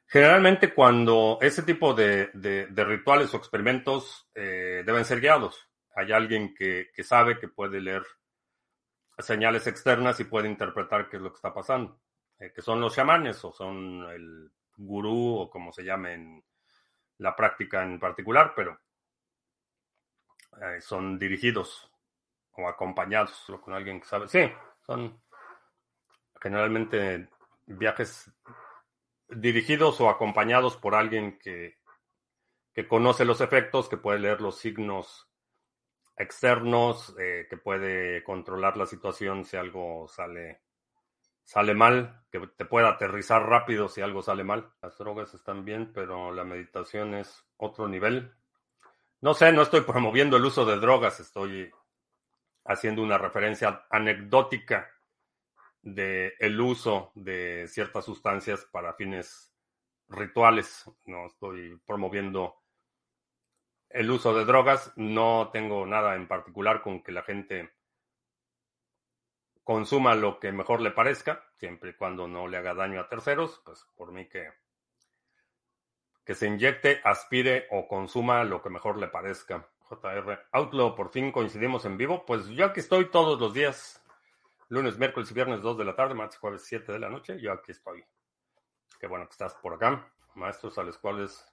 Generalmente 0.09 0.73
cuando 0.73 1.37
ese 1.41 1.63
tipo 1.63 1.93
de, 1.93 2.31
rituales 2.75 3.33
o 3.33 3.37
experimentos 3.37 4.29
eh, 4.33 4.83
deben 4.85 5.03
ser 5.03 5.19
guiados. 5.19 5.69
Hay 5.95 6.13
alguien 6.13 6.53
que, 6.55 6.89
sabe 7.03 7.37
que 7.37 7.49
puede 7.49 7.81
leer 7.81 8.03
señales 9.17 9.67
externas 9.67 10.19
y 10.19 10.23
puede 10.23 10.47
interpretar 10.47 11.09
qué 11.09 11.17
es 11.17 11.23
lo 11.23 11.31
que 11.31 11.35
está 11.35 11.53
pasando. 11.53 11.99
Eh, 12.39 12.53
que 12.53 12.61
son 12.61 12.79
los 12.79 12.95
chamanes 12.95 13.43
o 13.43 13.51
son 13.51 14.03
el 14.09 14.51
gurú 14.77 15.39
o 15.39 15.49
como 15.49 15.73
se 15.73 15.83
llame 15.83 16.13
en 16.13 16.43
la 17.17 17.35
práctica 17.35 17.83
en 17.83 17.99
particular, 17.99 18.53
pero 18.55 18.79
eh, 20.61 20.79
son 20.79 21.19
dirigidos 21.19 21.91
o 22.51 22.67
acompañados 22.67 23.45
con 23.61 23.73
alguien 23.73 23.99
que 23.99 24.07
sabe. 24.07 24.27
Sí, 24.29 24.49
son 24.85 25.21
generalmente 26.39 27.27
viajes 27.65 28.31
dirigidos 29.29 29.99
o 30.01 30.09
acompañados 30.09 30.77
por 30.77 30.95
alguien 30.95 31.37
que, 31.39 31.77
que 32.73 32.87
conoce 32.87 33.25
los 33.25 33.41
efectos, 33.41 33.89
que 33.89 33.97
puede 33.97 34.19
leer 34.19 34.41
los 34.41 34.57
signos 34.59 35.29
externos, 36.15 37.15
eh, 37.19 37.47
que 37.49 37.57
puede 37.57 38.23
controlar 38.23 38.77
la 38.77 38.85
situación 38.85 39.45
si 39.45 39.57
algo 39.57 40.07
sale 40.07 40.61
sale 41.43 41.73
mal, 41.73 42.25
que 42.29 42.45
te 42.57 42.65
pueda 42.65 42.89
aterrizar 42.89 43.41
rápido 43.47 43.87
si 43.87 44.01
algo 44.01 44.21
sale 44.21 44.43
mal. 44.43 44.73
Las 44.81 44.97
drogas 44.97 45.33
están 45.33 45.63
bien, 45.63 45.93
pero 45.93 46.33
la 46.33 46.43
meditación 46.43 47.13
es 47.13 47.45
otro 47.55 47.87
nivel. 47.87 48.35
No 49.21 49.33
sé, 49.33 49.53
no 49.53 49.61
estoy 49.61 49.81
promoviendo 49.81 50.35
el 50.35 50.43
uso 50.43 50.65
de 50.65 50.75
drogas, 50.77 51.21
estoy 51.21 51.71
haciendo 52.65 53.01
una 53.01 53.17
referencia 53.17 53.85
anecdótica 53.89 54.91
de 55.95 56.33
uso 56.59 57.11
de 57.15 57.67
ciertas 57.67 58.05
sustancias 58.05 58.65
para 58.71 58.93
fines 58.93 59.53
rituales. 60.09 60.89
No 61.05 61.27
estoy 61.27 61.79
promoviendo 61.85 62.55
el 63.89 64.11
uso 64.11 64.33
de 64.33 64.43
drogas, 64.43 64.91
no 64.97 65.49
tengo 65.53 65.85
nada 65.85 66.15
en 66.15 66.27
particular 66.27 66.81
con 66.81 67.01
que 67.01 67.11
la 67.11 67.23
gente 67.23 67.73
consuma 69.63 70.15
lo 70.15 70.39
que 70.39 70.51
mejor 70.51 70.81
le 70.81 70.91
parezca, 70.91 71.45
siempre 71.57 71.91
y 71.91 71.93
cuando 71.93 72.27
no 72.27 72.47
le 72.47 72.57
haga 72.57 72.73
daño 72.73 72.99
a 72.99 73.09
terceros, 73.09 73.61
pues 73.65 73.85
por 73.95 74.11
mí 74.11 74.27
que, 74.27 74.49
que 76.25 76.35
se 76.35 76.47
inyecte, 76.47 77.01
aspire 77.03 77.67
o 77.71 77.87
consuma 77.87 78.43
lo 78.43 78.61
que 78.61 78.69
mejor 78.69 78.97
le 78.97 79.07
parezca. 79.07 79.69
JR 79.89 80.47
Outlaw, 80.51 80.95
por 80.95 81.11
fin 81.11 81.31
coincidimos 81.31 81.85
en 81.85 81.97
vivo. 81.97 82.25
Pues 82.25 82.47
yo 82.49 82.65
aquí 82.65 82.81
estoy 82.81 83.09
todos 83.09 83.39
los 83.39 83.53
días, 83.53 84.03
lunes, 84.69 84.97
miércoles 84.97 85.31
y 85.31 85.33
viernes 85.33 85.61
2 85.61 85.77
de 85.77 85.85
la 85.85 85.95
tarde, 85.95 86.13
martes, 86.13 86.37
jueves 86.37 86.63
7 86.65 86.91
de 86.91 86.99
la 86.99 87.09
noche. 87.09 87.39
Yo 87.39 87.51
aquí 87.51 87.71
estoy. 87.71 88.03
Qué 88.99 89.07
bueno 89.07 89.25
que 89.25 89.31
estás 89.31 89.55
por 89.55 89.73
acá. 89.73 90.11
Maestros 90.35 90.77
a 90.77 90.83
los 90.83 90.97
cuales 90.97 91.45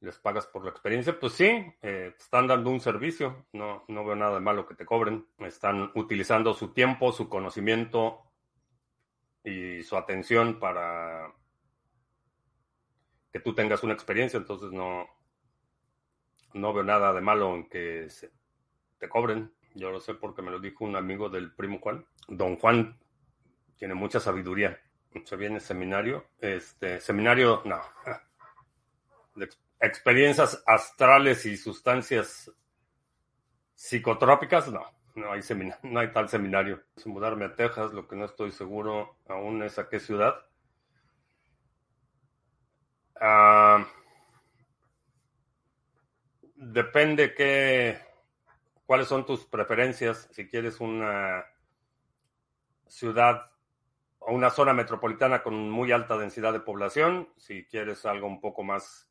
les 0.00 0.18
pagas 0.18 0.46
por 0.46 0.64
la 0.64 0.70
experiencia, 0.70 1.18
pues 1.18 1.32
sí, 1.32 1.44
eh, 1.82 2.14
están 2.16 2.46
dando 2.46 2.70
un 2.70 2.80
servicio, 2.80 3.46
no, 3.52 3.84
no 3.88 4.04
veo 4.04 4.14
nada 4.14 4.34
de 4.34 4.40
malo 4.40 4.64
que 4.66 4.76
te 4.76 4.86
cobren, 4.86 5.26
están 5.38 5.90
utilizando 5.96 6.54
su 6.54 6.72
tiempo, 6.72 7.10
su 7.10 7.28
conocimiento 7.28 8.22
y 9.42 9.82
su 9.82 9.96
atención 9.96 10.60
para 10.60 11.34
que 13.32 13.40
tú 13.40 13.54
tengas 13.54 13.82
una 13.82 13.92
experiencia, 13.92 14.36
entonces 14.36 14.70
no, 14.70 15.08
no 16.54 16.72
veo 16.72 16.84
nada 16.84 17.12
de 17.12 17.20
malo 17.20 17.54
en 17.56 17.68
que 17.68 18.06
te 18.98 19.08
cobren. 19.08 19.52
Yo 19.78 19.92
lo 19.92 20.00
sé 20.00 20.14
porque 20.14 20.42
me 20.42 20.50
lo 20.50 20.58
dijo 20.58 20.84
un 20.84 20.96
amigo 20.96 21.28
del 21.28 21.52
primo 21.52 21.78
Juan. 21.78 22.04
Don 22.26 22.56
Juan 22.56 22.98
tiene 23.76 23.94
mucha 23.94 24.18
sabiduría. 24.18 24.76
Se 25.24 25.36
viene 25.36 25.60
seminario. 25.60 26.26
Este, 26.40 27.00
seminario, 27.00 27.62
no. 27.64 27.80
Experiencias 29.78 30.60
astrales 30.66 31.46
y 31.46 31.56
sustancias 31.56 32.50
psicotrópicas, 33.72 34.68
no, 34.72 34.84
no 35.14 35.30
hay, 35.30 35.40
no 35.84 36.00
hay 36.00 36.10
tal 36.10 36.28
seminario. 36.28 36.82
Es 36.96 37.06
mudarme 37.06 37.44
a 37.44 37.54
Texas, 37.54 37.92
lo 37.92 38.08
que 38.08 38.16
no 38.16 38.24
estoy 38.24 38.50
seguro 38.50 39.18
aún 39.28 39.62
es 39.62 39.78
a 39.78 39.88
qué 39.88 40.00
ciudad. 40.00 40.34
Ah, 43.20 43.86
depende 46.56 47.32
qué, 47.34 48.07
cuáles 48.88 49.08
son 49.08 49.26
tus 49.26 49.44
preferencias. 49.44 50.30
Si 50.32 50.48
quieres 50.48 50.80
una 50.80 51.44
ciudad 52.86 53.50
o 54.18 54.32
una 54.32 54.48
zona 54.48 54.72
metropolitana 54.72 55.42
con 55.42 55.68
muy 55.68 55.92
alta 55.92 56.16
densidad 56.16 56.54
de 56.54 56.60
población, 56.60 57.28
si 57.36 57.66
quieres 57.66 58.06
algo 58.06 58.26
un 58.26 58.40
poco 58.40 58.62
más 58.62 59.06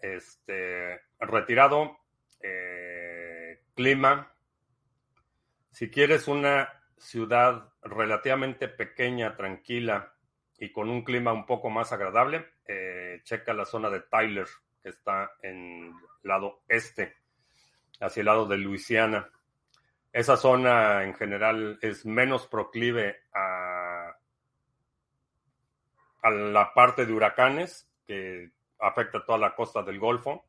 este, 0.00 1.00
retirado, 1.20 1.96
eh, 2.40 3.62
clima. 3.76 4.34
Si 5.70 5.88
quieres 5.88 6.26
una 6.26 6.68
ciudad 6.98 7.72
relativamente 7.82 8.66
pequeña, 8.66 9.36
tranquila 9.36 10.12
y 10.58 10.72
con 10.72 10.90
un 10.90 11.04
clima 11.04 11.32
un 11.32 11.46
poco 11.46 11.70
más 11.70 11.92
agradable, 11.92 12.54
eh, 12.66 13.20
checa 13.22 13.54
la 13.54 13.64
zona 13.64 13.90
de 13.90 14.00
Tyler, 14.00 14.48
que 14.82 14.88
está 14.88 15.30
en 15.40 15.94
lado 16.24 16.64
este, 16.66 17.14
hacia 18.00 18.20
el 18.20 18.26
lado 18.26 18.46
de 18.46 18.58
Luisiana. 18.58 19.30
Esa 20.12 20.36
zona 20.36 21.04
en 21.04 21.14
general 21.14 21.78
es 21.82 22.06
menos 22.06 22.46
proclive 22.46 23.16
a, 23.34 24.16
la 26.22 26.72
parte 26.74 27.06
de 27.06 27.12
huracanes, 27.12 27.88
que 28.06 28.50
afecta 28.80 29.24
toda 29.24 29.38
la 29.38 29.54
costa 29.54 29.82
del 29.82 29.98
Golfo. 29.98 30.46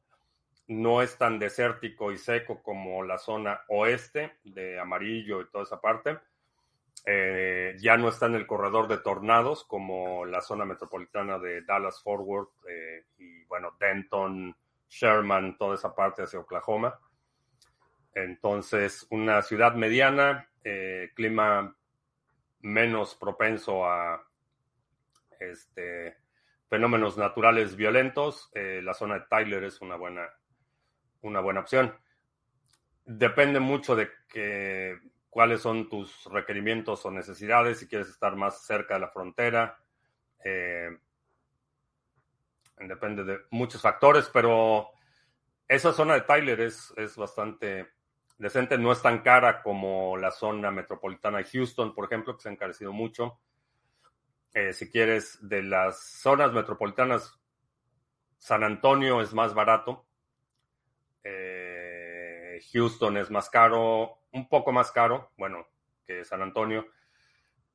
No 0.68 1.02
es 1.02 1.18
tan 1.18 1.38
desértico 1.38 2.12
y 2.12 2.18
seco 2.18 2.64
como 2.64 3.04
la 3.04 3.18
zona 3.18 3.62
oeste 3.68 4.38
de 4.43 4.80
Amarillo 4.80 5.41
y 5.41 5.50
toda 5.50 5.66
esa 5.66 5.80
parte. 5.80 6.18
Eh, 7.06 7.76
ya 7.80 7.95
no 7.95 8.10
está 8.10 8.26
en 8.26 8.36
el 8.36 8.48
corredor 8.48 8.88
de 8.88 8.98
tornados 8.98 9.64
como 9.64 10.26
la 10.26 10.41
zona 10.41 10.66
metropolitana 10.66 11.39
de 11.39 11.62
Dallas 11.62 12.02
Forward 12.02 12.48
eh, 12.68 13.06
y 13.18 13.43
bueno, 13.45 13.76
Denton, 13.80 14.56
Sherman, 14.89 15.58
toda 15.58 15.76
esa 15.76 15.93
parte 15.95 16.24
hacia 16.24 16.39
Oklahoma. 16.39 17.00
Entonces, 18.18 19.05
una 19.11 19.43
ciudad 19.43 19.76
mediana, 19.76 20.49
eh, 20.63 21.11
clima 21.13 21.78
menos 22.61 23.13
propenso 23.13 23.86
a 23.86 24.28
este, 25.39 26.18
fenómenos 26.68 27.15
naturales 27.15 27.76
violentos, 27.76 28.49
eh, 28.55 28.82
la 28.84 28.95
zona 28.95 29.20
de 29.20 29.26
Tyler 29.30 29.63
es 29.65 29.82
una 29.82 29.97
buena, 29.97 30.28
una 31.22 31.41
buena 31.41 31.59
opción. 31.59 31.95
Depende 33.05 33.59
mucho 33.59 33.95
de 33.95 34.09
que, 34.28 34.99
cuáles 35.30 35.61
son 35.61 35.88
tus 35.88 36.26
requerimientos 36.26 37.05
o 37.05 37.11
necesidades, 37.11 37.78
si 37.78 37.88
quieres 37.88 38.09
estar 38.09 38.36
más 38.36 38.65
cerca 38.65 38.95
de 38.95 38.99
la 39.01 39.09
frontera. 39.09 39.78
Eh, 40.43 40.89
depende 42.80 43.24
de 43.24 43.41
muchos 43.51 43.80
factores, 43.80 44.28
pero 44.34 44.89
esa 45.68 45.93
zona 45.93 46.15
de 46.15 46.22
Tyler 46.22 46.61
es, 46.61 46.91
es 46.97 47.15
bastante 47.15 47.97
decente, 48.38 48.78
no 48.78 48.92
es 48.92 49.02
tan 49.02 49.22
cara 49.22 49.62
como 49.62 50.18
la 50.18 50.32
zona 50.32 50.72
metropolitana 50.72 51.40
de 51.40 51.46
Houston, 51.46 51.94
por 51.94 52.06
ejemplo, 52.06 52.36
que 52.36 52.42
se 52.44 52.50
ha 52.50 52.52
encarecido 52.52 52.94
mucho. 52.94 53.40
Eh, 54.54 54.74
si 54.74 54.90
quieres, 54.90 55.38
de 55.48 55.64
las 55.64 56.00
zonas 56.22 56.52
metropolitanas, 56.54 57.40
San 58.38 58.64
Antonio 58.64 59.22
es 59.22 59.34
más 59.34 59.54
barato. 59.54 60.08
Eh, 61.24 62.60
Houston 62.74 63.18
es 63.18 63.30
más 63.30 63.50
caro, 63.50 64.20
un 64.32 64.48
poco 64.48 64.72
más 64.72 64.92
caro, 64.92 65.32
bueno, 65.38 65.68
que 66.06 66.24
San 66.26 66.42
Antonio. 66.42 66.88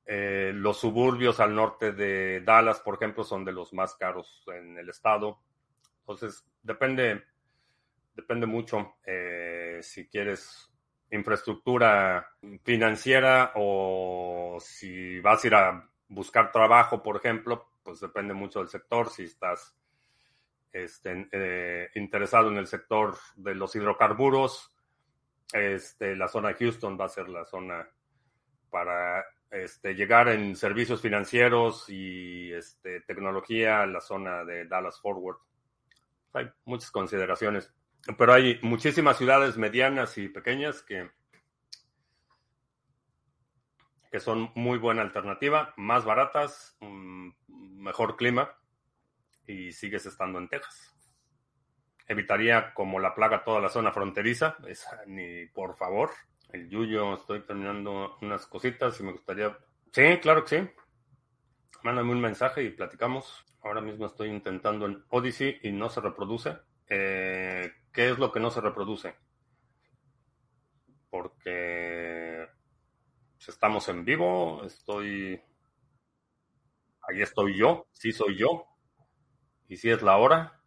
Eh, 0.04 0.52
los 0.54 0.78
suburbios 0.78 1.38
al 1.38 1.54
norte 1.54 1.92
de 1.92 2.40
Dallas, 2.40 2.80
por 2.80 2.96
ejemplo, 2.96 3.22
son 3.22 3.44
de 3.44 3.52
los 3.52 3.72
más 3.72 3.94
caros 3.94 4.44
en 4.48 4.76
el 4.78 4.88
estado. 4.88 5.40
Entonces, 6.00 6.44
depende, 6.62 7.22
depende 8.14 8.46
mucho 8.46 8.96
si 9.80 10.08
quieres 10.08 10.72
infraestructura 11.10 12.26
financiera 12.62 13.52
o 13.56 14.58
si 14.60 15.20
vas 15.20 15.44
a 15.44 15.46
ir 15.46 15.54
a 15.54 15.90
buscar 16.08 16.50
trabajo, 16.52 17.02
por 17.02 17.16
ejemplo, 17.16 17.72
pues 17.82 18.00
depende 18.00 18.34
mucho 18.34 18.60
del 18.60 18.68
sector. 18.68 19.10
Si 19.10 19.24
estás 19.24 19.74
este, 20.72 21.28
eh, 21.32 21.90
interesado 21.94 22.50
en 22.50 22.58
el 22.58 22.66
sector 22.66 23.16
de 23.36 23.54
los 23.54 23.74
hidrocarburos, 23.76 24.74
este, 25.52 26.16
la 26.16 26.28
zona 26.28 26.48
de 26.48 26.54
Houston 26.54 26.98
va 26.98 27.06
a 27.06 27.10
ser 27.10 27.28
la 27.28 27.44
zona 27.44 27.86
para 28.70 29.24
este, 29.50 29.94
llegar 29.94 30.28
en 30.28 30.56
servicios 30.56 31.02
financieros 31.02 31.88
y 31.90 32.52
este, 32.52 33.02
tecnología 33.02 33.84
la 33.86 34.00
zona 34.00 34.44
de 34.44 34.66
Dallas 34.66 34.98
Forward. 35.00 35.36
Hay 36.32 36.50
muchas 36.64 36.90
consideraciones, 36.90 37.70
pero 38.18 38.32
hay 38.32 38.58
muchísimas 38.62 39.18
ciudades 39.18 39.56
medianas 39.56 40.18
y 40.18 40.28
pequeñas 40.28 40.82
que 40.82 41.10
que 44.12 44.20
son 44.20 44.52
muy 44.54 44.78
buena 44.78 45.00
alternativa, 45.00 45.72
más 45.78 46.04
baratas, 46.04 46.76
mm, 46.80 47.30
mejor 47.48 48.16
clima 48.16 48.54
y 49.46 49.72
sigues 49.72 50.04
estando 50.04 50.38
en 50.38 50.48
Texas. 50.48 50.94
Evitaría 52.06 52.74
como 52.74 53.00
la 53.00 53.14
plaga 53.14 53.42
toda 53.42 53.60
la 53.60 53.70
zona 53.70 53.90
fronteriza, 53.90 54.58
ni 55.06 55.46
por 55.46 55.76
favor. 55.76 56.10
El 56.50 56.68
Yuyo, 56.68 57.14
estoy 57.14 57.40
terminando 57.40 58.18
unas 58.20 58.46
cositas 58.46 59.00
y 59.00 59.02
me 59.02 59.12
gustaría... 59.12 59.56
Sí, 59.92 60.18
claro 60.20 60.44
que 60.44 60.60
sí. 60.60 60.70
Mándame 61.82 62.12
un 62.12 62.20
mensaje 62.20 62.62
y 62.62 62.70
platicamos. 62.70 63.46
Ahora 63.62 63.80
mismo 63.80 64.04
estoy 64.04 64.28
intentando 64.28 64.84
en 64.84 65.02
Odyssey 65.08 65.58
y 65.62 65.72
no 65.72 65.88
se 65.88 66.02
reproduce. 66.02 66.58
Eh, 66.86 67.72
¿Qué 67.92 68.10
es 68.10 68.18
lo 68.18 68.32
que 68.32 68.40
no 68.40 68.50
se 68.50 68.60
reproduce? 68.60 69.14
Porque 71.10 72.48
estamos 73.48 73.88
en 73.88 74.04
vivo, 74.04 74.62
estoy... 74.64 75.40
Ahí 77.02 77.20
estoy 77.20 77.58
yo, 77.58 77.86
sí 77.90 78.12
soy 78.12 78.38
yo. 78.38 78.66
Y 79.68 79.76
si 79.76 79.90
es 79.90 80.02
la 80.02 80.16
hora. 80.16 80.60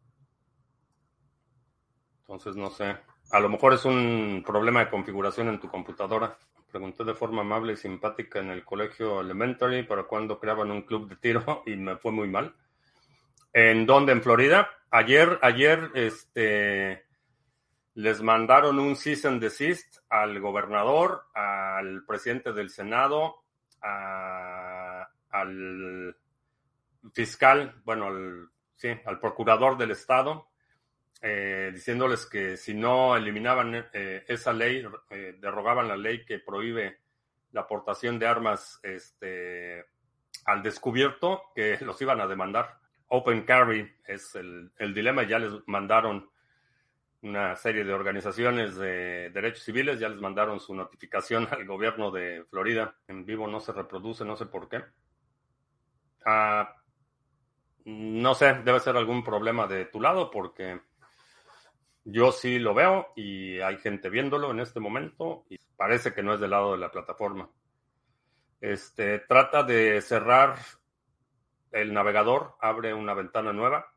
Entonces 2.19 2.55
no 2.55 2.69
sé. 2.69 2.97
A 3.31 3.39
lo 3.39 3.49
mejor 3.49 3.73
es 3.73 3.85
un 3.85 4.43
problema 4.45 4.81
de 4.81 4.89
configuración 4.89 5.47
en 5.47 5.59
tu 5.59 5.69
computadora. 5.69 6.37
Pregunté 6.69 7.03
de 7.05 7.13
forma 7.13 7.41
amable 7.41 7.73
y 7.73 7.77
simpática 7.77 8.39
en 8.39 8.49
el 8.49 8.65
colegio 8.65 9.21
elementary 9.21 9.83
para 9.83 10.03
cuando 10.03 10.39
creaban 10.39 10.71
un 10.71 10.81
club 10.81 11.07
de 11.07 11.15
tiro 11.15 11.63
y 11.65 11.75
me 11.75 11.97
fue 11.97 12.11
muy 12.11 12.27
mal. 12.27 12.55
¿En 13.53 13.85
dónde? 13.85 14.11
¿En 14.11 14.21
Florida? 14.21 14.69
Ayer, 14.91 15.39
ayer, 15.41 15.91
este, 15.93 17.04
les 17.95 18.21
mandaron 18.21 18.79
un 18.79 18.95
cease 18.95 19.27
and 19.27 19.41
desist 19.41 19.97
al 20.09 20.39
gobernador, 20.41 21.27
al 21.33 22.03
presidente 22.05 22.51
del 22.51 22.69
Senado, 22.69 23.43
al 23.81 25.07
fiscal, 27.13 27.81
bueno, 27.85 28.07
al, 28.07 28.49
sí, 28.75 28.89
al 29.05 29.19
procurador 29.19 29.77
del 29.77 29.91
Estado, 29.91 30.49
eh, 31.21 31.71
diciéndoles 31.73 32.25
que 32.25 32.57
si 32.57 32.73
no 32.73 33.15
eliminaban 33.15 33.87
eh, 33.93 34.25
esa 34.27 34.51
ley, 34.51 34.85
eh, 35.09 35.37
derogaban 35.39 35.87
la 35.87 35.95
ley 35.95 36.25
que 36.25 36.39
prohíbe 36.39 36.99
la 37.51 37.61
aportación 37.61 38.19
de 38.19 38.27
armas 38.27 38.77
este, 38.83 39.85
al 40.43 40.61
descubierto, 40.61 41.43
que 41.55 41.77
los 41.81 42.01
iban 42.01 42.19
a 42.19 42.27
demandar. 42.27 42.77
Open 43.07 43.43
carry 43.43 43.89
es 44.03 44.35
el 44.35 44.93
dilema, 44.93 45.23
ya 45.23 45.39
les 45.39 45.53
mandaron 45.67 46.29
una 47.25 47.55
serie 47.55 47.83
de 47.83 47.91
organizaciones 47.91 48.75
de 48.75 49.31
derechos 49.31 49.63
civiles 49.63 49.99
ya 49.99 50.09
les 50.09 50.21
mandaron 50.21 50.59
su 50.59 50.75
notificación 50.75 51.47
al 51.51 51.65
gobierno 51.65 52.11
de 52.11 52.45
Florida. 52.51 52.95
En 53.07 53.25
vivo 53.25 53.47
no 53.47 53.59
se 53.59 53.73
reproduce, 53.73 54.23
no 54.23 54.35
sé 54.35 54.45
por 54.45 54.69
qué. 54.69 54.83
Ah, 56.23 56.75
no 57.85 58.35
sé, 58.35 58.53
debe 58.63 58.79
ser 58.79 58.95
algún 58.95 59.23
problema 59.23 59.65
de 59.65 59.85
tu 59.85 59.99
lado 59.99 60.29
porque 60.29 60.81
yo 62.03 62.31
sí 62.31 62.59
lo 62.59 62.75
veo 62.75 63.07
y 63.15 63.59
hay 63.59 63.77
gente 63.77 64.09
viéndolo 64.09 64.51
en 64.51 64.59
este 64.59 64.79
momento 64.79 65.45
y 65.49 65.57
parece 65.75 66.13
que 66.13 66.21
no 66.21 66.33
es 66.35 66.39
del 66.39 66.51
lado 66.51 66.73
de 66.73 66.77
la 66.77 66.91
plataforma. 66.91 67.49
Este 68.61 69.19
trata 69.19 69.63
de 69.63 69.99
cerrar 70.01 70.57
el 71.71 71.91
navegador, 71.91 72.55
abre 72.61 72.93
una 72.93 73.15
ventana 73.15 73.51
nueva 73.51 73.91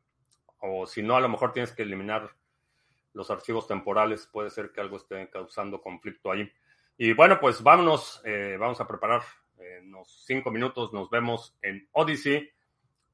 o 0.61 0.87
si 0.87 1.03
no 1.03 1.15
a 1.15 1.21
lo 1.21 1.29
mejor 1.29 1.53
tienes 1.53 1.71
que 1.71 1.83
eliminar 1.83 2.38
los 3.13 3.29
archivos 3.31 3.67
temporales, 3.67 4.27
puede 4.27 4.49
ser 4.49 4.71
que 4.71 4.81
algo 4.81 4.97
esté 4.97 5.29
causando 5.29 5.81
conflicto 5.81 6.31
ahí. 6.31 6.51
Y 6.97 7.13
bueno, 7.13 7.39
pues 7.39 7.63
vámonos, 7.63 8.21
eh, 8.25 8.57
vamos 8.59 8.79
a 8.81 8.87
preparar 8.87 9.21
en 9.57 9.87
unos 9.87 10.23
cinco 10.25 10.51
minutos, 10.51 10.93
nos 10.93 11.09
vemos 11.09 11.57
en 11.61 11.87
Odyssey 11.91 12.49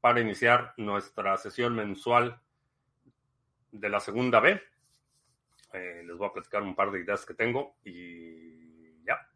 para 0.01 0.21
iniciar 0.21 0.73
nuestra 0.77 1.37
sesión 1.37 1.75
mensual 1.75 2.39
de 3.71 3.89
la 3.89 3.99
segunda 3.99 4.39
B. 4.39 4.61
Eh, 5.73 6.03
les 6.05 6.17
voy 6.17 6.27
a 6.27 6.33
platicar 6.33 6.61
un 6.61 6.75
par 6.75 6.91
de 6.91 7.01
ideas 7.01 7.25
que 7.25 7.33
tengo 7.33 7.75
y 7.83 9.03
ya. 9.03 9.27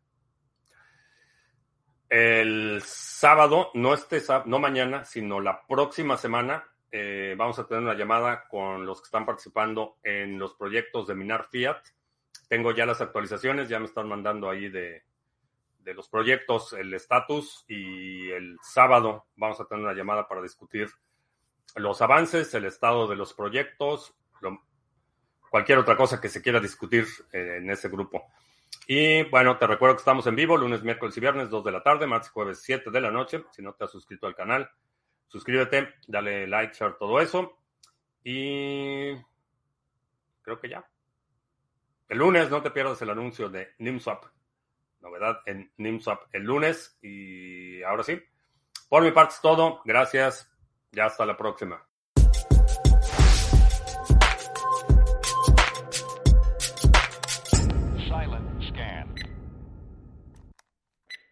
El 2.08 2.82
sábado, 2.84 3.72
no 3.74 3.94
este 3.94 4.22
no 4.46 4.60
mañana, 4.60 5.06
sino 5.06 5.40
la 5.40 5.66
próxima 5.68 6.18
semana, 6.18 6.69
eh, 6.92 7.36
vamos 7.38 7.60
a 7.60 7.68
tener 7.68 7.84
una 7.84 7.94
llamada 7.94 8.48
con 8.48 8.86
los 8.86 9.02
que 9.02 9.06
están 9.06 9.26
participando 9.26 9.98
en 10.04 10.40
los 10.40 10.56
proyectos 10.56 11.08
de 11.08 11.16
Minar 11.16 11.48
Fiat. 11.50 11.82
Tengo 12.48 12.72
ya 12.72 12.86
las 12.86 13.02
actualizaciones, 13.02 13.70
ya 13.70 13.80
me 13.80 13.86
están 13.86 14.08
mandando 14.08 14.50
ahí 14.50 14.70
de, 14.70 15.04
los 15.86 16.08
proyectos 16.08 16.74
el 16.74 16.94
estatus 16.94 17.66
y 17.68 18.30
el 18.30 18.60
sábado 18.62 19.26
vamos 19.36 19.60
a 19.60 19.66
tener 19.66 19.84
una 19.84 19.96
llamada 19.96 20.28
para 20.28 20.40
discutir 20.40 20.88
los 21.76 22.00
avances, 22.04 22.54
el 22.54 22.66
estado 22.66 23.08
de 23.08 23.16
los 23.16 23.34
proyectos, 23.34 24.14
cualquier 25.50 25.80
otra 25.80 25.98
cosa 25.98 26.22
que 26.22 26.30
se 26.30 26.44
quiera 26.44 26.60
discutir 26.60 27.08
eh, 27.32 27.58
en 27.58 27.72
ese 27.72 27.90
grupo. 27.90 28.24
Y 28.86 29.24
bueno, 29.30 29.58
te 29.58 29.66
recuerdo 29.66 29.96
que 29.96 30.02
estamos 30.02 30.28
en 30.28 30.36
vivo 30.36 30.58
lunes, 30.58 30.84
miércoles 30.84 31.18
y 31.18 31.22
viernes, 31.22 31.50
2 31.50 31.64
de 31.64 31.72
la 31.72 31.82
tarde, 31.82 32.06
martes, 32.06 32.30
jueves, 32.30 32.62
7 32.62 32.92
de 32.92 33.02
la 33.02 33.12
noche. 33.12 33.44
Si 33.52 33.62
no 33.62 33.74
te 33.74 33.84
has 33.86 33.92
suscrito 33.92 34.28
al 34.28 34.36
canal, 34.36 34.70
suscríbete, 35.30 35.96
dale 36.08 36.46
like, 36.46 36.74
share, 36.74 36.98
todo 36.98 37.20
eso. 37.22 37.58
Y 38.24 39.16
creo 40.42 40.60
que 40.60 40.70
ya. 40.70 40.86
El 42.10 42.18
lunes 42.18 42.50
no 42.50 42.62
te 42.62 42.72
pierdas 42.72 43.02
el 43.02 43.12
anuncio 43.12 43.50
de 43.50 43.70
NIMSWAP. 43.78 44.26
Novedad 45.02 45.42
en 45.46 45.72
NIMSWAP 45.78 46.24
el 46.34 46.44
lunes. 46.44 46.98
Y 47.02 47.82
ahora 47.84 48.04
sí. 48.04 48.22
Por 48.90 49.04
mi 49.04 49.12
parte 49.12 49.36
es 49.36 49.42
todo. 49.42 49.82
Gracias. 49.86 50.52
Ya 50.92 51.06
hasta 51.06 51.26
la 51.26 51.38
próxima. 51.38 51.89